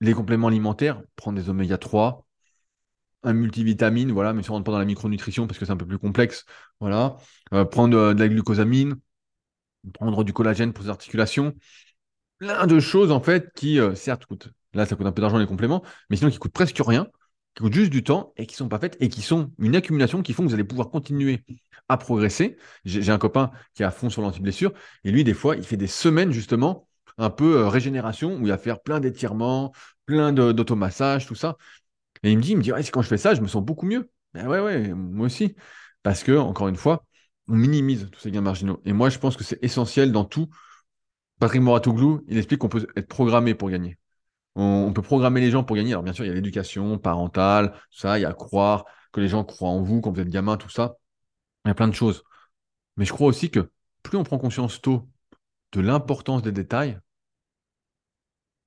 les 0.00 0.12
compléments 0.14 0.48
alimentaires, 0.48 1.02
prendre 1.16 1.38
des 1.40 1.48
oméga 1.48 1.78
3, 1.78 2.26
un 3.22 3.32
multivitamine, 3.32 4.12
voilà, 4.12 4.32
mais 4.32 4.42
si 4.42 4.50
on 4.50 4.54
rentre 4.54 4.64
pas 4.64 4.72
dans 4.72 4.78
la 4.78 4.84
micronutrition 4.84 5.46
parce 5.46 5.58
que 5.58 5.64
c'est 5.64 5.72
un 5.72 5.76
peu 5.76 5.86
plus 5.86 5.98
complexe, 5.98 6.44
voilà. 6.80 7.16
Euh, 7.54 7.64
prendre 7.64 7.96
euh, 7.96 8.14
de 8.14 8.20
la 8.20 8.28
glucosamine, 8.28 8.96
prendre 9.94 10.24
du 10.24 10.32
collagène 10.32 10.72
pour 10.72 10.84
les 10.84 10.90
articulations. 10.90 11.54
Plein 12.38 12.66
de 12.66 12.80
choses, 12.80 13.12
en 13.12 13.20
fait, 13.20 13.52
qui, 13.54 13.78
certes, 13.94 14.26
coûtent. 14.26 14.50
Là, 14.74 14.84
ça 14.84 14.96
coûte 14.96 15.06
un 15.06 15.12
peu 15.12 15.22
d'argent 15.22 15.38
les 15.38 15.46
compléments, 15.46 15.82
mais 16.10 16.16
sinon 16.16 16.30
qui 16.30 16.38
coûtent 16.38 16.52
presque 16.52 16.80
rien 16.84 17.06
qui 17.54 17.62
coûtent 17.62 17.74
juste 17.74 17.90
du 17.90 18.02
temps 18.02 18.32
et 18.36 18.46
qui 18.46 18.54
sont 18.54 18.68
pas 18.68 18.78
faites 18.78 18.96
et 19.00 19.08
qui 19.08 19.22
sont 19.22 19.52
une 19.58 19.76
accumulation 19.76 20.22
qui 20.22 20.32
font 20.32 20.42
que 20.42 20.48
vous 20.48 20.54
allez 20.54 20.64
pouvoir 20.64 20.90
continuer 20.90 21.44
à 21.88 21.96
progresser. 21.96 22.56
J'ai 22.84 23.10
un 23.10 23.18
copain 23.18 23.50
qui 23.74 23.82
est 23.82 23.86
à 23.86 23.90
fond 23.90 24.08
sur 24.10 24.22
l'anti-blessure 24.22 24.72
et 25.04 25.10
lui, 25.10 25.24
des 25.24 25.34
fois, 25.34 25.56
il 25.56 25.64
fait 25.64 25.76
des 25.76 25.86
semaines 25.86 26.32
justement 26.32 26.88
un 27.18 27.30
peu 27.30 27.58
euh, 27.58 27.68
régénération 27.68 28.36
où 28.36 28.42
il 28.42 28.48
va 28.48 28.58
faire 28.58 28.80
plein 28.80 29.00
d'étirements, 29.00 29.72
plein 30.06 30.32
d'automassage, 30.32 31.26
tout 31.26 31.34
ça. 31.34 31.56
Et 32.22 32.30
il 32.32 32.38
me 32.38 32.42
dit, 32.42 32.52
il 32.52 32.56
me 32.56 32.62
dit, 32.62 32.72
ouais, 32.72 32.82
quand 32.84 33.02
je 33.02 33.08
fais 33.08 33.18
ça, 33.18 33.34
je 33.34 33.40
me 33.40 33.48
sens 33.48 33.62
beaucoup 33.62 33.86
mieux. 33.86 34.10
Ben 34.34 34.46
ouais, 34.48 34.60
ouais, 34.60 34.88
moi 34.94 35.26
aussi. 35.26 35.54
Parce 36.02 36.22
que, 36.22 36.36
encore 36.36 36.68
une 36.68 36.76
fois, 36.76 37.04
on 37.48 37.54
minimise 37.54 38.08
tous 38.12 38.20
ces 38.20 38.30
gains 38.30 38.40
marginaux. 38.40 38.80
Et 38.84 38.92
moi, 38.92 39.10
je 39.10 39.18
pense 39.18 39.36
que 39.36 39.44
c'est 39.44 39.62
essentiel 39.62 40.12
dans 40.12 40.24
tout. 40.24 40.48
Patrick 41.38 41.62
Moratoglou, 41.62 42.24
il 42.28 42.38
explique 42.38 42.60
qu'on 42.60 42.68
peut 42.68 42.86
être 42.96 43.08
programmé 43.08 43.54
pour 43.54 43.70
gagner. 43.70 43.98
On, 44.54 44.92
peut 44.92 45.02
programmer 45.02 45.40
les 45.40 45.50
gens 45.50 45.64
pour 45.64 45.76
gagner. 45.76 45.92
Alors 45.92 46.02
bien 46.02 46.12
sûr, 46.12 46.24
il 46.24 46.28
y 46.28 46.30
a 46.30 46.34
l'éducation 46.34 46.98
parentale, 46.98 47.74
ça, 47.90 48.18
il 48.18 48.22
y 48.22 48.24
a 48.24 48.32
croire, 48.34 48.84
que 49.12 49.20
les 49.20 49.28
gens 49.28 49.44
croient 49.44 49.70
en 49.70 49.82
vous 49.82 50.00
quand 50.00 50.12
vous 50.12 50.20
êtes 50.20 50.28
gamin, 50.28 50.56
tout 50.56 50.68
ça. 50.68 50.96
Il 51.64 51.68
y 51.68 51.70
a 51.70 51.74
plein 51.74 51.88
de 51.88 51.94
choses. 51.94 52.24
Mais 52.96 53.04
je 53.04 53.12
crois 53.12 53.28
aussi 53.28 53.50
que 53.50 53.70
plus 54.02 54.18
on 54.18 54.24
prend 54.24 54.38
conscience 54.38 54.80
tôt 54.80 55.08
de 55.72 55.80
l'importance 55.80 56.42
des 56.42 56.52
détails, 56.52 56.98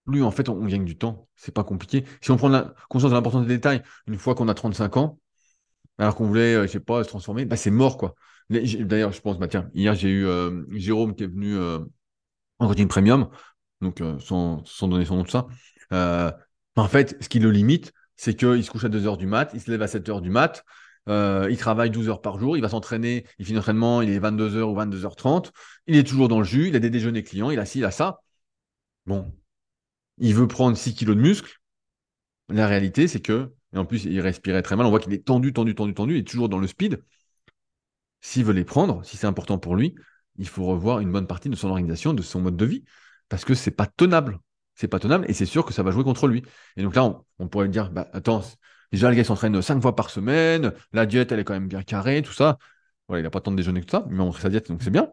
plus 0.05 0.23
en 0.23 0.31
fait 0.31 0.49
on, 0.49 0.65
gagne 0.65 0.85
du 0.85 0.97
temps. 0.97 1.27
C'est 1.35 1.53
pas 1.53 1.63
compliqué. 1.63 2.05
Si 2.21 2.31
on 2.31 2.37
prend 2.37 2.49
conscience 2.89 3.11
de 3.11 3.15
l'importance 3.15 3.45
des 3.45 3.55
détails 3.55 3.81
une 4.07 4.17
fois 4.17 4.35
qu'on 4.35 4.47
a 4.47 4.53
35 4.53 4.97
ans, 4.97 5.19
alors 5.97 6.15
qu'on 6.15 6.25
voulait, 6.25 6.55
euh, 6.55 6.67
je 6.67 6.73
sais 6.73 6.79
pas, 6.79 7.03
se 7.03 7.09
transformer, 7.09 7.45
bah, 7.45 7.57
c'est 7.57 7.71
mort 7.71 7.97
quoi. 7.97 8.15
D'ailleurs, 8.49 9.11
je 9.11 9.21
pense, 9.21 9.39
bah 9.39 9.47
tiens, 9.47 9.69
hier 9.73 9.95
j'ai 9.95 10.09
eu 10.09 10.25
euh, 10.27 10.63
Jérôme 10.71 11.15
qui 11.15 11.23
est 11.23 11.27
venu 11.27 11.55
euh, 11.55 11.79
en 12.59 12.67
coaching 12.67 12.87
premium, 12.87 13.29
donc 13.81 14.03
sans, 14.19 14.63
donner 14.81 15.05
son 15.05 15.17
nom, 15.17 15.23
tout 15.23 15.31
ça. 15.31 15.47
Euh, 15.93 16.31
en 16.75 16.87
fait, 16.87 17.17
ce 17.21 17.29
qui 17.29 17.39
le 17.39 17.51
limite, 17.51 17.93
c'est 18.15 18.35
qu'il 18.35 18.63
se 18.63 18.71
couche 18.71 18.85
à 18.85 18.89
2h 18.89 19.17
du 19.17 19.27
mat, 19.27 19.51
il 19.53 19.61
se 19.61 19.69
lève 19.71 19.81
à 19.81 19.87
7h 19.87 20.21
du 20.21 20.29
mat, 20.29 20.63
euh, 21.07 21.47
il 21.49 21.57
travaille 21.57 21.89
12 21.91 22.09
heures 22.09 22.21
par 22.21 22.39
jour, 22.39 22.57
il 22.57 22.61
va 22.61 22.69
s'entraîner, 22.69 23.25
il 23.39 23.45
finit 23.45 23.57
l'entraînement, 23.57 24.01
il 24.01 24.09
est 24.09 24.19
22h 24.19 24.61
ou 24.63 24.75
22h30, 24.75 25.51
il 25.87 25.95
est 25.97 26.03
toujours 26.03 26.27
dans 26.27 26.39
le 26.39 26.45
jus, 26.45 26.69
il 26.69 26.75
a 26.75 26.79
des 26.79 26.89
déjeuners 26.89 27.23
clients, 27.23 27.51
il 27.51 27.59
a 27.59 27.65
ci, 27.65 27.79
il 27.79 27.85
a 27.85 27.91
ça. 27.91 28.19
Bon, 29.05 29.33
il 30.17 30.33
veut 30.33 30.47
prendre 30.47 30.77
6 30.77 30.95
kilos 30.95 31.15
de 31.15 31.21
muscle. 31.21 31.59
La 32.49 32.67
réalité, 32.67 33.07
c'est 33.07 33.21
que, 33.21 33.53
et 33.73 33.77
en 33.77 33.85
plus, 33.85 34.05
il 34.05 34.19
respirait 34.21 34.61
très 34.61 34.75
mal, 34.75 34.85
on 34.85 34.89
voit 34.89 34.99
qu'il 34.99 35.13
est 35.13 35.25
tendu, 35.25 35.53
tendu, 35.53 35.75
tendu, 35.75 35.93
tendu, 35.93 36.15
il 36.15 36.19
est 36.19 36.27
toujours 36.27 36.49
dans 36.49 36.59
le 36.59 36.67
speed. 36.67 37.01
S'il 38.21 38.43
veut 38.45 38.53
les 38.53 38.65
prendre, 38.65 39.03
si 39.05 39.17
c'est 39.17 39.27
important 39.27 39.59
pour 39.59 39.75
lui, 39.75 39.95
il 40.37 40.47
faut 40.47 40.65
revoir 40.65 40.99
une 40.99 41.11
bonne 41.11 41.27
partie 41.27 41.49
de 41.49 41.55
son 41.55 41.69
organisation, 41.69 42.13
de 42.13 42.21
son 42.21 42.41
mode 42.41 42.57
de 42.57 42.65
vie, 42.65 42.83
parce 43.29 43.45
que 43.45 43.53
c'est 43.53 43.71
pas 43.71 43.87
tenable 43.87 44.39
c'est 44.75 44.87
pas 44.87 44.99
tenable 44.99 45.25
et 45.29 45.33
c'est 45.33 45.45
sûr 45.45 45.65
que 45.65 45.73
ça 45.73 45.83
va 45.83 45.91
jouer 45.91 46.03
contre 46.03 46.27
lui. 46.27 46.43
Et 46.77 46.83
donc 46.83 46.95
là, 46.95 47.21
on, 47.39 47.47
pourrait 47.47 47.69
dire, 47.69 47.91
bah, 47.91 48.09
attends, 48.13 48.43
déjà 48.91 49.09
le 49.09 49.15
gars 49.15 49.23
s'entraîne 49.23 49.61
cinq 49.61 49.81
fois 49.81 49.95
par 49.95 50.09
semaine, 50.09 50.73
la 50.93 51.05
diète 51.05 51.31
elle 51.31 51.39
est 51.39 51.43
quand 51.43 51.53
même 51.53 51.67
bien 51.67 51.83
carrée, 51.83 52.21
tout 52.21 52.33
ça. 52.33 52.57
Il 53.09 53.21
n'a 53.21 53.29
pas 53.29 53.41
tant 53.41 53.51
de 53.51 53.57
déjeuner 53.57 53.81
que 53.81 53.91
ça, 53.91 54.05
il 54.09 54.15
m'a 54.15 54.23
montré 54.23 54.41
sa 54.41 54.49
diète, 54.49 54.69
donc 54.69 54.81
c'est 54.83 54.89
bien. 54.89 55.11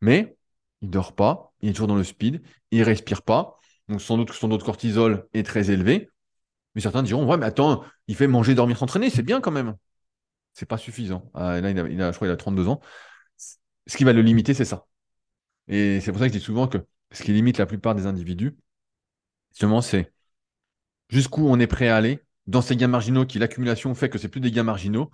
Mais 0.00 0.36
il 0.82 0.90
dort 0.90 1.14
pas, 1.14 1.52
il 1.60 1.70
est 1.70 1.72
toujours 1.72 1.88
dans 1.88 1.96
le 1.96 2.04
speed, 2.04 2.42
il 2.70 2.82
respire 2.82 3.22
pas, 3.22 3.58
donc 3.88 4.00
sans 4.02 4.16
doute 4.16 4.30
que 4.30 4.34
son 4.34 4.48
taux 4.48 4.58
de 4.58 4.62
cortisol 4.62 5.26
est 5.34 5.44
très 5.44 5.70
élevé. 5.70 6.10
Mais 6.74 6.80
certains 6.82 7.02
diront, 7.02 7.26
ouais, 7.26 7.38
mais 7.38 7.46
attends, 7.46 7.84
il 8.08 8.16
fait 8.16 8.26
manger, 8.26 8.54
dormir, 8.54 8.78
s'entraîner, 8.78 9.10
c'est 9.10 9.22
bien 9.22 9.40
quand 9.40 9.50
même. 9.50 9.76
C'est 10.52 10.66
pas 10.66 10.78
suffisant. 10.78 11.30
Ah, 11.34 11.60
là, 11.60 11.70
il 11.70 11.78
a, 12.00 12.08
a, 12.08 12.12
je 12.12 12.16
crois 12.16 12.28
qu'il 12.28 12.32
a 12.32 12.36
32 12.36 12.68
ans. 12.68 12.80
Ce 13.86 13.96
qui 13.96 14.04
va 14.04 14.12
le 14.12 14.22
limiter, 14.22 14.54
c'est 14.54 14.64
ça. 14.64 14.86
Et 15.68 16.00
c'est 16.00 16.12
pour 16.12 16.20
ça 16.20 16.28
que 16.28 16.34
je 16.34 16.38
dis 16.38 16.44
souvent 16.44 16.68
que 16.68 16.78
ce 17.12 17.22
qui 17.22 17.32
limite 17.32 17.58
la 17.58 17.66
plupart 17.66 17.94
des 17.94 18.06
individus, 18.06 18.56
Justement, 19.56 19.80
c'est 19.80 20.12
jusqu'où 21.08 21.48
on 21.48 21.58
est 21.58 21.66
prêt 21.66 21.88
à 21.88 21.96
aller 21.96 22.20
dans 22.46 22.60
ces 22.60 22.76
gains 22.76 22.88
marginaux 22.88 23.24
qui, 23.24 23.38
l'accumulation 23.38 23.94
fait 23.94 24.10
que 24.10 24.18
c'est 24.18 24.28
plus 24.28 24.42
des 24.42 24.50
gains 24.50 24.64
marginaux 24.64 25.10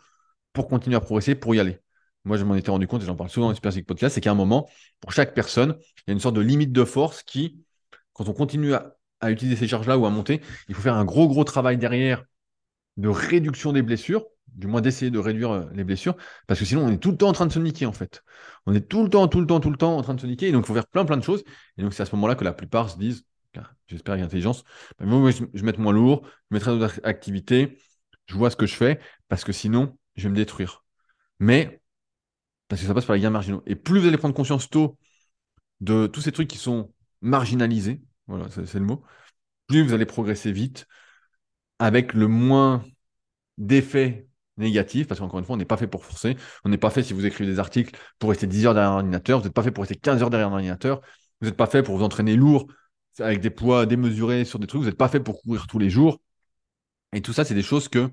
pour 0.53 0.67
continuer 0.67 0.97
à 0.97 1.01
progresser, 1.01 1.37
pour 1.37 1.55
y 1.55 1.61
aller. 1.61 1.79
Moi, 2.25 2.37
je 2.39 2.43
m'en 2.43 2.57
étais 2.57 2.73
rendu 2.73 2.89
compte 2.89 3.05
et 3.05 3.07
j'en 3.07 3.15
parle 3.15 3.31
souvent 3.31 3.47
dans 3.47 3.51
le 3.51 3.55
Super 3.55 3.73
Podcast, 3.87 4.17
c'est 4.17 4.21
qu'à 4.21 4.33
un 4.33 4.35
moment, 4.35 4.69
pour 4.99 5.13
chaque 5.13 5.33
personne, 5.33 5.77
il 5.79 6.03
y 6.09 6.11
a 6.11 6.15
une 6.15 6.19
sorte 6.19 6.35
de 6.35 6.41
limite 6.41 6.73
de 6.73 6.85
force 6.85 7.23
qui, 7.23 7.63
quand 8.15 8.29
on 8.29 8.33
continue 8.33 8.75
à, 8.75 8.97
à 9.21 9.31
utiliser 9.31 9.57
ces 9.57 9.69
charges-là 9.69 9.97
ou 9.97 10.07
à 10.07 10.11
monter, 10.11 10.41
il 10.69 10.75
faut 10.75 10.83
faire 10.83 10.97
un 10.97 11.05
gros, 11.05 11.29
gros 11.29 11.45
travail 11.45 11.79
derrière 11.79 12.25
de 12.97 13.09
réduction 13.09 13.73
des 13.73 13.83
blessures, 13.83 14.27
du 14.49 14.67
moins 14.67 14.81
d'essayer 14.81 15.13
de 15.13 15.21
réduire 15.21 15.53
euh, 15.53 15.71
les 15.73 15.85
blessures, 15.85 16.17
parce 16.49 16.59
que 16.59 16.67
sinon 16.67 16.87
on 16.87 16.89
est 16.91 16.99
tout 16.99 17.13
le 17.13 17.17
temps 17.17 17.29
en 17.29 17.33
train 17.33 17.47
de 17.47 17.53
se 17.53 17.61
niquer 17.61 17.87
en 17.87 17.93
fait. 17.93 18.25
On 18.67 18.75
est 18.75 18.89
tout 18.89 19.05
le 19.05 19.09
temps, 19.09 19.29
tout 19.29 19.41
le 19.41 19.47
temps, 19.47 19.61
tout 19.61 19.71
le 19.71 19.77
temps 19.77 19.97
en 19.97 20.03
train 20.03 20.15
de 20.15 20.21
se 20.21 20.27
niquer, 20.27 20.49
et 20.49 20.53
donc 20.53 20.65
il 20.65 20.67
faut 20.67 20.75
faire 20.75 20.89
plein, 20.89 21.05
plein 21.05 21.17
de 21.17 21.23
choses. 21.23 21.45
Et 21.79 21.83
donc 21.83 21.95
c'est 21.95 22.03
à 22.03 22.07
ce 22.07 22.17
moment-là 22.17 22.35
que 22.35 22.43
la 22.43 22.53
plupart 22.53 22.91
se 22.91 22.99
disent, 22.99 23.25
j'espère 23.87 24.15
avec 24.15 24.25
intelligence. 24.25 24.65
moi, 25.01 25.31
je, 25.31 25.45
vais 25.45 25.63
mettre 25.63 25.81
moins 25.81 25.93
lourd, 25.93 26.27
je 26.51 26.55
mettrai 26.55 26.71
d'autres 26.79 27.01
activités, 27.05 27.79
je 28.27 28.35
vois 28.35 28.51
ce 28.51 28.57
que 28.57 28.67
je 28.67 28.75
fais, 28.75 29.01
parce 29.29 29.45
que 29.45 29.53
sinon, 29.53 29.97
je 30.17 30.25
vais 30.25 30.31
me 30.31 30.37
détruire. 30.37 30.85
Mais, 31.39 31.83
parce 32.69 32.81
que 32.81 32.87
ça 32.87 32.95
passe 32.95 33.05
par 33.05 33.17
les 33.17 33.23
gains 33.23 33.31
marginaux. 33.31 33.63
Et 33.67 33.77
plus 33.77 34.01
vous 34.01 34.07
allez 34.07 34.19
prendre 34.19 34.35
conscience 34.35 34.71
tôt 34.71 34.99
de 35.81 36.07
tous 36.07 36.21
ces 36.21 36.33
trucs 36.33 36.49
qui 36.49 36.59
sont 36.59 36.93
marginalisés, 37.21 38.03
voilà, 38.27 38.49
c'est 38.51 38.75
le 38.75 38.81
mot, 38.81 39.03
plus 39.67 39.83
vous 39.83 39.93
allez 39.93 40.07
progresser 40.07 40.53
vite, 40.53 40.87
avec 41.79 42.15
le 42.15 42.29
moins 42.29 42.85
d'effets 43.59 44.29
négatifs, 44.57 45.07
parce 45.07 45.21
qu'encore 45.21 45.39
une 45.39 45.45
fois, 45.45 45.55
on 45.55 45.59
n'est 45.59 45.65
pas 45.65 45.77
fait 45.77 45.87
pour 45.87 46.05
forcer. 46.05 46.37
On 46.65 46.69
n'est 46.69 46.79
pas 46.79 46.91
fait, 46.91 47.03
si 47.03 47.13
vous 47.13 47.27
écrivez 47.27 47.51
des 47.51 47.59
articles, 47.59 47.99
pour 48.19 48.31
rester 48.31 48.47
10 48.47 48.67
heures 48.67 48.75
derrière 48.75 48.93
un 48.93 48.97
ordinateur. 48.97 49.39
Vous 49.39 49.45
n'êtes 49.45 49.55
pas 49.55 49.63
fait 49.63 49.71
pour 49.71 49.83
rester 49.83 49.97
15 49.97 50.23
heures 50.23 50.31
derrière 50.31 50.49
un 50.49 50.53
ordinateur. 50.53 51.01
Vous 51.41 51.49
n'êtes 51.49 51.57
pas 51.57 51.67
fait 51.67 51.83
pour 51.83 51.97
vous 51.97 52.05
entraîner 52.05 52.37
lourd 52.37 52.67
avec 53.19 53.41
des 53.41 53.51
poids 53.51 53.87
démesurés 53.87 54.45
sur 54.45 54.59
des 54.59 54.67
trucs. 54.67 54.81
Vous 54.81 54.87
n'êtes 54.87 54.97
pas 54.97 55.09
fait 55.09 55.21
pour 55.21 55.43
courir 55.43 55.67
tous 55.67 55.79
les 55.79 55.91
jours. 55.91 56.21
Et 57.13 57.21
tout 57.21 57.33
ça, 57.33 57.45
c'est 57.45 57.55
des 57.55 57.63
choses 57.63 57.89
que 57.89 58.11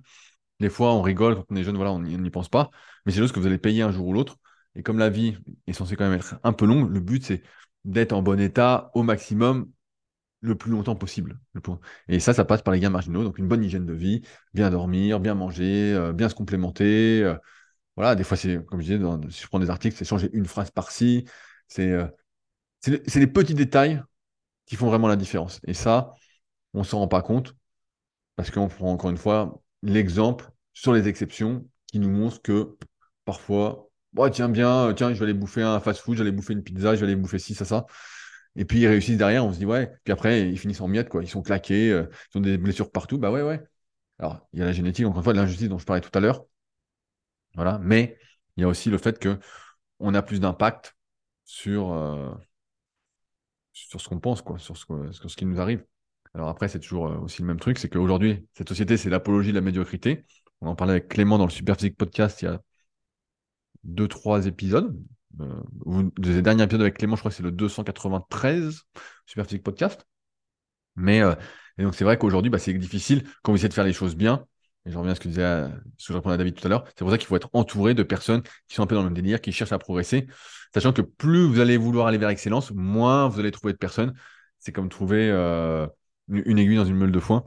des 0.59 0.69
fois, 0.69 0.93
on 0.93 1.01
rigole 1.01 1.35
quand 1.35 1.45
on 1.49 1.55
est 1.55 1.63
jeune, 1.63 1.77
on 1.77 1.99
n'y 1.99 2.29
pense 2.29 2.49
pas. 2.49 2.69
Mais 3.05 3.11
c'est 3.11 3.19
des 3.19 3.23
choses 3.23 3.31
que 3.31 3.39
vous 3.39 3.47
allez 3.47 3.57
payer 3.57 3.81
un 3.81 3.91
jour 3.91 4.07
ou 4.07 4.13
l'autre. 4.13 4.37
Et 4.75 4.83
comme 4.83 4.99
la 4.99 5.09
vie 5.09 5.37
est 5.67 5.73
censée 5.73 5.95
quand 5.95 6.07
même 6.07 6.19
être 6.19 6.35
un 6.43 6.53
peu 6.53 6.65
longue, 6.65 6.91
le 6.91 6.99
but, 6.99 7.23
c'est 7.23 7.43
d'être 7.85 8.13
en 8.13 8.21
bon 8.21 8.39
état 8.39 8.91
au 8.93 9.03
maximum 9.03 9.71
le 10.41 10.55
plus 10.55 10.71
longtemps 10.71 10.95
possible. 10.95 11.39
Et 12.07 12.19
ça, 12.19 12.33
ça 12.33 12.45
passe 12.45 12.61
par 12.61 12.73
les 12.73 12.79
gains 12.79 12.89
marginaux. 12.89 13.23
Donc, 13.23 13.37
une 13.37 13.47
bonne 13.47 13.63
hygiène 13.63 13.85
de 13.85 13.93
vie, 13.93 14.21
bien 14.53 14.69
dormir, 14.69 15.19
bien 15.19 15.35
manger, 15.35 15.93
euh, 15.93 16.13
bien 16.13 16.29
se 16.29 16.35
complémenter. 16.35 17.23
Euh, 17.23 17.35
voilà, 17.95 18.15
des 18.15 18.23
fois, 18.23 18.37
c'est, 18.37 18.63
comme 18.65 18.81
je 18.81 18.95
disais, 18.95 19.31
si 19.31 19.43
je 19.43 19.47
prends 19.47 19.59
des 19.59 19.69
articles, 19.69 19.97
c'est 19.97 20.05
changer 20.05 20.29
une 20.33 20.45
phrase 20.45 20.71
par-ci. 20.71 21.25
C'est 21.67 21.91
euh, 21.91 22.07
les 22.87 23.27
petits 23.27 23.53
détails 23.53 24.01
qui 24.69 24.77
font 24.77 24.87
vraiment 24.87 25.09
la 25.09 25.17
différence. 25.17 25.59
Et 25.65 25.73
ça, 25.73 26.13
on 26.73 26.79
ne 26.79 26.83
s'en 26.85 26.99
rend 26.99 27.07
pas 27.09 27.21
compte 27.21 27.55
parce 28.35 28.51
qu'on 28.51 28.69
prend 28.69 28.91
encore 28.91 29.09
une 29.09 29.17
fois 29.17 29.61
l'exemple 29.81 30.49
sur 30.73 30.93
les 30.93 31.07
exceptions 31.09 31.67
qui 31.87 31.99
nous 31.99 32.09
montrent 32.09 32.41
que 32.41 32.77
parfois, 33.25 33.89
oh, 34.15 34.29
tiens 34.29 34.47
bien, 34.47 34.93
tiens, 34.95 35.13
je 35.13 35.19
vais 35.19 35.25
aller 35.25 35.33
bouffer 35.33 35.63
un 35.63 35.79
fast-food, 35.79 36.15
je 36.17 36.23
vais 36.23 36.29
aller 36.29 36.35
bouffer 36.37 36.53
une 36.53 36.63
pizza, 36.63 36.95
je 36.95 37.01
vais 37.01 37.07
aller 37.07 37.15
bouffer 37.15 37.39
ci, 37.39 37.55
ça, 37.55 37.65
ça. 37.65 37.85
Et 38.55 38.65
puis 38.65 38.79
ils 38.81 38.87
réussissent 38.87 39.17
derrière, 39.17 39.45
on 39.45 39.51
se 39.51 39.57
dit 39.57 39.65
ouais. 39.65 39.91
Puis 40.03 40.13
après, 40.13 40.49
ils 40.49 40.57
finissent 40.57 40.81
en 40.81 40.87
miettes, 40.87 41.09
quoi. 41.09 41.23
Ils 41.23 41.29
sont 41.29 41.41
claqués, 41.41 41.91
euh, 41.91 42.05
ils 42.33 42.37
ont 42.37 42.41
des 42.41 42.57
blessures 42.57 42.91
partout. 42.91 43.17
Bah 43.17 43.31
ouais, 43.31 43.41
ouais. 43.41 43.61
Alors, 44.19 44.47
il 44.53 44.59
y 44.59 44.61
a 44.63 44.65
la 44.65 44.73
génétique, 44.73 45.05
encore 45.05 45.19
une 45.19 45.23
fois, 45.23 45.33
de 45.33 45.39
l'injustice 45.39 45.69
dont 45.69 45.79
je 45.79 45.85
parlais 45.85 46.01
tout 46.01 46.11
à 46.13 46.19
l'heure. 46.21 46.45
Voilà. 47.55 47.79
Mais 47.79 48.17
il 48.57 48.61
y 48.61 48.63
a 48.63 48.67
aussi 48.67 48.89
le 48.89 48.97
fait 48.97 49.19
que 49.19 49.39
on 49.99 50.13
a 50.13 50.21
plus 50.21 50.39
d'impact 50.39 50.95
sur, 51.45 51.93
euh, 51.93 52.31
sur 53.87 54.01
ce 54.01 54.09
qu'on 54.09 54.19
pense, 54.19 54.41
quoi, 54.41 54.59
sur 54.59 54.77
ce, 54.77 54.85
sur 55.11 55.29
ce 55.29 55.35
qui 55.35 55.45
nous 55.45 55.59
arrive. 55.59 55.83
Alors 56.33 56.49
après, 56.49 56.67
c'est 56.67 56.79
toujours 56.79 57.07
euh, 57.07 57.17
aussi 57.19 57.41
le 57.41 57.47
même 57.47 57.59
truc, 57.59 57.79
c'est 57.79 57.89
qu'aujourd'hui, 57.89 58.47
cette 58.53 58.69
société, 58.69 58.97
c'est 58.97 59.09
l'apologie 59.09 59.49
de 59.49 59.55
la 59.55 59.61
médiocrité. 59.61 60.25
On 60.61 60.67
en 60.67 60.75
parlait 60.75 60.93
avec 60.93 61.07
Clément 61.07 61.37
dans 61.37 61.45
le 61.45 61.51
Superphysique 61.51 61.97
Podcast 61.97 62.41
il 62.41 62.45
y 62.45 62.47
a 62.47 62.61
deux, 63.83 64.07
trois 64.07 64.45
épisodes. 64.45 64.95
Euh, 65.41 65.61
le 66.17 66.41
dernier 66.41 66.63
épisode 66.63 66.81
avec 66.81 66.97
Clément, 66.97 67.15
je 67.15 67.21
crois 67.21 67.31
que 67.31 67.37
c'est 67.37 67.43
le 67.43 67.51
293 67.51 68.83
Superphysique 69.25 69.63
Podcast. 69.63 70.05
Mais 70.95 71.21
euh, 71.21 71.35
et 71.77 71.83
donc 71.83 71.95
c'est 71.95 72.03
vrai 72.03 72.17
qu'aujourd'hui, 72.17 72.49
bah, 72.49 72.59
c'est 72.59 72.73
difficile 72.73 73.23
quand 73.41 73.51
vous 73.51 73.57
essayez 73.57 73.69
de 73.69 73.73
faire 73.73 73.85
les 73.85 73.93
choses 73.93 74.15
bien. 74.15 74.45
Et 74.85 74.91
je 74.91 74.97
reviens 74.97 75.11
à 75.11 75.15
ce 75.15 75.19
que 75.19 75.27
disait 75.27 75.67
ce 75.97 76.07
que 76.07 76.13
je 76.13 76.17
répondais 76.17 76.35
à 76.35 76.37
David 76.37 76.55
tout 76.55 76.65
à 76.65 76.69
l'heure. 76.69 76.85
C'est 76.87 76.99
pour 76.99 77.11
ça 77.11 77.17
qu'il 77.17 77.27
faut 77.27 77.35
être 77.35 77.49
entouré 77.53 77.93
de 77.93 78.03
personnes 78.03 78.41
qui 78.67 78.75
sont 78.75 78.83
un 78.83 78.87
peu 78.87 78.95
dans 78.95 79.01
le 79.01 79.07
même 79.07 79.15
délire, 79.15 79.41
qui 79.41 79.51
cherchent 79.51 79.71
à 79.71 79.79
progresser. 79.79 80.27
Sachant 80.73 80.93
que 80.93 81.01
plus 81.01 81.45
vous 81.45 81.59
allez 81.59 81.77
vouloir 81.77 82.07
aller 82.07 82.17
vers 82.17 82.29
l'excellence, 82.29 82.71
moins 82.71 83.27
vous 83.27 83.39
allez 83.39 83.51
trouver 83.51 83.73
de 83.73 83.77
personnes. 83.77 84.13
C'est 84.59 84.71
comme 84.71 84.89
trouver 84.89 85.29
euh, 85.29 85.87
une 86.29 86.57
aiguille 86.59 86.77
dans 86.77 86.85
une 86.85 86.95
meule 86.95 87.11
de 87.11 87.19
foin. 87.19 87.45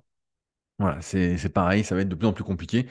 Voilà, 0.78 1.00
c'est 1.00 1.52
pareil, 1.52 1.84
ça 1.84 1.94
va 1.94 2.00
être 2.00 2.08
de 2.08 2.14
plus 2.14 2.26
en 2.26 2.32
plus 2.32 2.44
compliqué 2.44 2.88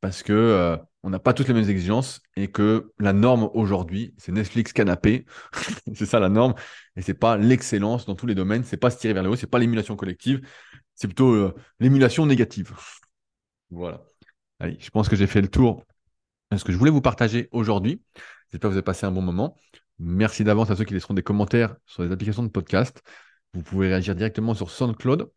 parce 0.00 0.22
que 0.22 0.32
euh, 0.32 0.76
on 1.02 1.10
n'a 1.10 1.18
pas 1.18 1.32
toutes 1.32 1.48
les 1.48 1.54
mêmes 1.54 1.68
exigences 1.68 2.20
et 2.36 2.48
que 2.50 2.92
la 2.98 3.12
norme 3.12 3.50
aujourd'hui, 3.54 4.14
c'est 4.18 4.32
Netflix 4.32 4.72
canapé, 4.72 5.26
c'est 5.94 6.06
ça 6.06 6.20
la 6.20 6.28
norme, 6.28 6.54
et 6.96 7.02
c'est 7.02 7.14
pas 7.14 7.36
l'excellence 7.36 8.06
dans 8.06 8.14
tous 8.14 8.26
les 8.26 8.34
domaines, 8.34 8.64
c'est 8.64 8.76
pas 8.76 8.90
se 8.90 8.98
tirer 8.98 9.14
vers 9.14 9.22
le 9.22 9.30
haut, 9.30 9.36
c'est 9.36 9.46
pas 9.46 9.58
l'émulation 9.58 9.96
collective, 9.96 10.40
c'est 10.94 11.08
plutôt 11.08 11.32
euh, 11.32 11.54
l'émulation 11.80 12.26
négative. 12.26 12.72
Voilà. 13.70 14.02
Allez, 14.58 14.76
je 14.80 14.90
pense 14.90 15.08
que 15.08 15.16
j'ai 15.16 15.26
fait 15.26 15.40
le 15.40 15.48
tour 15.48 15.84
de 16.50 16.56
ce 16.56 16.64
que 16.64 16.72
je 16.72 16.76
voulais 16.76 16.90
vous 16.90 17.00
partager 17.00 17.48
aujourd'hui. 17.52 18.02
J'espère 18.50 18.68
que 18.68 18.72
vous 18.72 18.78
avez 18.78 18.82
passé 18.82 19.06
un 19.06 19.12
bon 19.12 19.22
moment. 19.22 19.56
Merci 19.98 20.44
d'avance 20.44 20.70
à 20.70 20.76
ceux 20.76 20.84
qui 20.84 20.94
laisseront 20.94 21.14
des 21.14 21.22
commentaires 21.22 21.76
sur 21.86 22.02
les 22.02 22.10
applications 22.10 22.42
de 22.42 22.48
podcast. 22.48 23.02
Vous 23.54 23.62
pouvez 23.62 23.88
réagir 23.88 24.14
directement 24.14 24.54
sur 24.54 24.70
SoundCloud. 24.70 25.30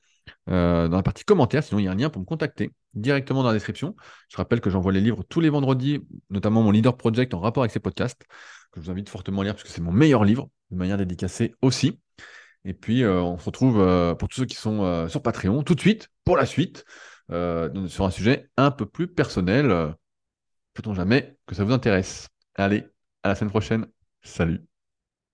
Euh, 0.50 0.88
dans 0.88 0.96
la 0.96 1.04
partie 1.04 1.26
commentaires, 1.26 1.64
sinon 1.64 1.80
il 1.80 1.86
y 1.86 1.88
a 1.88 1.92
un 1.92 1.96
lien 1.96 2.10
pour 2.10 2.22
me 2.22 2.26
contacter 2.26 2.72
directement 2.94 3.44
dans 3.44 3.50
la 3.50 3.56
description. 3.56 3.96
Je 4.30 4.38
rappelle 4.38 4.62
que 4.62 4.70
j'envoie 4.70 4.94
les 4.94 5.02
livres 5.02 5.24
tous 5.28 5.42
les 5.42 5.50
vendredis, 5.50 6.00
notamment 6.30 6.64
mon 6.64 6.72
Leader 6.72 6.96
Project 6.96 7.34
en 7.34 7.40
rapport 7.40 7.64
avec 7.64 7.72
ces 7.72 7.82
podcasts, 7.82 8.24
que 8.72 8.80
je 8.80 8.86
vous 8.86 8.92
invite 8.92 9.10
fortement 9.10 9.42
à 9.42 9.44
lire 9.44 9.54
parce 9.54 9.64
que 9.64 9.70
c'est 9.70 9.82
mon 9.82 9.92
meilleur 9.92 10.24
livre, 10.24 10.50
de 10.72 10.78
manière 10.78 10.98
dédicacée 10.98 11.54
aussi. 11.62 12.00
Et 12.64 12.74
puis 12.74 13.04
euh, 13.04 13.22
on 13.22 13.38
se 13.38 13.46
retrouve 13.46 13.82
euh, 13.82 14.16
pour 14.16 14.30
tous 14.30 14.42
ceux 14.42 14.46
qui 14.46 14.56
sont 14.56 15.10
sur 15.10 15.22
Patreon 15.22 15.64
tout 15.64 15.76
de 15.76 15.82
suite 15.82 16.10
pour 16.24 16.38
la 16.38 16.46
suite 16.46 16.86
sur 17.30 18.06
un 18.06 18.12
sujet 18.12 18.50
un 18.58 18.72
peu 18.72 18.86
plus 18.86 19.08
personnel. 19.08 19.96
Peut-on 20.74 20.94
jamais 20.94 21.38
que 21.46 21.56
ça 21.56 21.64
vous 21.64 21.72
intéresse? 21.74 22.28
Allez, 22.56 22.86
à 23.24 23.30
la 23.30 23.36
semaine 23.36 23.52
prochaine. 23.52 23.88
Salut 24.22 24.66